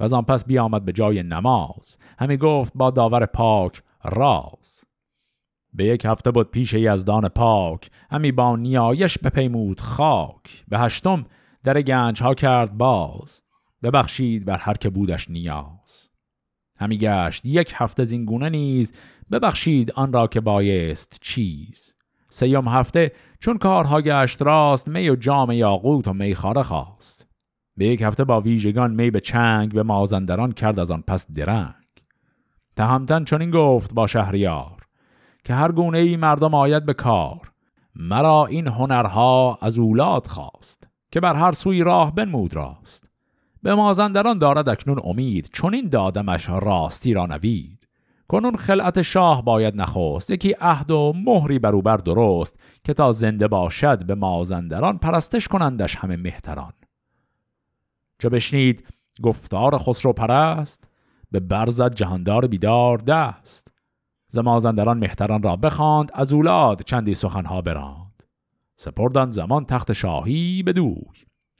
و 0.00 0.04
از 0.04 0.12
آن 0.12 0.22
پس 0.22 0.44
بیامد 0.44 0.84
به 0.84 0.92
جای 0.92 1.22
نماز. 1.22 1.98
همی 2.18 2.36
گفت 2.36 2.72
با 2.74 2.90
داور 2.90 3.26
پاک 3.26 3.82
راز. 4.04 4.84
به 5.72 5.84
یک 5.84 6.04
هفته 6.04 6.30
بود 6.30 6.50
پیش 6.50 6.72
یزدان 6.72 7.28
پاک 7.28 7.90
همی 8.10 8.32
با 8.32 8.56
نیایش 8.56 9.18
بپیمود 9.18 9.80
خاک. 9.80 10.64
به 10.68 10.78
هشتم 10.78 11.26
در 11.62 11.82
گنج 11.82 12.22
ها 12.22 12.34
کرد 12.34 12.78
باز. 12.78 13.40
ببخشید 13.82 14.44
بر 14.44 14.58
هر 14.58 14.74
که 14.74 14.90
بودش 14.90 15.30
نیاز. 15.30 16.10
همی 16.76 16.98
گشت 16.98 17.46
یک 17.46 17.72
هفته 17.76 18.04
زینگونه 18.04 18.48
نیز. 18.48 18.92
ببخشید 19.30 19.90
آن 19.90 20.12
را 20.12 20.26
که 20.26 20.40
بایست 20.40 21.18
چیز. 21.20 21.94
سیوم 22.28 22.68
هفته 22.68 23.12
چون 23.40 23.58
کارها 23.58 24.00
گشت 24.00 24.42
راست 24.42 24.88
می 24.88 25.10
و 25.10 25.16
جام 25.16 25.50
یاقوت 25.50 26.08
و 26.08 26.12
میخاره 26.12 26.62
خواست. 26.62 27.23
به 27.76 27.86
یک 27.86 28.02
هفته 28.02 28.24
با 28.24 28.40
ویژگان 28.40 28.94
می 28.94 29.10
به 29.10 29.20
چنگ 29.20 29.74
به 29.74 29.82
مازندران 29.82 30.52
کرد 30.52 30.80
از 30.80 30.90
آن 30.90 31.04
پس 31.06 31.32
درنگ. 31.32 31.74
تهمتن 32.76 33.24
چون 33.24 33.40
این 33.40 33.50
گفت 33.50 33.94
با 33.94 34.06
شهریار 34.06 34.86
که 35.44 35.54
هر 35.54 35.72
گونه 35.72 35.98
ای 35.98 36.16
مردم 36.16 36.54
آید 36.54 36.86
به 36.86 36.94
کار 36.94 37.52
مرا 37.96 38.46
این 38.46 38.66
هنرها 38.66 39.58
از 39.62 39.78
اولاد 39.78 40.26
خواست 40.26 40.88
که 41.10 41.20
بر 41.20 41.34
هر 41.34 41.52
سوی 41.52 41.82
راه 41.82 42.14
بنمود 42.14 42.56
راست. 42.56 43.08
به 43.62 43.74
مازندران 43.74 44.38
دارد 44.38 44.68
اکنون 44.68 45.00
امید 45.04 45.50
چون 45.52 45.74
این 45.74 45.88
دادمش 45.88 46.48
راستی 46.48 47.14
را 47.14 47.26
نوید. 47.26 47.88
کنون 48.28 48.56
خلعت 48.56 49.02
شاه 49.02 49.44
باید 49.44 49.76
نخواست 49.76 50.30
یکی 50.30 50.54
عهد 50.60 50.90
و 50.90 51.12
مهری 51.24 51.58
بروبر 51.58 51.96
درست 51.96 52.60
که 52.84 52.94
تا 52.94 53.12
زنده 53.12 53.48
باشد 53.48 54.06
به 54.06 54.14
مازندران 54.14 54.98
پرستش 54.98 55.48
کنندش 55.48 55.96
همه 55.96 56.16
مهتران. 56.16 56.72
چو 58.18 58.30
بشنید 58.30 58.86
گفتار 59.22 59.78
خسرو 59.78 60.12
پرست 60.12 60.88
به 61.30 61.40
برزد 61.40 61.94
جهاندار 61.94 62.46
بیدار 62.46 62.98
دست. 62.98 63.68
ز 64.28 64.38
مازندران 64.38 64.98
مهتران 64.98 65.42
را 65.42 65.56
بخواند 65.56 66.10
از 66.14 66.32
اولاد 66.32 66.82
چندی 66.82 67.14
سخنها 67.14 67.62
براند. 67.62 68.22
سپردن 68.76 69.30
زمان 69.30 69.64
تخت 69.64 69.92
شاهی 69.92 70.62
به 70.62 70.80
و 70.80 70.94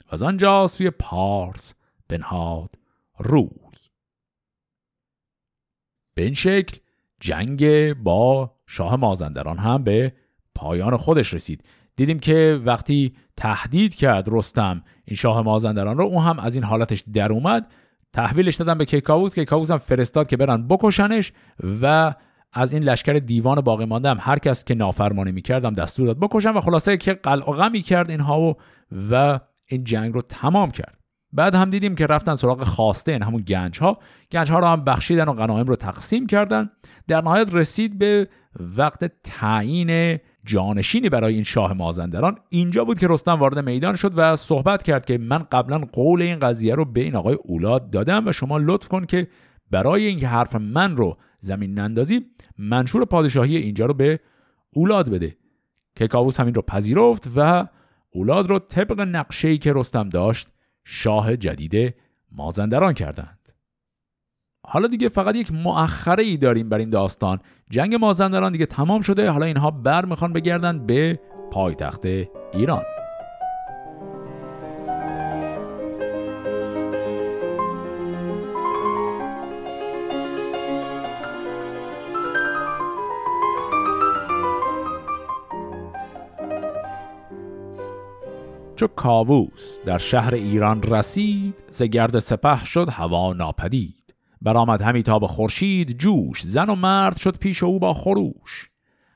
از 0.09 0.23
آنجا 0.23 0.67
سوی 0.67 0.91
پارس 0.91 1.75
بنهاد 2.09 2.75
روی. 3.19 3.65
به 6.15 6.23
این 6.23 6.35
شکل 6.35 6.79
جنگ 7.21 7.93
با 7.95 8.55
شاه 8.67 8.97
مازندران 8.97 9.59
هم 9.59 9.85
به 9.85 10.13
پایان 10.55 10.97
خودش 10.97 11.35
رسید. 11.35 11.65
دیدیم 11.97 12.19
که 12.19 12.61
وقتی 12.65 13.17
تهدید 13.37 13.95
کرد 13.95 14.29
رستم 14.29 14.83
این 15.05 15.17
شاه 15.17 15.43
مازندران 15.43 15.99
رو. 15.99 16.05
اون 16.05 16.25
هم 16.25 16.39
از 16.39 16.55
این 16.55 16.65
حالتش 16.65 17.05
در 17.13 17.33
اومد. 17.33 17.67
تحویلش 18.13 18.57
دادن 18.57 18.79
به 18.79 18.85
کیکاووس. 18.85 19.35
کیکاووس 19.35 19.71
هم 19.71 19.79
فرستاد 19.79 20.27
که 20.27 20.37
برن 20.37 20.69
بکشنش 20.69 21.33
و 21.83 22.15
از 22.53 22.75
این 22.75 22.83
لشکر 22.83 23.13
دیوان 23.13 23.61
باقی 23.61 23.85
مانده 23.85 24.11
هم 24.11 24.17
هر 24.21 24.39
کس 24.39 24.65
که 24.65 24.75
نافرمانی 24.75 25.33
می‌کردم 25.33 25.75
دستور 25.75 26.07
داد 26.07 26.19
بکشن 26.21 26.51
و 26.51 26.61
خلاصه 26.61 26.97
که 26.97 27.15
قلع 27.15 27.51
و 27.51 27.53
غمی 27.53 27.83
کرد 27.83 28.11
اینها 28.11 28.41
و 28.41 28.55
و 29.11 29.41
این 29.67 29.85
جنگ 29.85 30.15
رو 30.15 30.21
تمام 30.21 30.71
کرد. 30.71 30.99
بعد 31.33 31.55
هم 31.55 31.71
دیدیم 31.71 31.95
که 31.95 32.07
رفتن 32.07 32.35
سراغ 32.35 32.65
خواسته 32.65 33.13
این 33.13 33.23
همون 33.23 33.43
گنج 33.43 33.79
ها 33.79 33.99
گنج 34.33 34.53
ها 34.53 34.59
رو 34.59 34.67
هم 34.67 34.85
بخشیدن 34.85 35.25
و 35.25 35.33
غنایم 35.33 35.67
رو 35.67 35.77
تقسیم 35.77 36.27
کردن. 36.27 36.71
در 37.09 37.21
نهایت 37.21 37.55
رسید 37.55 37.99
به 37.99 38.29
وقت 38.61 39.05
تعیین 39.23 40.19
جانشینی 40.45 41.09
برای 41.09 41.35
این 41.35 41.43
شاه 41.43 41.73
مازندران. 41.73 42.39
اینجا 42.49 42.85
بود 42.85 42.99
که 42.99 43.07
رستم 43.11 43.33
وارد 43.33 43.59
میدان 43.59 43.97
شد 43.97 44.13
و 44.17 44.37
صحبت 44.37 44.83
کرد 44.83 45.07
که 45.07 45.19
من 45.19 45.39
قبلا 45.39 45.79
قول 45.79 46.23
این 46.23 46.39
قضیه 46.39 46.75
رو 46.75 46.85
به 46.85 47.01
این 47.01 47.17
آقای 47.17 47.37
اولاد 47.45 47.91
دادم 47.91 48.27
و 48.27 48.33
شما 48.33 48.59
لطف 48.59 48.89
کن 48.89 49.05
که 49.05 49.29
برای 49.71 50.07
اینکه 50.07 50.29
حرف 50.29 50.55
من 50.55 50.97
رو 50.97 51.17
زمین 51.41 51.79
نندازی 51.79 52.21
منشور 52.59 53.05
پادشاهی 53.05 53.57
اینجا 53.57 53.87
رو 53.87 53.95
به 53.95 54.21
اولاد 54.75 55.09
بده. 55.09 55.37
که 55.97 56.09
کاووس 56.09 56.41
همین 56.41 56.55
رو 56.55 56.63
پذیرفت 56.63 57.31
و 57.37 57.69
اولاد 58.11 58.49
رو 58.49 58.59
طبق 58.59 59.01
نقشه‌ای 59.01 59.59
که 59.59 59.73
رستم 59.73 60.09
داشت 60.09 60.49
شاه 60.85 61.37
جدید 61.37 61.95
مازندران 62.33 62.93
کردند. 62.93 63.39
حالا 64.67 64.89
دیگه 64.89 65.09
فقط 65.09 65.37
یک 65.37 65.53
مؤخره 65.53 66.23
ای 66.23 66.37
داریم 66.37 66.69
بر 66.69 66.79
این 66.79 66.91
داستان. 66.91 67.41
جنگ 67.71 67.95
مازندران 67.95 68.53
دیگه 68.53 68.67
تمام 68.67 69.01
شده. 69.01 69.31
حالا 69.31 69.47
اینها 69.47 69.71
بر 69.71 70.05
می‌خوان 70.05 70.33
بگردن 70.33 70.87
به 70.87 71.21
پایتخت 71.51 72.05
ایران. 72.53 72.83
چو 88.77 88.87
کاووس 88.87 89.81
در 89.87 89.99
شهر 89.99 90.35
ایران 90.35 90.83
رسید 90.83 91.55
ز 91.71 91.83
گرد 91.83 92.19
سپه 92.19 92.65
شد 92.65 92.89
هوا 92.91 93.33
ناپدید. 93.33 94.04
برآمد 94.45 94.83
همی 94.83 95.03
تا 95.03 95.19
به 95.19 95.27
خورشید 95.27 95.99
جوش. 95.99 96.43
زن 96.43 96.71
و 96.71 96.75
مرد 96.75 97.17
شد 97.17 97.39
پیش 97.39 97.63
او 97.63 97.79
با 97.79 97.95
خروش. 97.95 98.71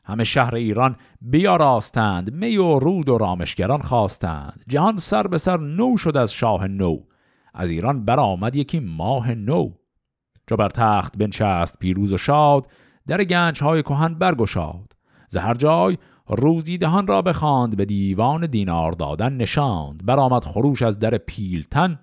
همه 0.05 0.25
شهر 0.25 0.55
ایران 0.55 0.97
بیاراستند. 1.21 2.33
می 2.33 2.57
و 2.57 2.79
رود 2.79 3.09
و 3.09 3.19
رامشگران 3.19 3.81
خواستند. 3.81 4.65
جهان 4.69 4.99
سر 4.99 5.27
به 5.27 5.39
سر 5.39 5.57
نو 5.57 5.97
شد 5.97 6.17
از 6.17 6.33
شاه 6.33 6.67
نو. 6.67 6.99
از 7.55 7.71
ایران 7.71 8.05
برآمد 8.05 8.57
یکی 8.57 8.81
ماه 8.81 9.35
نو. 9.35 9.71
چو 10.49 10.57
بر 10.57 10.69
تخت 10.69 11.19
بنشست 11.19 11.79
پیروز 11.79 12.13
و 12.13 12.19
شاد 12.19 12.67
در 13.07 13.25
گنج 13.25 13.63
های 13.63 13.83
کهن 13.83 14.15
برگشاد. 14.15 14.93
ز 15.29 15.37
هر 15.37 15.55
جای 15.55 15.99
روزی 16.29 16.79
دهان 16.79 17.07
را 17.07 17.23
بخواند 17.23 17.77
به 17.77 17.85
دیوان 17.85 18.47
دینار 18.47 18.93
دادن 18.93 19.33
نشاند. 19.33 20.07
برآمد 20.07 20.45
خروش 20.45 20.83
از 20.83 20.99
در 20.99 21.19
پیلتن. 21.19 21.99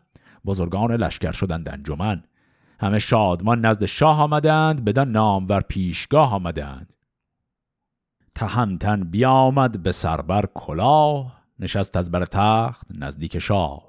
بزرگان 0.46 0.92
لشکر 0.92 1.32
شدند 1.32 1.70
انجمن. 1.70 2.24
همه 2.80 3.00
شادمان 3.00 3.66
نزد 3.66 3.86
شاه 3.86 4.22
آمدند 4.22 4.86
بدان 4.86 5.12
نامور 5.12 5.62
پیشگاه 5.62 6.34
آمدند. 6.34 6.94
تهمتن 8.36 9.04
بیامد 9.04 9.84
به 9.84 9.92
سربر 9.92 10.46
کلاه 10.54 11.42
نشست 11.60 11.98
از 11.98 12.12
بر 12.12 12.26
تخت 12.26 12.88
نزدیک 12.94 13.40
شاه. 13.40 13.84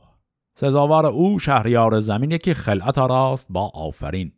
سزاوار 0.55 1.07
او 1.07 1.39
شهریار 1.39 2.01
زمین 2.01 2.31
یکی 2.31 2.55
خلعت 2.55 2.99
راست 2.99 3.47
با 3.51 3.71
آفرین. 3.75 4.33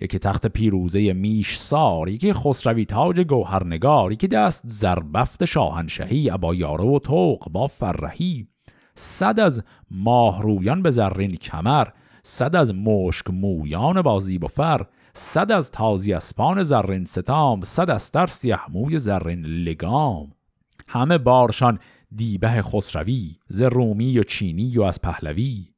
یکی 0.00 0.18
تخت 0.18 0.46
پیروزه 0.46 1.12
میش 1.12 1.56
سار 1.56 2.08
یکی 2.08 2.32
خسروی 2.32 2.84
تاج 2.84 3.20
گوهرنگار 3.20 4.12
یکی 4.12 4.28
دست 4.28 4.62
زربفت 4.64 5.44
شاهنشهی 5.44 6.30
ابا 6.30 6.54
یاره 6.54 6.84
و 6.84 6.98
توق 6.98 7.48
با 7.48 7.66
فرهی. 7.66 8.48
صد 8.94 9.40
از 9.40 9.62
ماهرویان 9.90 10.82
به 10.82 10.90
زرین 10.90 11.36
کمر 11.36 11.88
صد 12.28 12.56
از 12.56 12.74
مشک 12.74 13.30
مویان 13.30 14.02
بازی 14.02 14.38
و 14.38 14.46
فر 14.46 14.86
صد 15.14 15.52
از 15.52 15.70
تازی 15.70 16.12
اسپان 16.12 16.62
زرین 16.62 17.04
ستام 17.04 17.62
صد 17.62 17.90
از 17.90 18.10
تر 18.10 18.26
سیه 18.26 18.70
موی 18.70 18.98
زرین 18.98 19.46
لگام. 19.46 20.32
همه 20.88 21.18
بارشان 21.18 21.78
دیبه 22.16 22.62
خسروی 22.62 23.36
ز 23.48 23.62
رومی 23.62 24.18
و 24.18 24.22
چینی 24.22 24.78
و 24.78 24.82
از 24.82 25.00
پهلوی. 25.02 25.68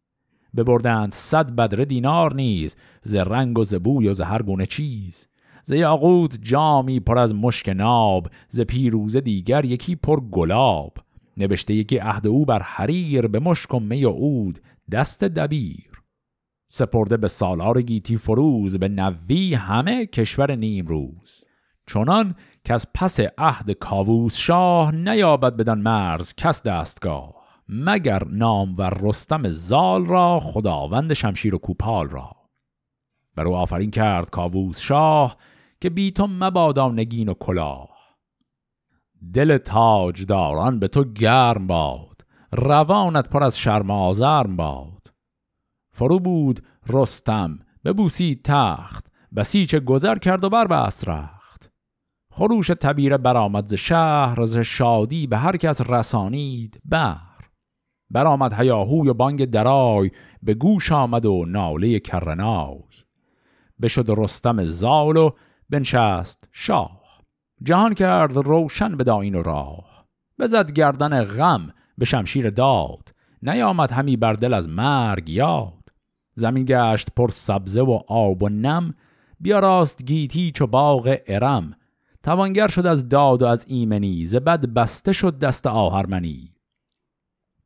ببردند 0.57 1.13
صد 1.13 1.51
بدره 1.51 1.85
دینار 1.85 2.35
نیز 2.35 2.77
ز 3.03 3.15
رنگ 3.15 3.59
و 3.59 3.65
ز 3.65 3.75
بوی 3.75 4.09
و 4.09 4.15
ز 4.15 4.21
هر 4.21 4.43
گونه 4.43 4.67
چیز. 4.67 5.27
ز 5.65 5.73
یاقوت 5.73 6.39
جامی 6.43 7.01
پر 7.01 7.19
از 7.19 7.35
مشک 7.35 7.69
ناب 7.69 8.29
ز 8.49 8.61
پیروزه 8.61 9.21
دیگر 9.21 9.65
یکی 9.65 9.97
پر 9.97 10.21
گلاب. 10.21 10.97
نوشته 11.37 11.75
یکی 11.75 11.99
عهد 11.99 12.27
او 12.27 12.45
بر 12.45 12.63
حریر 12.63 13.27
به 13.27 13.39
مشک 13.39 13.75
و 13.75 13.81
می 13.81 14.05
و 14.05 14.11
عود 14.11 14.59
دست 14.91 15.25
دبیر. 15.25 15.88
سپرده 16.69 17.17
به 17.17 17.29
سالار 17.29 17.83
گیتی 17.83 18.17
فروز 18.17 18.79
به 18.79 18.89
نوی 18.89 19.55
همه 19.55 20.07
کشور 20.07 20.55
نیمروز. 20.55 21.45
چنان 21.87 22.35
که 22.65 22.75
از 22.75 22.87
پس 22.95 23.21
عهد 23.39 23.71
کاووس 23.71 24.37
شاه 24.37 24.95
نیابد 24.95 25.57
بدن 25.57 25.79
مرز 25.79 26.35
کس 26.35 26.63
دستگاه 26.63 27.35
مگر 27.69 28.25
نام 28.25 28.75
و 28.79 28.83
رستم 28.83 29.49
زال 29.49 30.07
را 30.07 30.41
خداوند 30.41 31.13
شمشیر 31.13 31.55
و 31.55 31.59
کوپال 31.59 32.09
را. 32.09 32.31
بر 33.35 33.47
او 33.47 33.57
آفرین 33.57 33.91
کرد 33.91 34.31
کاووس 34.31 34.81
شاه 34.81 35.37
که 35.81 35.91
بی 35.91 36.11
تو 36.11 36.27
مبادا 36.27 36.89
نگین 36.89 37.29
و 37.29 37.35
کلاه. 37.35 37.89
دل 39.35 39.59
تاجداران 39.59 40.79
به 40.79 40.89
تو 40.89 41.05
گرم 41.05 41.67
باد 41.67 42.25
روانت 42.53 43.29
پر 43.29 43.45
از 43.45 43.59
شرم 43.59 43.91
آزرم 43.91 44.57
باد. 44.57 44.98
فرو 45.99 46.19
بود 46.19 46.61
رستم 46.89 47.59
ببوسید 47.85 48.41
تخت 48.45 49.07
بسیچ 49.37 49.75
گذر 49.75 50.19
کرد 50.19 50.45
و 50.45 50.49
بربست 50.49 51.09
رخت. 51.09 51.71
خروش 52.33 52.67
تبیره 52.67 53.17
برآمد 53.17 53.67
ز 53.67 53.75
شهر 53.75 54.45
ز 54.45 54.59
شادی 54.59 55.27
به 55.27 55.37
هر 55.37 55.57
کس 55.57 55.81
رسانید 55.91 56.81
بر 56.85 57.17
برآمد 58.11 58.53
هیاهوی 58.53 59.09
و 59.09 59.15
بانگ 59.15 59.45
درای 59.45 60.11
به 60.43 60.55
گوش 60.55 60.93
آمد 60.93 61.27
و 61.27 61.45
ناله 61.49 62.01
کرنای. 62.01 62.79
بشد 63.83 64.07
رستم 64.09 64.65
زال 64.65 65.17
و 65.17 65.31
بنشست 65.71 66.49
شاه. 66.53 67.01
جهان 67.63 67.95
کرد 67.95 68.37
روشن 68.37 68.97
به 68.97 69.05
داین 69.05 69.35
و 69.35 69.43
راه. 69.43 70.07
بزد 70.39 70.73
گردن 70.73 71.25
غم 71.25 71.71
به 71.99 72.05
شمشیر 72.05 72.51
داد. 72.51 73.09
نیامد 73.43 73.93
همی 73.93 74.17
بر 74.17 74.33
دل 74.33 74.55
از 74.55 74.69
مرگ 74.69 75.29
یاد. 75.29 75.78
زمین 76.39 76.65
گشت 76.69 77.09
پر 77.17 77.31
سبزه 77.31 77.83
و 77.83 78.01
آب 78.09 78.43
و 78.43 78.49
نم. 78.49 78.95
بیا 79.41 79.59
راست 79.59 80.05
گیتی 80.05 80.51
چو 80.51 80.67
باغ 80.67 81.17
ارم. 81.27 81.75
توانگر 82.23 82.69
شد 82.69 82.87
از 82.87 83.09
داد 83.09 83.43
و 83.43 83.47
از 83.47 83.65
ایمنی 83.69 84.25
ز 84.25 84.37
بد 84.37 84.67
بسته 84.67 85.13
شد 85.13 85.39
دست 85.39 85.67
آهرمنی. 85.67 86.55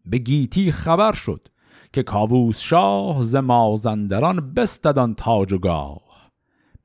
به 0.06 0.18
گیتی 0.18 0.72
خبر 0.72 1.12
شد 1.12 1.48
که 1.92 2.02
کاووس 2.02 2.60
شاه 2.60 3.22
ز 3.22 3.36
مازندران 3.36 4.54
بستدان 4.54 5.14
تاج 5.14 5.52
و 5.52 5.58
گاه. 5.58 6.30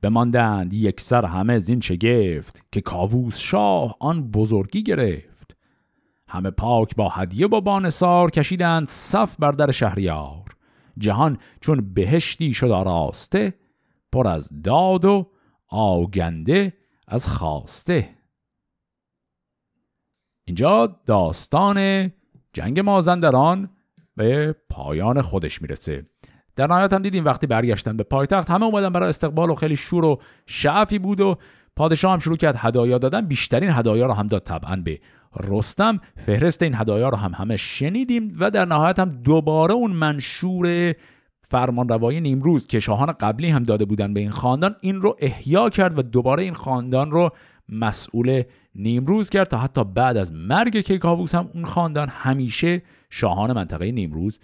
بماندند 0.02 0.74
یک 0.74 1.00
سر 1.00 1.24
همه 1.24 1.58
زین 1.58 1.78
گفت 1.78 2.62
که 2.72 2.80
کاووس 2.80 3.38
شاه 3.38 3.96
آن 4.00 4.30
بزرگی 4.30 4.82
گرفت. 4.82 5.56
همه 6.28 6.50
پاک 6.50 6.96
با 6.96 7.08
هدیه 7.08 7.46
با 7.46 7.60
بانسار 7.60 8.30
کشیدند 8.30 8.88
صف 8.88 9.36
بر 9.38 9.52
در 9.52 9.70
شهریار. 9.70 10.56
جهان 10.98 11.38
چون 11.60 11.94
بهشتی 11.94 12.54
شد 12.54 12.70
آراسته 12.70 13.54
پر 14.12 14.26
از 14.26 14.62
داد 14.62 15.04
و 15.04 15.30
آگنده 15.68 16.72
از 17.08 17.26
خواسته. 17.26 18.08
اینجا 20.44 21.00
داستان 21.06 22.10
جنگ 22.52 22.80
مازندران 22.80 23.70
به 24.16 24.56
پایان 24.70 25.22
خودش 25.22 25.62
می‌رسه. 25.62 26.04
در 26.56 26.66
نهایت 26.66 26.92
هم 26.92 27.02
دیدیم 27.02 27.24
وقتی 27.24 27.46
برگشتن 27.46 27.96
به 27.96 28.02
پایتخت 28.02 28.50
همه 28.50 28.66
اومدن 28.66 28.88
برای 28.88 29.08
استقبال 29.08 29.50
و 29.50 29.54
خیلی 29.54 29.76
شور 29.76 30.04
و 30.04 30.20
شعفی 30.46 30.98
بود 30.98 31.20
و 31.20 31.38
پادشاه 31.76 32.12
هم 32.12 32.18
شروع 32.18 32.36
کرد 32.36 32.56
هدایا 32.58 32.98
دادن. 32.98 33.26
بیشترین 33.26 33.70
هدایا 33.70 34.06
رو 34.06 34.12
هم 34.12 34.26
داد 34.26 34.42
طبعا 34.42 34.76
به 34.76 35.00
رستم. 35.40 36.00
فهرست 36.16 36.62
این 36.62 36.74
هدایا 36.74 37.08
رو 37.08 37.16
هم 37.16 37.32
همه 37.34 37.56
شنیدیم 37.56 38.36
و 38.38 38.50
در 38.50 38.64
نهایت 38.64 38.98
هم 38.98 39.10
دوباره 39.10 39.74
اون 39.74 39.90
منشور 39.90 40.94
فرمان 41.42 41.88
روای 41.88 42.20
نیمروز 42.20 42.66
که 42.66 42.80
شاهان 42.80 43.12
قبلی 43.12 43.50
هم 43.50 43.62
داده 43.62 43.84
بودن 43.84 44.14
به 44.14 44.20
این 44.20 44.30
خاندان 44.30 44.76
این 44.80 45.00
رو 45.00 45.16
احیا 45.18 45.70
کرد 45.70 45.98
و 45.98 46.02
دوباره 46.02 46.42
این 46.42 46.54
خاندان 46.54 47.10
رو 47.10 47.30
مسئول 47.68 48.42
نیمروز 48.74 49.30
کرد 49.30 49.48
تا 49.48 49.58
حتی 49.58 49.84
بعد 49.84 50.16
از 50.16 50.32
مرگ 50.32 50.80
کیکاووس 50.80 51.34
هم 51.34 51.48
اون 51.54 51.64
خاندان 51.64 52.08
همیشه 52.08 52.82
شاهان 53.10 53.52
منطقه 53.52 53.92
نیمروز 53.92 54.40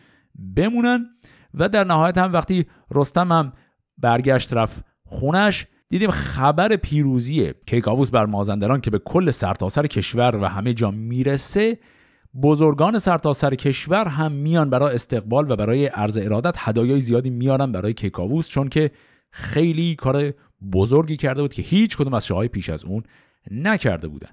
بمونن. 0.56 1.06
و 1.54 1.68
در 1.68 1.84
نهایت 1.84 2.18
هم 2.18 2.32
وقتی 2.32 2.66
رستم 2.90 3.32
هم 3.32 3.52
برگشت 3.98 4.52
رفت 4.52 4.84
خونش 5.04 5.66
دیدیم 5.88 6.10
خبر 6.10 6.76
پیروزی 6.76 7.52
کیکاووس 7.66 8.10
بر 8.10 8.26
مازندران 8.26 8.80
که 8.80 8.90
به 8.90 8.98
کل 8.98 9.30
سرتاسر 9.30 9.86
کشور 9.86 10.36
و 10.36 10.44
همه 10.44 10.74
جا 10.74 10.90
می‌رسه 10.90 11.78
بزرگان 12.42 12.98
سرتاسر 12.98 13.54
کشور 13.54 14.08
هم 14.08 14.32
میان 14.32 14.70
برای 14.70 14.94
استقبال 14.94 15.50
و 15.50 15.56
برای 15.56 15.86
عرض 15.86 16.18
ارادت 16.18 16.56
هدایای 16.58 17.00
زیادی 17.00 17.30
میارن 17.30 17.72
برای 17.72 17.92
کیکاووس 17.92 18.48
چون 18.48 18.68
که 18.68 18.90
خیلی 19.30 19.94
کار 19.94 20.34
بزرگی 20.72 21.16
کرده 21.16 21.42
بود 21.42 21.54
که 21.54 21.62
هیچ 21.62 21.96
کدوم 21.96 22.14
از 22.14 22.26
شاههای 22.26 22.48
پیش 22.48 22.68
از 22.70 22.84
اون 22.84 23.02
نکرده 23.50 24.08
بودن. 24.08 24.30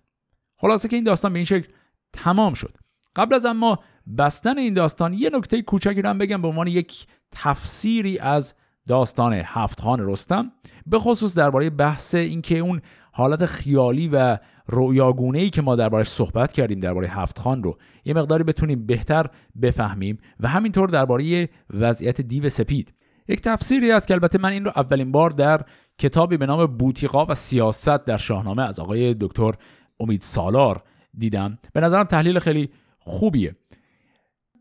خلاصه 0.57 0.87
که 0.87 0.95
این 0.95 1.05
داستان 1.05 1.33
به 1.33 1.39
این 1.39 1.45
شکل 1.45 1.67
تمام 2.13 2.53
شد. 2.53 2.77
قبل 3.15 3.35
از 3.35 3.45
اما 3.45 3.79
بستن 4.17 4.57
این 4.57 4.73
داستان 4.73 5.13
یه 5.13 5.29
نکته 5.33 5.61
کوچکی 5.61 6.01
رو 6.01 6.09
هم 6.09 6.17
بگم 6.17 6.41
به 6.41 6.47
عنوان 6.47 6.67
یک 6.67 7.07
تفسیری 7.31 8.19
از 8.19 8.53
داستان 8.87 9.33
هفت 9.33 9.81
خان 9.81 10.09
رستم 10.09 10.51
به 10.87 10.99
خصوص 10.99 11.37
درباره 11.37 11.69
بحث 11.69 12.15
اینکه 12.15 12.57
اون 12.57 12.81
حالت 13.11 13.45
خیالی 13.45 14.07
و 14.07 14.37
رویاگونه 14.67 15.39
ای 15.39 15.49
که 15.49 15.61
ما 15.61 15.75
دربارش 15.75 16.07
صحبت 16.07 16.51
کردیم 16.51 16.79
درباره 16.79 17.07
هفت 17.07 17.39
خان 17.39 17.63
رو 17.63 17.77
یه 18.05 18.13
مقداری 18.13 18.43
بتونیم 18.43 18.85
بهتر 18.85 19.25
بفهمیم 19.61 20.17
و 20.39 20.47
همینطور 20.47 20.89
درباره 20.89 21.49
وضعیت 21.69 22.21
دیو 22.21 22.49
سپید. 22.49 22.93
یک 23.27 23.41
تفسیری 23.41 23.91
است 23.91 24.07
که 24.07 24.13
البته 24.13 24.39
من 24.39 24.51
این 24.51 24.65
رو 24.65 24.71
اولین 24.75 25.11
بار 25.11 25.29
در 25.29 25.61
کتابی 25.97 26.37
به 26.37 26.45
نام 26.45 26.65
بوتیقا 26.65 27.25
و 27.25 27.35
سیاست 27.35 28.05
در 28.05 28.17
شاهنامه 28.17 28.63
از 28.63 28.79
آقای 28.79 29.15
دکتر 29.19 29.51
امید 29.99 30.21
سالار 30.21 30.83
دیدم. 31.17 31.57
به 31.73 31.81
نظرم 31.81 32.03
تحلیل 32.03 32.39
خیلی 32.39 32.69
خوبیه. 32.99 33.55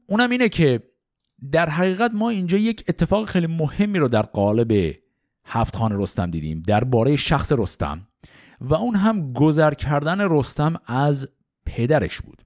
اونم 0.07 0.31
اینه 0.31 0.49
که 0.49 0.83
در 1.53 1.69
حقیقت 1.69 2.11
ما 2.15 2.31
اینجا 2.31 2.57
یک 2.57 2.85
اتفاق 2.89 3.29
خیلی 3.29 3.47
مهمی 3.47 3.99
رو 3.99 4.09
در 4.09 4.23
قالب 4.23 4.95
هفت 5.45 5.77
خان 5.77 6.01
رستم 6.01 6.31
دیدیم 6.31 6.63
درباره 6.67 7.17
شخص 7.17 7.53
رستم 7.53 8.07
و 8.61 8.75
اون 8.75 8.97
هم 8.97 9.33
گذر 9.33 9.75
کردن 9.75 10.21
رستم 10.21 10.75
از 10.87 11.29
پدرش 11.67 12.21
بود. 12.21 12.43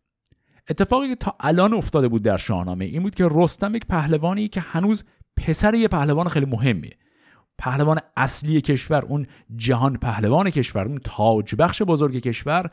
اتفاقی 0.71 1.09
که 1.09 1.15
تا 1.15 1.37
الان 1.41 1.75
افتاده 1.75 2.09
بود 2.09 2.23
در 2.23 2.37
شاهنامه 2.37 2.85
این 2.85 3.03
بود 3.03 3.15
که 3.15 3.29
رستم 3.31 3.75
یک 3.75 3.87
پهلوانی 3.87 4.49
که 4.49 4.61
هنوز 4.61 5.05
پسر 5.37 5.75
یه 5.75 5.89
پهلوان 5.89 6.29
خیلی 6.29 6.47
مهمیه. 6.47 6.97
پهلوان 7.59 7.99
اصلی 8.17 8.61
کشور 8.61 9.05
اون 9.05 9.27
جهان 9.57 9.97
پهلوان 9.97 10.51
کشور 10.51 10.85
اون 10.85 10.99
تاج 11.05 11.55
بخش 11.55 11.83
بزرگ 11.83 12.19
کشور 12.19 12.71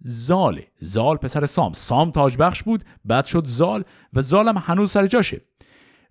زاله 0.00 0.66
زال 0.80 1.16
پسر 1.16 1.46
سام. 1.46 1.72
سام 1.72 2.10
تاج 2.10 2.36
بخش 2.36 2.62
بود 2.62 2.84
بعد 3.04 3.24
شد 3.24 3.46
زال 3.46 3.84
و 4.12 4.20
زالم 4.20 4.58
هنوز 4.58 4.90
سر 4.90 5.06
جاشه. 5.06 5.40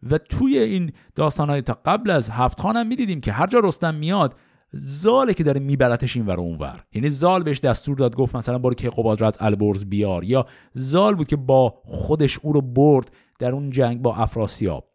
و 0.03 0.17
توی 0.17 0.57
این 0.57 0.91
داستان 1.15 1.49
های 1.49 1.61
تا 1.61 1.73
قبل 1.85 2.09
از 2.09 2.29
هفت 2.29 2.59
خانم 2.59 2.87
می‌دیدیم 2.87 3.21
که 3.21 3.31
هر 3.31 3.47
جا 3.47 3.59
رستم 3.59 3.95
میاد 3.95 4.35
زاله 4.73 5.33
که 5.33 5.43
داره 5.43 5.59
میبرتش 5.59 6.15
این 6.15 6.25
ور 6.25 6.39
اونور 6.39 6.83
یعنی 6.93 7.09
زال 7.09 7.43
بهش 7.43 7.59
دستور 7.59 7.97
داد 7.97 8.15
گفت 8.15 8.35
مثلا 8.35 8.57
برو 8.57 8.73
که 8.73 8.89
قباد 8.89 9.21
را 9.21 9.27
از 9.27 9.37
البرز 9.39 9.85
بیار. 9.85 10.23
یا 10.23 10.45
زال 10.73 11.15
بود 11.15 11.27
که 11.27 11.35
با 11.35 11.81
خودش 11.85 12.39
او 12.39 12.53
رو 12.53 12.61
برد 12.61 13.11
در 13.39 13.51
اون 13.51 13.69
جنگ 13.69 14.01
با 14.01 14.15
افراسیاب. 14.15 14.91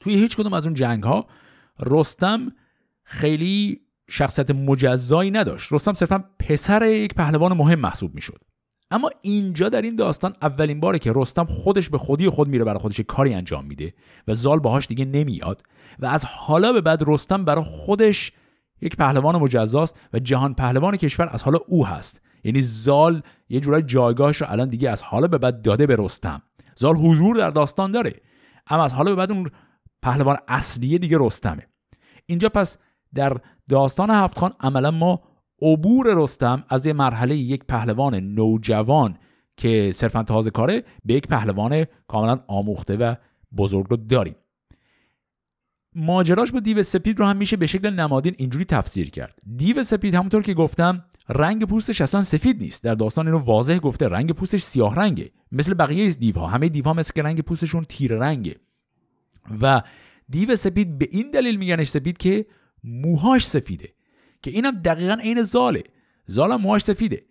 توی 0.00 0.14
هیچ 0.14 0.36
کدوم 0.36 0.52
از 0.52 0.64
اون 0.64 0.74
جنگ 0.74 1.02
ها 1.02 1.26
رستم 1.80 2.52
خیلی 3.02 3.80
شخصیت 4.10 4.50
مجزایی 4.50 5.30
نداشت. 5.30 5.72
رستم 5.72 5.92
صرفا 5.92 6.24
پسر 6.38 6.86
یک 6.86 7.14
پهلوان 7.14 7.52
مهم 7.52 7.78
محسوب 7.78 8.14
می‌شد. 8.14 8.38
اما 8.90 9.10
اینجا 9.22 9.68
در 9.68 9.82
این 9.82 9.96
داستان 9.96 10.34
اولین 10.42 10.80
باره 10.80 10.98
که 10.98 11.12
رستم 11.14 11.44
خودش 11.44 11.88
به 11.90 11.98
خودی 11.98 12.28
خود 12.28 12.48
میره 12.48 12.64
برای 12.64 12.78
خودش 12.78 13.00
کاری 13.00 13.34
انجام 13.34 13.64
میده 13.64 13.94
و 14.28 14.34
زال 14.34 14.58
باهاش 14.58 14.86
دیگه 14.86 15.04
نمیاد 15.04 15.62
و 15.98 16.06
از 16.06 16.24
حالا 16.24 16.72
به 16.72 16.80
بعد 16.80 17.04
رستم 17.06 17.44
برای 17.44 17.64
خودش 17.64 18.32
یک 18.80 18.96
پهلوان 18.96 19.36
مجزاست 19.36 19.96
و 20.12 20.18
جهان 20.18 20.54
پهلوان 20.54 20.96
کشور 20.96 21.28
از 21.32 21.42
حالا 21.42 21.58
او 21.68 21.86
هست. 21.86 22.22
یعنی 22.44 22.60
زال 22.60 23.22
یه 23.48 23.60
جورای 23.60 23.82
جایگاهش 23.82 24.36
رو 24.36 24.46
الان 24.50 24.68
دیگه 24.68 24.90
از 24.90 25.02
حالا 25.02 25.26
به 25.26 25.38
بعد 25.38 25.62
داده 25.62 25.86
به 25.86 25.96
رستم. 25.98 26.42
زال 26.74 26.96
حضور 26.96 27.36
در 27.36 27.50
داستان 27.50 27.92
داره 27.92 28.14
اما 28.66 28.84
از 28.84 28.94
حالا 28.94 29.10
به 29.10 29.16
بعد 29.16 29.32
اون 29.32 29.50
پهلوان 30.02 30.36
اصلیه 30.48 30.98
دیگه 30.98 31.16
رستمه. 31.20 31.66
اینجا 32.26 32.48
پس 32.48 32.78
در 33.14 33.36
داستان 33.68 34.10
هفت 34.10 34.38
خان 34.38 34.52
عملا 34.60 34.90
ما 34.90 35.22
عبور 35.62 36.14
رستم 36.16 36.64
از 36.68 36.86
یه 36.86 36.92
مرحله 36.92 37.36
یک 37.36 37.64
پهلوان 37.64 38.14
نوجوان 38.14 39.18
که 39.56 39.90
صرفا 39.94 40.22
تازه 40.22 40.50
کاره 40.50 40.84
به 41.04 41.14
یک 41.14 41.26
پهلوان 41.26 41.84
کاملا 42.08 42.40
آموخته 42.48 42.96
و 42.96 43.14
بزرگ 43.56 43.86
رو 43.90 43.96
داریم. 43.96 44.34
ماجراش 45.94 46.52
با 46.52 46.60
دیو 46.60 46.82
سپید 46.82 47.18
رو 47.18 47.26
هم 47.26 47.36
میشه 47.36 47.56
به 47.56 47.66
شکل 47.66 47.90
نمادین 47.90 48.34
اینجوری 48.38 48.64
تفسیر 48.64 49.10
کرد. 49.10 49.38
دیو 49.56 49.84
سپید 49.84 50.14
همونطور 50.14 50.42
که 50.42 50.54
گفتم 50.54 51.04
رنگ 51.28 51.64
پوستش 51.64 52.00
اصلا 52.00 52.22
سفید 52.22 52.60
نیست. 52.60 52.84
در 52.84 52.94
داستان 52.94 53.26
اینو 53.26 53.38
واضح 53.38 53.78
گفته 53.78 54.08
رنگ 54.08 54.32
پوستش 54.32 54.62
سیاه 54.62 54.94
رنگه. 54.94 55.30
مثل 55.52 55.74
بقیه 55.74 56.10
دیوها. 56.10 56.46
همه 56.46 56.68
دیوها 56.68 56.94
مثل 56.94 57.12
که 57.12 57.22
رنگ 57.22 57.40
پوستشون 57.40 57.84
تیر 57.84 58.14
رنگه. 58.14 58.56
و 59.60 59.82
دیو 60.28 60.56
سپید 60.56 60.98
به 60.98 61.08
این 61.10 61.30
دلیل 61.30 61.56
میگنش 61.56 61.88
سپید 61.88 62.18
که 62.18 62.46
موهاش 62.84 63.46
سفیده 63.46 63.88
که 64.42 64.50
اینم 64.50 64.70
دقیقا 64.70 65.14
عین 65.14 65.42
زاله. 65.42 65.84
زالم 66.26 66.60
موهاش 66.60 66.82
سفیده. 66.82 67.24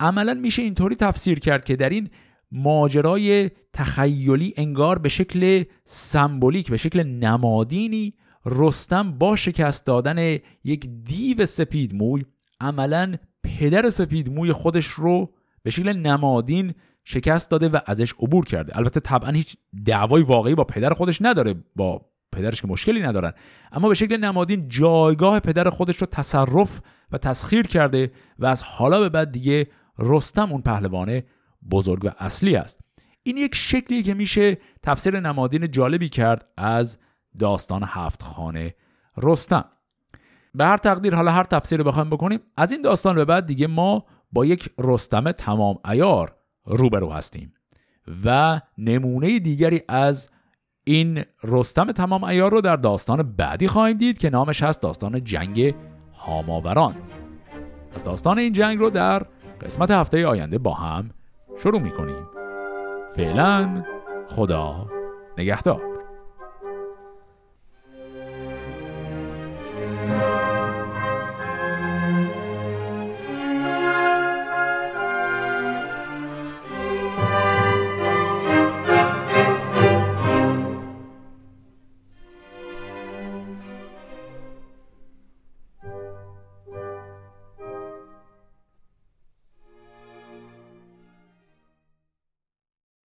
عملا 0.00 0.34
میشه 0.34 0.62
اینطوری 0.62 0.96
تفسیر 0.96 1.38
کرد 1.38 1.64
که 1.64 1.76
در 1.76 1.88
این 1.88 2.10
ماجرای 2.52 3.50
تخیلی 3.72 4.54
انگار 4.56 4.98
به 4.98 5.08
شکل 5.08 5.64
سمبولیک 5.84 6.70
به 6.70 6.76
شکل 6.76 7.02
نمادینی 7.02 8.14
رستم 8.46 9.18
با 9.18 9.36
شکست 9.36 9.86
دادن 9.86 10.38
یک 10.64 10.88
دیو 11.04 11.46
سپید 11.46 11.94
موی 11.94 12.24
عملا 12.60 13.14
پدر 13.42 13.90
سپید 13.90 14.32
موی 14.32 14.52
خودش 14.52 14.86
رو 14.86 15.34
به 15.62 15.70
شکل 15.70 15.92
نمادین 15.92 16.74
شکست 17.04 17.50
داده 17.50 17.68
و 17.68 17.78
ازش 17.86 18.12
عبور 18.12 18.44
کرده. 18.44 18.76
البته 18.76 19.00
طبعا 19.00 19.30
هیچ 19.30 19.56
دعوای 19.86 20.22
واقعی 20.22 20.54
با 20.54 20.64
پدر 20.64 20.90
خودش 20.90 21.22
نداره 21.22 21.54
با 21.76 22.07
پدرش 22.32 22.62
که 22.62 22.68
مشکلی 22.68 23.02
ندارن. 23.02 23.32
اما 23.72 23.88
به 23.88 23.94
شکل 23.94 24.16
نمادین 24.16 24.68
جایگاه 24.68 25.40
پدر 25.40 25.70
خودش 25.70 25.96
رو 25.96 26.06
تصرف 26.06 26.80
و 27.12 27.18
تسخیر 27.18 27.66
کرده 27.66 28.12
و 28.38 28.46
از 28.46 28.62
حالا 28.62 29.00
به 29.00 29.08
بعد 29.08 29.32
دیگه 29.32 29.66
رستم 29.98 30.52
اون 30.52 30.62
پهلوان 30.62 31.22
بزرگ 31.70 32.04
و 32.04 32.10
اصلی 32.18 32.56
است. 32.56 32.80
این 33.22 33.36
یک 33.36 33.54
شکلی 33.54 34.02
که 34.02 34.14
میشه 34.14 34.58
تفسیر 34.82 35.20
نمادین 35.20 35.70
جالبی 35.70 36.08
کرد 36.08 36.48
از 36.56 36.98
داستان 37.38 37.82
هفت 37.86 38.22
خانه 38.22 38.74
رستم. 39.16 39.64
به 40.54 40.64
هر 40.64 40.76
تقدیر 40.76 41.14
حالا 41.14 41.30
هر 41.30 41.44
تفسیری 41.44 41.82
بخوایم 41.82 42.10
بکنیم 42.10 42.40
از 42.56 42.72
این 42.72 42.82
داستان 42.82 43.14
به 43.14 43.24
بعد 43.24 43.46
دیگه 43.46 43.66
ما 43.66 44.04
با 44.32 44.46
یک 44.46 44.70
رستم 44.78 45.32
تمام 45.32 45.78
ایار 45.90 46.36
روبرو 46.64 47.12
هستیم 47.12 47.54
و 48.24 48.60
نمونه 48.78 49.38
دیگری 49.38 49.82
از 49.88 50.30
این 50.88 51.24
رستم 51.44 51.92
تمام 51.92 52.24
ایار 52.24 52.50
رو 52.50 52.60
در 52.60 52.76
داستان 52.76 53.34
بعدی 53.36 53.68
خواهیم 53.68 53.96
دید 53.96 54.18
که 54.18 54.30
نامش 54.30 54.62
هست 54.62 54.82
داستان 54.82 55.24
جنگ 55.24 55.74
هاماوران. 56.14 56.94
از 57.94 58.04
داستان 58.04 58.38
این 58.38 58.52
جنگ 58.52 58.78
رو 58.78 58.90
در 58.90 59.22
قسمت 59.60 59.90
هفته 59.90 60.26
آینده 60.26 60.58
با 60.58 60.74
هم 60.74 61.10
شروع 61.56 61.80
می‌کنیم. 61.80 62.26
فعلا 63.16 63.84
خدا 64.28 64.86
نگهدار. 65.38 65.97